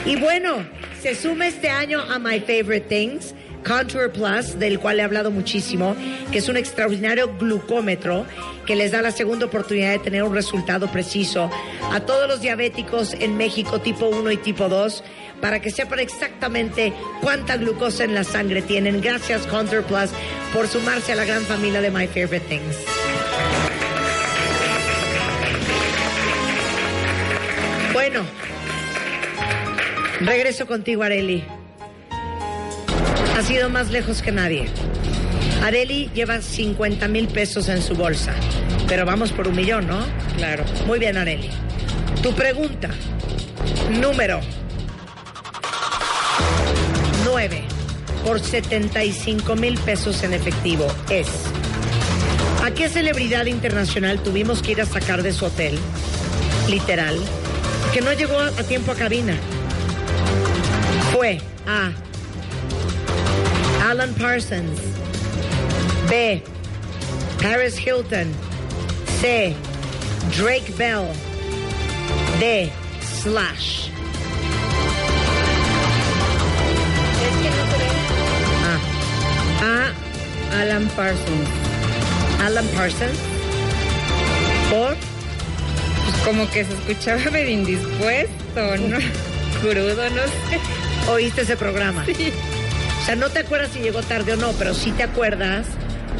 [0.07, 0.65] Y bueno,
[0.99, 5.95] se suma este año a My Favorite Things, Contour Plus, del cual he hablado muchísimo,
[6.31, 8.25] que es un extraordinario glucómetro
[8.65, 11.49] que les da la segunda oportunidad de tener un resultado preciso
[11.91, 15.03] a todos los diabéticos en México tipo 1 y tipo 2
[15.41, 19.01] para que sepan exactamente cuánta glucosa en la sangre tienen.
[19.01, 20.09] Gracias Contour Plus
[20.53, 22.77] por sumarse a la gran familia de My Favorite Things.
[27.91, 28.21] Bueno,
[30.21, 31.43] regreso contigo, Areli.
[33.43, 34.69] Ha sido más lejos que nadie.
[35.61, 38.33] Areli lleva 50 mil pesos en su bolsa,
[38.87, 39.99] pero vamos por un millón, ¿no?
[40.37, 40.63] Claro.
[40.87, 41.49] Muy bien, Areli.
[42.21, 42.87] Tu pregunta,
[43.99, 44.39] número
[47.25, 47.63] 9,
[48.23, 51.27] por 75 mil pesos en efectivo, es...
[52.63, 55.77] ¿A qué celebridad internacional tuvimos que ir a sacar de su hotel?
[56.69, 57.19] Literal.
[57.93, 59.35] Que no llegó a tiempo a cabina.
[61.11, 61.91] Fue A.
[63.93, 64.79] Alan Parsons.
[66.09, 66.41] B.
[67.37, 68.33] Paris Hilton.
[69.21, 69.55] C.
[70.31, 71.13] Drake Bell.
[72.39, 72.71] D.
[73.01, 73.91] Slash.
[78.65, 78.75] A.
[79.61, 79.93] A.
[80.59, 81.49] Alan Parsons.
[82.41, 83.19] Alan Parsons.
[84.71, 84.97] Por.
[84.97, 88.97] Pues como que se escuchaba medio indispuesto, ¿no?
[89.61, 90.59] Crudo, no sé.
[91.11, 92.03] ¿Oíste ese programa?
[92.07, 92.33] Sí.
[93.03, 95.67] O sea, no te acuerdas si llegó tarde o no, pero sí te acuerdas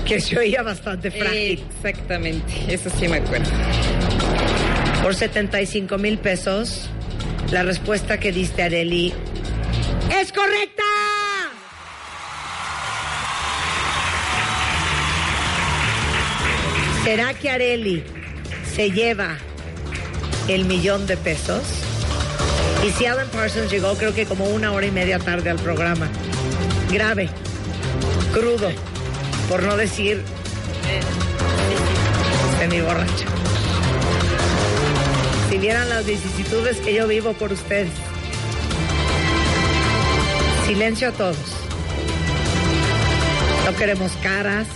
[0.05, 1.63] que se oía bastante frágil.
[1.77, 3.49] Exactamente, eso sí me acuerdo.
[5.01, 6.89] Por 75 mil pesos,
[7.51, 9.13] la respuesta que diste, Areli,
[10.19, 10.83] es correcta.
[17.05, 18.03] ¿Será que Areli
[18.75, 19.37] se lleva
[20.49, 21.63] el millón de pesos?
[22.85, 26.09] Y si Alan Parsons llegó creo que como una hora y media tarde al programa.
[26.93, 27.27] Grave,
[28.31, 28.69] crudo,
[29.49, 30.23] por no decir
[32.59, 33.25] semi borracha.
[35.49, 37.89] Si vieran las vicisitudes que yo vivo por ustedes.
[40.67, 41.35] Silencio a todos.
[43.65, 44.67] No queremos caras,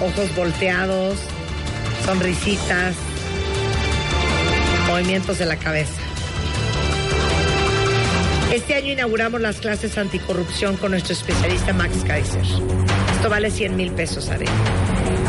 [0.00, 1.16] ojos volteados,
[2.04, 2.94] sonrisitas,
[4.86, 6.13] movimientos de la cabeza.
[8.52, 12.42] Este año inauguramos las clases anticorrupción con nuestro especialista Max Kaiser.
[12.42, 14.46] Esto vale 100 mil pesos, Are.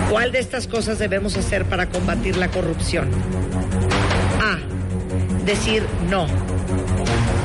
[0.09, 3.09] ¿Cuál de estas cosas debemos hacer para combatir la corrupción?
[4.41, 4.57] A.
[5.45, 6.27] Decir no.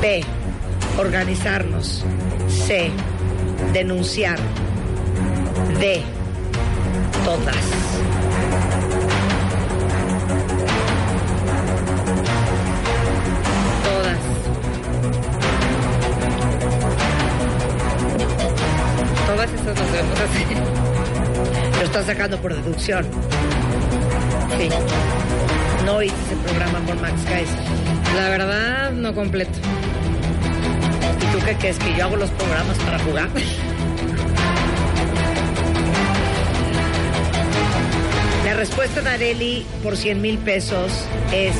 [0.01, 0.23] B.
[0.97, 2.05] Organizarnos.
[2.47, 2.91] C.
[3.73, 4.37] Denunciar.
[5.79, 6.01] D.
[7.25, 7.55] Todas.
[19.31, 20.45] Todas esas las debemos hacer.
[21.77, 23.05] Lo estás sacando por deducción.
[24.57, 24.67] Sí.
[25.85, 27.57] No hice ese programa con Max Kaiser.
[28.17, 29.57] La verdad, no completo.
[31.21, 31.79] ¿Y tú qué crees?
[31.79, 33.29] ¿Que yo hago los programas para jugar?
[38.45, 40.91] La respuesta de Areli por 100 mil pesos
[41.31, 41.55] es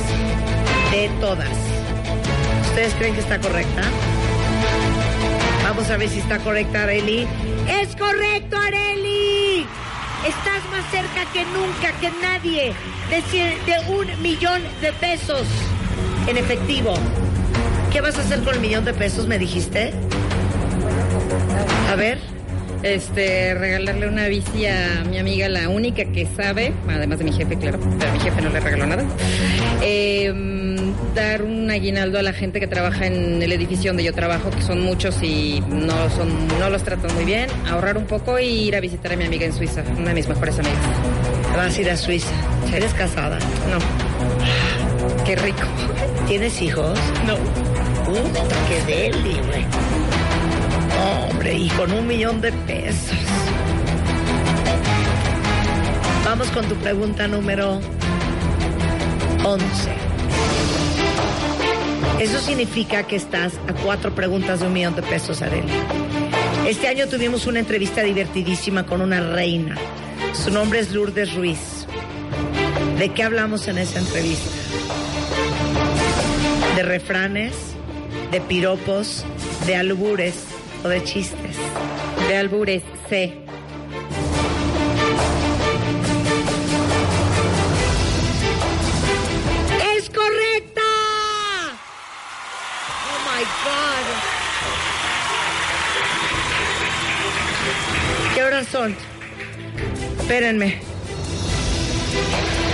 [0.91, 1.47] de todas.
[2.67, 3.83] ¿Ustedes creen que está correcta?
[5.71, 7.25] Vamos a ver si está correcta, Areli.
[7.65, 9.65] ¡Es correcto, Areli!
[10.27, 12.73] Estás más cerca que nunca, que nadie,
[13.09, 15.47] de, un millón de pesos
[16.27, 16.93] en efectivo.
[17.89, 19.93] ¿Qué vas a hacer con el millón de pesos, me dijiste?
[21.89, 22.19] A ver.
[22.83, 27.55] Este, regalarle una bici a mi amiga, la única que sabe, además de mi jefe,
[27.55, 29.05] claro, pero mi jefe no le regaló nada.
[29.81, 30.33] Eh,
[31.13, 34.61] dar un aguinaldo a la gente que trabaja en el edificio donde yo trabajo, que
[34.61, 37.49] son muchos y no son, no los tratan muy bien.
[37.69, 40.27] Ahorrar un poco y ir a visitar a mi amiga en Suiza, una de mis
[40.27, 40.77] mejores amigas.
[41.55, 42.31] Vas a ir a Suiza.
[42.73, 43.37] ¿Eres casada?
[43.69, 45.25] No.
[45.25, 45.63] Qué rico.
[46.27, 46.97] ¿Tienes hijos?
[47.25, 47.35] No.
[48.05, 49.65] Puta, qué deli, güey.
[51.29, 53.17] Hombre, y con un millón de pesos.
[56.25, 57.81] Vamos con tu pregunta número
[59.43, 60.10] 11.
[62.21, 65.73] Eso significa que estás a cuatro preguntas de un millón de pesos, Arely.
[66.67, 69.75] Este año tuvimos una entrevista divertidísima con una reina.
[70.33, 71.87] Su nombre es Lourdes Ruiz.
[72.99, 74.51] ¿De qué hablamos en esa entrevista?
[76.75, 77.55] ¿De refranes?
[78.29, 79.25] ¿De piropos?
[79.65, 80.43] ¿De albures?
[80.83, 81.55] ¿O de chistes?
[82.27, 83.33] De albures, C.
[98.71, 98.95] son?
[100.19, 100.79] Espérenme.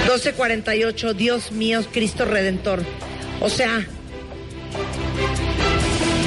[0.08, 2.84] 12.48, Dios mío, Cristo Redentor.
[3.42, 3.86] O sea,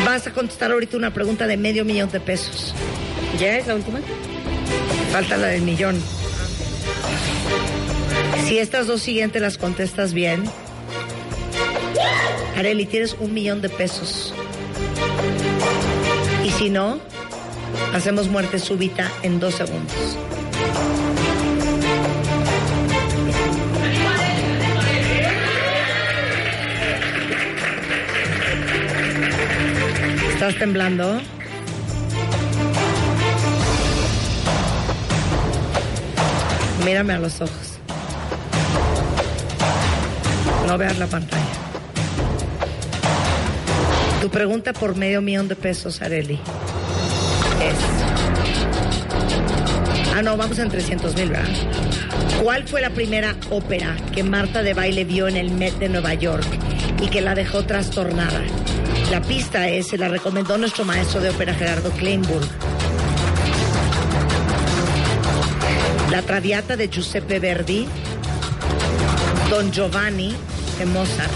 [0.04, 2.74] vas a contestar ahorita una pregunta de medio millón de pesos.
[3.38, 4.00] ¿Ya es la última?
[5.12, 6.00] Falta la del millón.
[8.46, 10.44] Si estas dos siguientes las contestas bien,
[12.56, 14.34] Areli, tienes un millón de pesos.
[16.44, 17.00] Y si no,
[17.94, 20.18] hacemos muerte súbita en dos segundos.
[30.32, 31.20] ¿Estás temblando?
[36.84, 37.78] Mírame a los ojos.
[40.66, 41.44] No veas la pantalla.
[44.22, 46.38] Tu pregunta por medio millón de pesos, Areli,
[50.20, 51.48] Ah, no, vamos en 300 mil, ¿verdad?
[52.42, 56.12] ¿Cuál fue la primera ópera que Marta de Baile vio en el Met de Nueva
[56.12, 56.46] York
[57.00, 58.42] y que la dejó trastornada?
[59.10, 62.46] La pista es, se la recomendó nuestro maestro de ópera Gerardo Kleinburg.
[66.10, 67.86] La Traviata de Giuseppe Verdi,
[69.48, 70.34] Don Giovanni
[70.78, 71.32] de Mozart,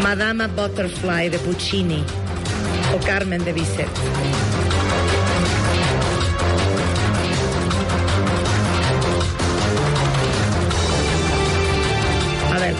[0.00, 2.04] Madama Butterfly de Puccini
[2.94, 4.67] o Carmen de Bizet.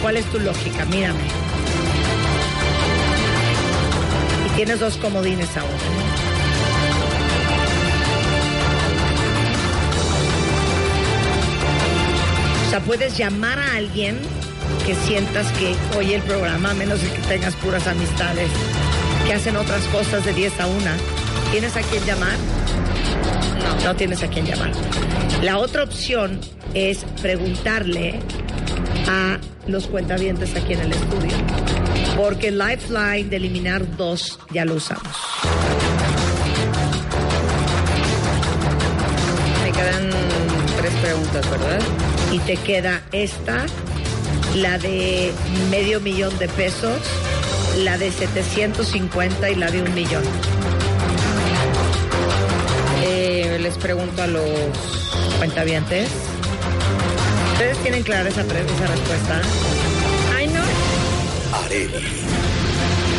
[0.01, 0.85] ¿Cuál es tu lógica?
[0.85, 1.19] Mírame.
[4.45, 5.73] Y tienes dos comodines ahora.
[12.67, 14.19] O sea, puedes llamar a alguien
[14.85, 18.49] que sientas que oye el programa, a menos que tengas puras amistades
[19.25, 20.77] que hacen otras cosas de 10 a 1.
[21.51, 22.33] ¿Tienes a quién llamar?
[23.63, 23.85] No.
[23.85, 24.71] No tienes a quién llamar.
[25.41, 26.39] La otra opción
[26.73, 28.19] es preguntarle
[29.07, 29.39] a
[29.71, 31.31] los cuentavientes aquí en el estudio.
[32.17, 35.15] Porque el Lifeline de eliminar dos ya lo usamos.
[39.63, 40.09] Me quedan
[40.77, 41.79] tres preguntas, ¿verdad?
[42.31, 43.65] Y te queda esta,
[44.55, 45.31] la de
[45.69, 46.99] medio millón de pesos,
[47.83, 50.23] la de 750 y la de un millón.
[53.03, 54.43] Eh, les pregunto a los
[55.39, 56.09] ¿Cuentavientes?
[57.59, 58.47] ¿Ustedes tienen clara esa, esa
[58.87, 59.41] respuesta?
[60.37, 60.61] Ay, no.
[61.65, 61.89] Areli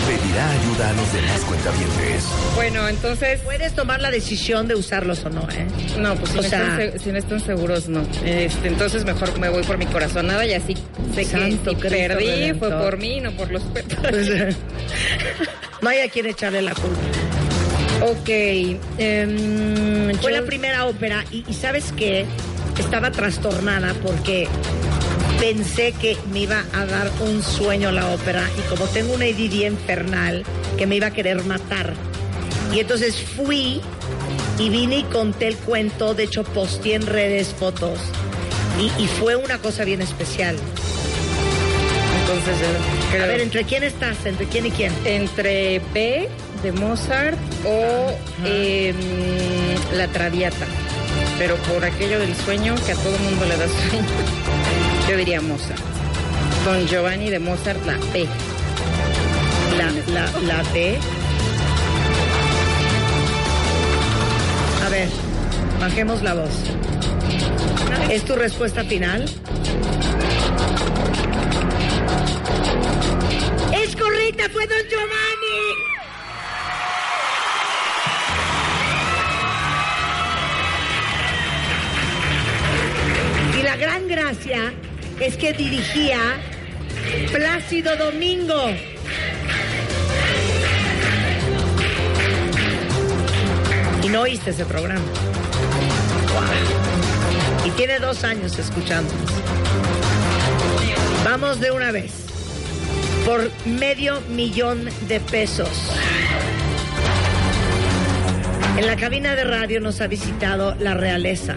[0.07, 2.25] pedirá ayuda a los demás cuentavientes.
[2.57, 3.41] Bueno, entonces.
[3.41, 5.67] Puedes tomar la decisión de usarlos o no, ¿eh?
[5.99, 8.01] No, pues si, O no, sea- están, se- si no están seguros, no.
[8.25, 10.75] Este, entonces mejor me voy por mi corazonada y así
[11.15, 12.71] sé Santo que si perdí Redentor.
[12.71, 13.99] fue por mí, no por los cuentos.
[15.83, 16.99] no hay a quien echarle la culpa.
[18.07, 18.29] ok.
[18.99, 22.25] em, Fue yo- la primera ópera y, y ¿sabes qué?
[22.81, 24.49] Estaba trastornada porque
[25.39, 29.67] pensé que me iba a dar un sueño la ópera y como tengo una ADD
[29.67, 30.45] infernal
[30.77, 31.93] que me iba a querer matar.
[32.75, 33.81] Y entonces fui
[34.59, 37.99] y vine y conté el cuento, de hecho posteé en redes fotos
[38.79, 40.57] y, y fue una cosa bien especial.
[42.23, 44.17] Entonces, eh, creo- A ver, ¿entre quién estás?
[44.25, 44.93] ¿Entre quién y quién?
[45.05, 46.29] entre B
[46.63, 47.37] de Mozart
[47.67, 48.13] o
[48.45, 48.95] em,
[49.97, 50.67] La Traviata.
[51.41, 54.07] Pero por aquello del sueño, que a todo mundo le da sueño,
[55.09, 55.81] yo diría Mozart.
[56.67, 58.27] Don Giovanni de Mozart, la B.
[59.79, 60.99] La, la, la B.
[64.85, 65.09] A ver,
[65.81, 66.53] bajemos la voz.
[68.11, 69.25] ¿Es tu respuesta final?
[73.83, 74.45] ¡Es correcta!
[74.53, 75.40] ¡Fue Don Giovanni!
[83.71, 84.73] La gran gracia
[85.21, 86.19] es que dirigía
[87.33, 88.65] Plácido Domingo.
[94.03, 95.05] Y no oíste ese programa.
[97.65, 99.31] Y tiene dos años escuchándonos.
[101.25, 102.11] Vamos de una vez.
[103.25, 105.93] Por medio millón de pesos.
[108.77, 111.55] En la cabina de radio nos ha visitado la realeza.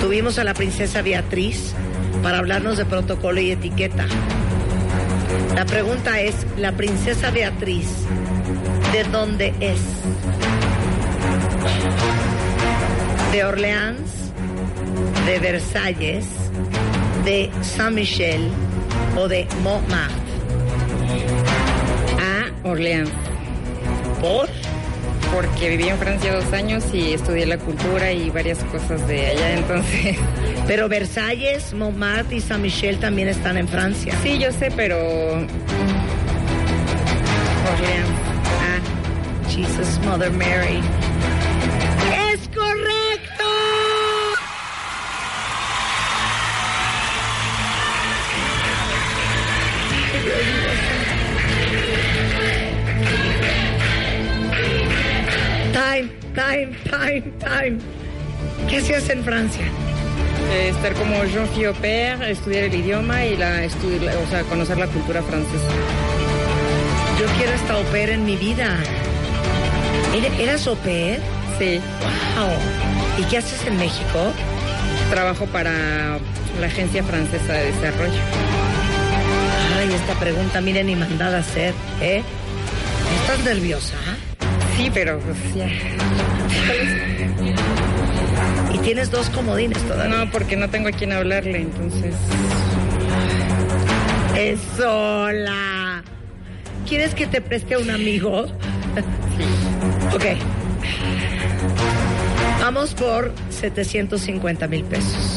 [0.00, 1.74] Tuvimos a la princesa Beatriz
[2.22, 4.06] para hablarnos de protocolo y etiqueta.
[5.54, 7.88] La pregunta es, ¿la princesa Beatriz
[8.92, 9.80] de dónde es?
[13.32, 14.32] ¿De Orleans?
[15.26, 16.26] ¿De Versalles?
[17.24, 18.48] ¿De Saint-Michel?
[19.16, 20.16] ¿O de Montmartre?
[22.20, 23.10] A Orleans.
[24.20, 24.48] ¿Por?
[25.32, 29.54] Porque viví en Francia dos años y estudié la cultura y varias cosas de allá,
[29.54, 30.16] entonces...
[30.66, 34.14] Pero Versalles, Montmartre y Saint-Michel también están en Francia.
[34.22, 34.96] Sí, yo sé, pero...
[37.72, 38.08] Orleans.
[38.60, 38.80] Ah,
[39.48, 40.80] Jesus Mother Mary.
[55.88, 57.78] Time, time, time, time.
[58.68, 59.64] ¿Qué hacías en Francia?
[60.52, 65.22] Eh, estar como Jean Fiopère, estudiar el idioma y la, o sea, conocer la cultura
[65.22, 65.64] francesa.
[67.18, 68.76] Yo quiero esta au pair en mi vida.
[70.14, 71.20] ¿Era- ¿Eras au pair?
[71.58, 71.80] Sí,
[72.36, 72.50] Wow.
[73.18, 74.32] ¿Y qué haces en México?
[75.10, 76.18] trabajo para
[76.60, 78.20] la Agencia Francesa de Desarrollo.
[79.78, 82.22] Ay, esta pregunta, miren, ni mandada a hacer, ¿eh?
[83.22, 83.94] ¿Estás nerviosa?
[84.78, 85.66] Sí, pero pues ya.
[88.72, 90.24] Y tienes dos comodines todavía.
[90.24, 92.14] No, porque no tengo a quién hablarle, entonces.
[94.36, 96.04] Es sola.
[96.88, 98.42] ¿Quieres que te preste a un amigo?
[100.14, 100.24] ok.
[102.60, 105.27] Vamos por 750 mil pesos.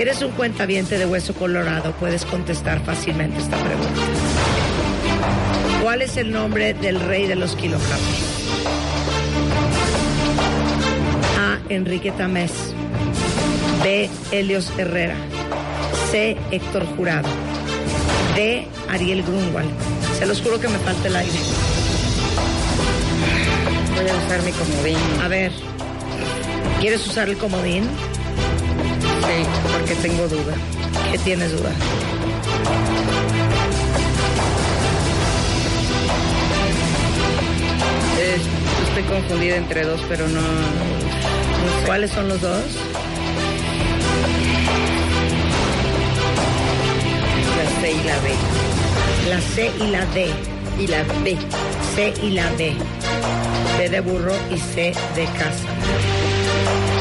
[0.00, 4.00] Si eres un cuentaviente de hueso colorado, puedes contestar fácilmente esta pregunta.
[5.82, 8.00] ¿Cuál es el nombre del rey de los kilogramos?
[11.38, 11.58] A.
[11.68, 12.50] Enrique Tamés.
[13.84, 14.08] B.
[14.32, 15.16] Helios Herrera.
[16.10, 16.34] C.
[16.50, 17.28] Héctor Jurado.
[18.34, 18.66] D.
[18.88, 19.68] Ariel Grunwald.
[20.18, 21.38] Se los juro que me falta el aire.
[23.96, 25.20] Voy a usar mi comodín.
[25.22, 25.52] A ver,
[26.80, 27.86] ¿quieres usar el comodín?
[29.72, 30.54] Porque tengo duda.
[31.12, 31.72] ¿Qué tienes duda?
[38.20, 40.40] Es- estoy confundida entre dos, pero no.
[40.40, 41.86] no sé.
[41.86, 42.62] ¿Cuáles son los dos?
[47.56, 48.30] La C y la B.
[49.28, 50.30] La C y la D.
[50.78, 51.36] Y la B.
[51.94, 52.74] C y la D.
[53.78, 56.19] B de burro y C de casa.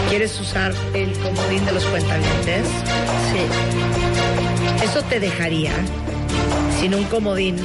[0.10, 2.66] ¿Quieres usar el comodín de los cuentavientes?
[3.32, 4.84] Sí.
[4.84, 5.72] Eso te dejaría
[6.80, 7.58] sin un comodín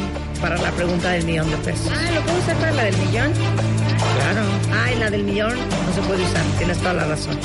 [0.43, 1.91] para la pregunta del millón de pesos.
[1.91, 3.33] Ah, ¿lo puedo usar para la del millón?
[3.33, 4.43] Claro.
[4.75, 6.43] Ah, y la del millón no se puede usar.
[6.59, 7.39] Tienes toda la razón.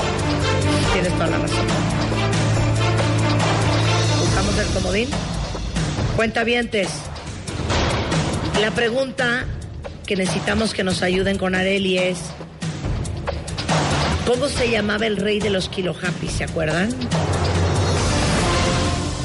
[0.91, 1.65] Tienes toda la razón.
[4.21, 5.09] Usamos el comodín.
[6.17, 6.89] Cuentavientes.
[8.59, 9.45] La pregunta
[10.05, 12.19] que necesitamos que nos ayuden con Areli es
[14.30, 16.27] ¿Cómo se llamaba el rey de los kilo happy?
[16.27, 16.91] ¿Se acuerdan?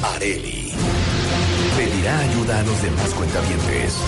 [0.01, 0.71] Areli
[1.77, 3.99] pedirá ayuda a los demás cuentavientes.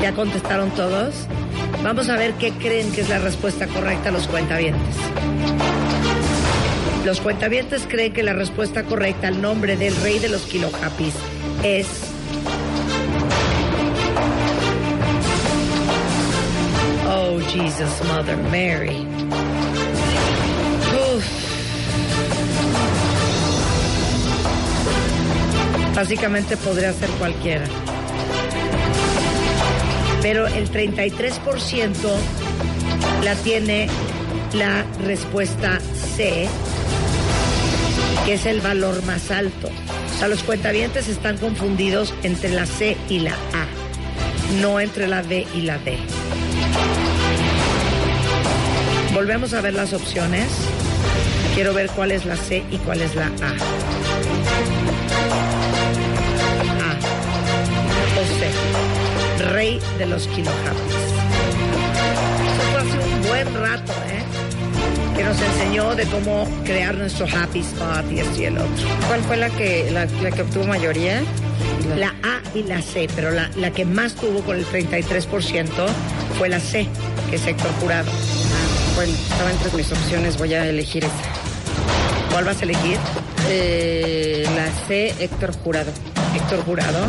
[0.00, 1.26] ¿Ya contestaron todos?
[1.84, 4.96] Vamos a ver qué creen que es la respuesta correcta a los cuentavientes.
[7.04, 11.12] Los cuentavientes creen que la respuesta correcta al nombre del rey de los kilo happys
[11.62, 11.86] es
[17.32, 19.06] Oh Jesus Mother Mary.
[21.14, 21.24] Uf.
[25.94, 27.66] Básicamente podría ser cualquiera.
[30.22, 31.94] Pero el 33%
[33.22, 33.88] la tiene
[34.52, 35.78] la respuesta
[36.16, 36.48] C,
[38.26, 39.70] que es el valor más alto.
[40.20, 45.46] O los cuentavientes están confundidos entre la C y la A, no entre la B
[45.54, 45.96] y la D.
[49.14, 50.46] Volvemos a ver las opciones.
[51.54, 53.28] Quiero ver cuál es la C y cuál es la A.
[53.28, 53.32] A
[58.20, 59.44] o C.
[59.52, 60.94] Rey de los Kilo Happys.
[62.46, 65.16] Eso fue hace un buen rato, ¿eh?
[65.16, 68.86] Que nos enseñó de cómo crear nuestro happy spot y esto y el otro.
[69.08, 71.22] ¿Cuál fue la que, la, la que obtuvo mayoría?
[71.96, 75.68] La A y la C, pero la, la que más tuvo con el 33%
[76.38, 76.86] fue la C,
[77.28, 78.10] que es Héctor Jurado.
[78.94, 81.14] Bueno, estaba entre mis opciones, voy a elegir esa.
[82.30, 82.98] ¿Cuál vas a elegir?
[83.48, 85.90] Eh, la C, Héctor Jurado.
[86.34, 87.06] Héctor Jurado.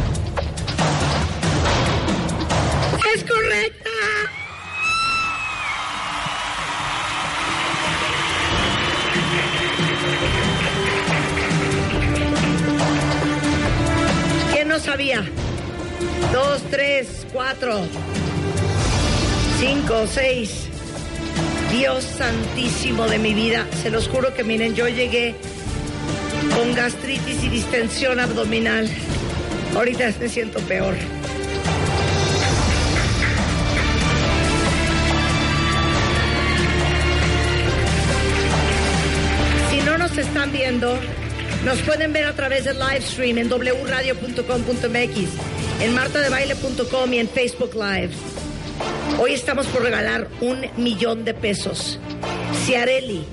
[3.14, 3.90] ¡Es correcta!
[14.54, 15.24] ¿Quién no sabía?
[16.32, 17.82] Dos, tres, cuatro,
[19.60, 20.61] cinco, seis.
[21.72, 25.36] Dios santísimo de mi vida, se los juro que miren, yo llegué
[26.56, 28.90] con gastritis y distensión abdominal.
[29.76, 30.96] Ahorita me siento peor.
[39.70, 41.00] Si no nos están viendo,
[41.64, 45.18] nos pueden ver a través del live stream en wradio.com.mx,
[45.82, 48.31] en martadebaile.com y en Facebook Live.
[49.24, 52.00] Hoy estamos por regalar un millón de pesos.
[52.66, 53.24] Si Areli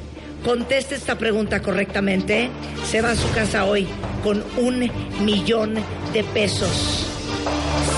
[0.45, 2.51] contesta esta pregunta correctamente,
[2.85, 3.89] se va a su casa hoy
[4.23, 4.91] con un
[5.25, 5.77] millón
[6.13, 7.07] de pesos.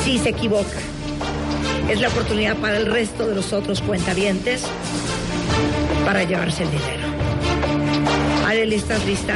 [0.05, 0.79] Si se equivoca,
[1.89, 4.63] es la oportunidad para el resto de los otros cuentavientes
[6.05, 7.09] para llevarse el dinero.
[8.47, 9.35] Areli, ¿estás lista?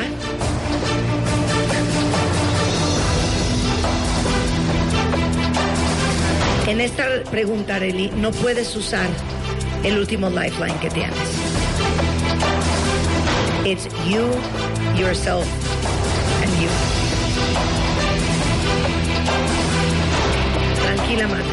[6.66, 9.07] En esta pregunta, Areli, no puedes usar
[9.82, 11.15] el último lifeline que tienes.
[13.66, 14.31] It's you,
[14.99, 15.47] yourself,
[16.43, 16.69] and you.
[20.82, 21.45] Tranquila, mana.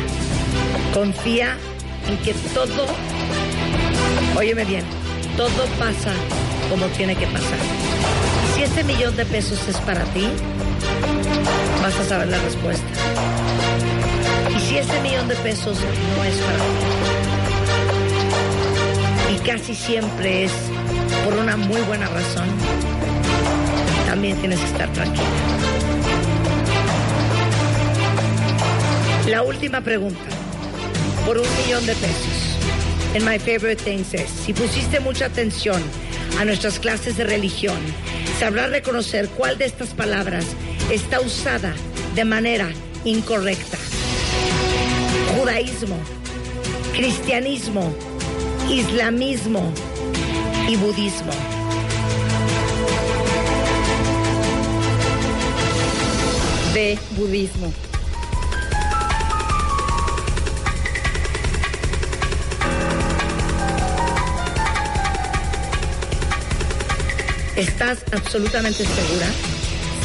[0.94, 1.58] Confía
[2.08, 2.86] en que todo,
[4.38, 4.86] óyeme bien,
[5.36, 6.14] todo pasa
[6.70, 7.60] como tiene que pasar.
[8.56, 10.26] Si este millón de pesos es para ti,
[11.82, 12.88] vas a saber la respuesta.
[14.72, 15.78] Si ese millón de pesos
[16.16, 16.64] no es para ti,
[19.36, 20.54] y casi siempre es
[21.26, 22.48] por una muy buena razón,
[24.06, 25.28] también tienes que estar tranquila.
[29.28, 30.24] La última pregunta,
[31.26, 32.58] por un millón de pesos,
[33.14, 35.84] en My Favorite Things es, si pusiste mucha atención
[36.40, 37.76] a nuestras clases de religión,
[38.40, 40.46] sabrás reconocer cuál de estas palabras
[40.90, 41.74] está usada
[42.16, 42.70] de manera
[43.04, 43.78] incorrecta.
[45.52, 45.98] Judaísmo,
[46.94, 47.94] cristianismo,
[48.70, 49.74] islamismo
[50.66, 51.34] y budismo.
[56.74, 57.74] De budismo.
[67.58, 69.28] ¿Estás absolutamente segura?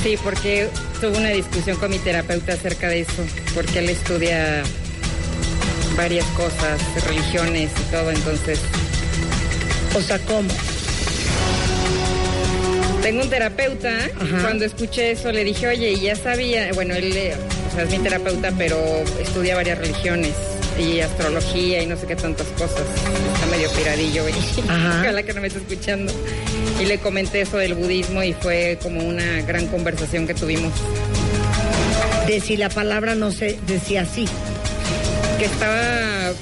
[0.03, 0.69] Sí, porque
[1.01, 3.25] tuve una discusión con mi terapeuta acerca de eso,
[3.55, 4.65] porque él estudia
[5.97, 8.61] varias cosas, religiones y todo, entonces
[9.95, 10.49] O sea, ¿cómo?
[13.03, 13.89] tengo un terapeuta,
[14.21, 14.39] Ajá.
[14.43, 17.35] cuando escuché eso le dije, oye, y ya sabía, bueno, él eh,
[17.71, 18.77] o sea, es mi terapeuta, pero
[19.21, 20.33] estudia varias religiones
[20.77, 22.81] y astrología y no sé qué tantas cosas.
[23.35, 24.25] Está medio piradillo.
[24.69, 25.01] Ajá.
[25.03, 26.13] Ojalá que no me esté escuchando.
[26.81, 30.73] Y le comenté eso del budismo y fue como una gran conversación que tuvimos.
[32.27, 34.27] De si la palabra no se decía así.
[35.39, 36.33] Que estaba,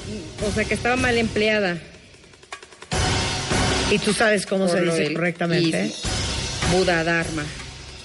[0.47, 1.77] o sea, que estaba mal empleada.
[3.91, 5.91] Y tú sabes cómo se por dice correctamente.
[6.71, 7.43] Buda Dharma.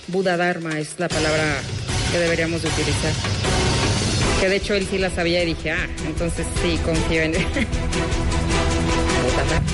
[0.09, 1.63] Buda Dharma es la palabra
[2.11, 3.13] que deberíamos de utilizar.
[4.41, 7.47] Que de hecho él sí la sabía y dije, ah, entonces sí confío en él.
[9.23, 9.71] Buda Dharma.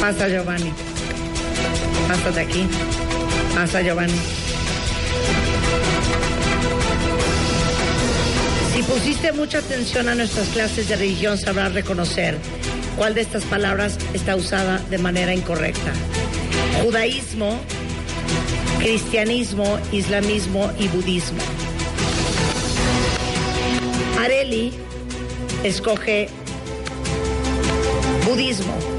[0.00, 0.72] Pasa Giovanni.
[2.08, 2.66] Pasa de aquí.
[3.54, 4.18] Pasa Giovanni.
[8.74, 12.36] Si pusiste mucha atención a nuestras clases de religión, sabrás reconocer
[12.96, 15.92] cuál de estas palabras está usada de manera incorrecta.
[16.82, 17.58] Judaísmo,
[18.78, 21.42] cristianismo, islamismo y budismo.
[24.18, 24.72] Areli
[25.64, 26.28] escoge
[28.26, 28.95] budismo.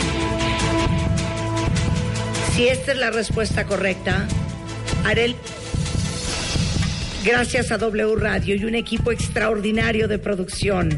[2.57, 4.27] Si esta es la respuesta correcta,
[5.05, 5.35] Arel,
[7.23, 10.97] gracias a W Radio y un equipo extraordinario de producción,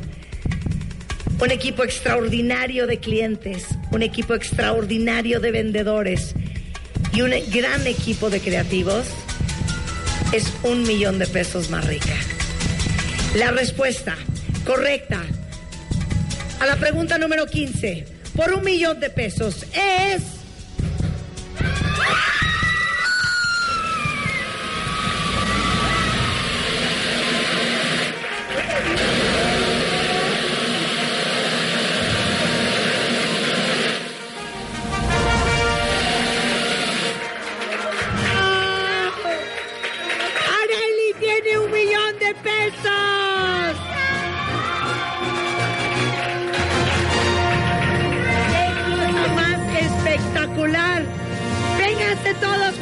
[1.38, 6.34] un equipo extraordinario de clientes, un equipo extraordinario de vendedores
[7.11, 9.07] y un gran equipo de creativos,
[10.31, 12.15] es un millón de pesos más rica.
[13.36, 14.15] La respuesta
[14.65, 15.22] correcta
[16.61, 20.39] a la pregunta número 15 por un millón de pesos es...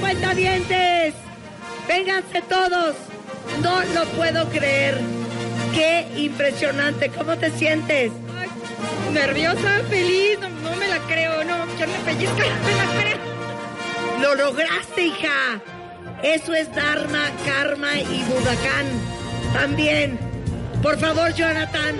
[0.07, 1.13] cuentavientes!
[1.85, 2.95] ¡Vénganse todos!
[3.61, 5.01] No lo puedo creer.
[5.73, 7.09] ¡Qué impresionante!
[7.09, 8.13] ¿Cómo te sientes?
[8.39, 8.47] Ay,
[9.11, 13.17] nerviosa, feliz, no, no me la creo, no, yo me pellizca, no me la creo.
[14.21, 15.61] ¡Lo lograste, hija!
[16.23, 18.85] Eso es Dharma, Karma y Budakán.
[19.53, 20.17] También.
[20.81, 21.95] Por favor, Jonathan,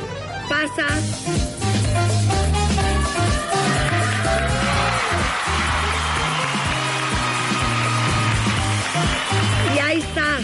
[0.48, 1.57] pasa.
[9.88, 10.40] Ahí está.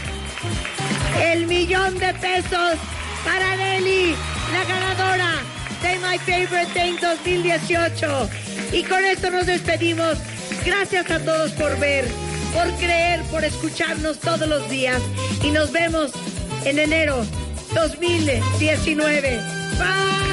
[1.22, 2.76] El millón de pesos
[3.24, 4.16] para Nelly,
[4.52, 5.32] la ganadora
[5.82, 8.30] de My Favorite Thing 2018.
[8.72, 10.18] Y con esto nos despedimos.
[10.66, 12.06] Gracias a todos por ver,
[12.54, 15.02] por creer, por escucharnos todos los días.
[15.44, 16.12] Y nos vemos
[16.64, 17.26] en enero
[17.74, 19.42] 2019.
[19.78, 20.33] Bye.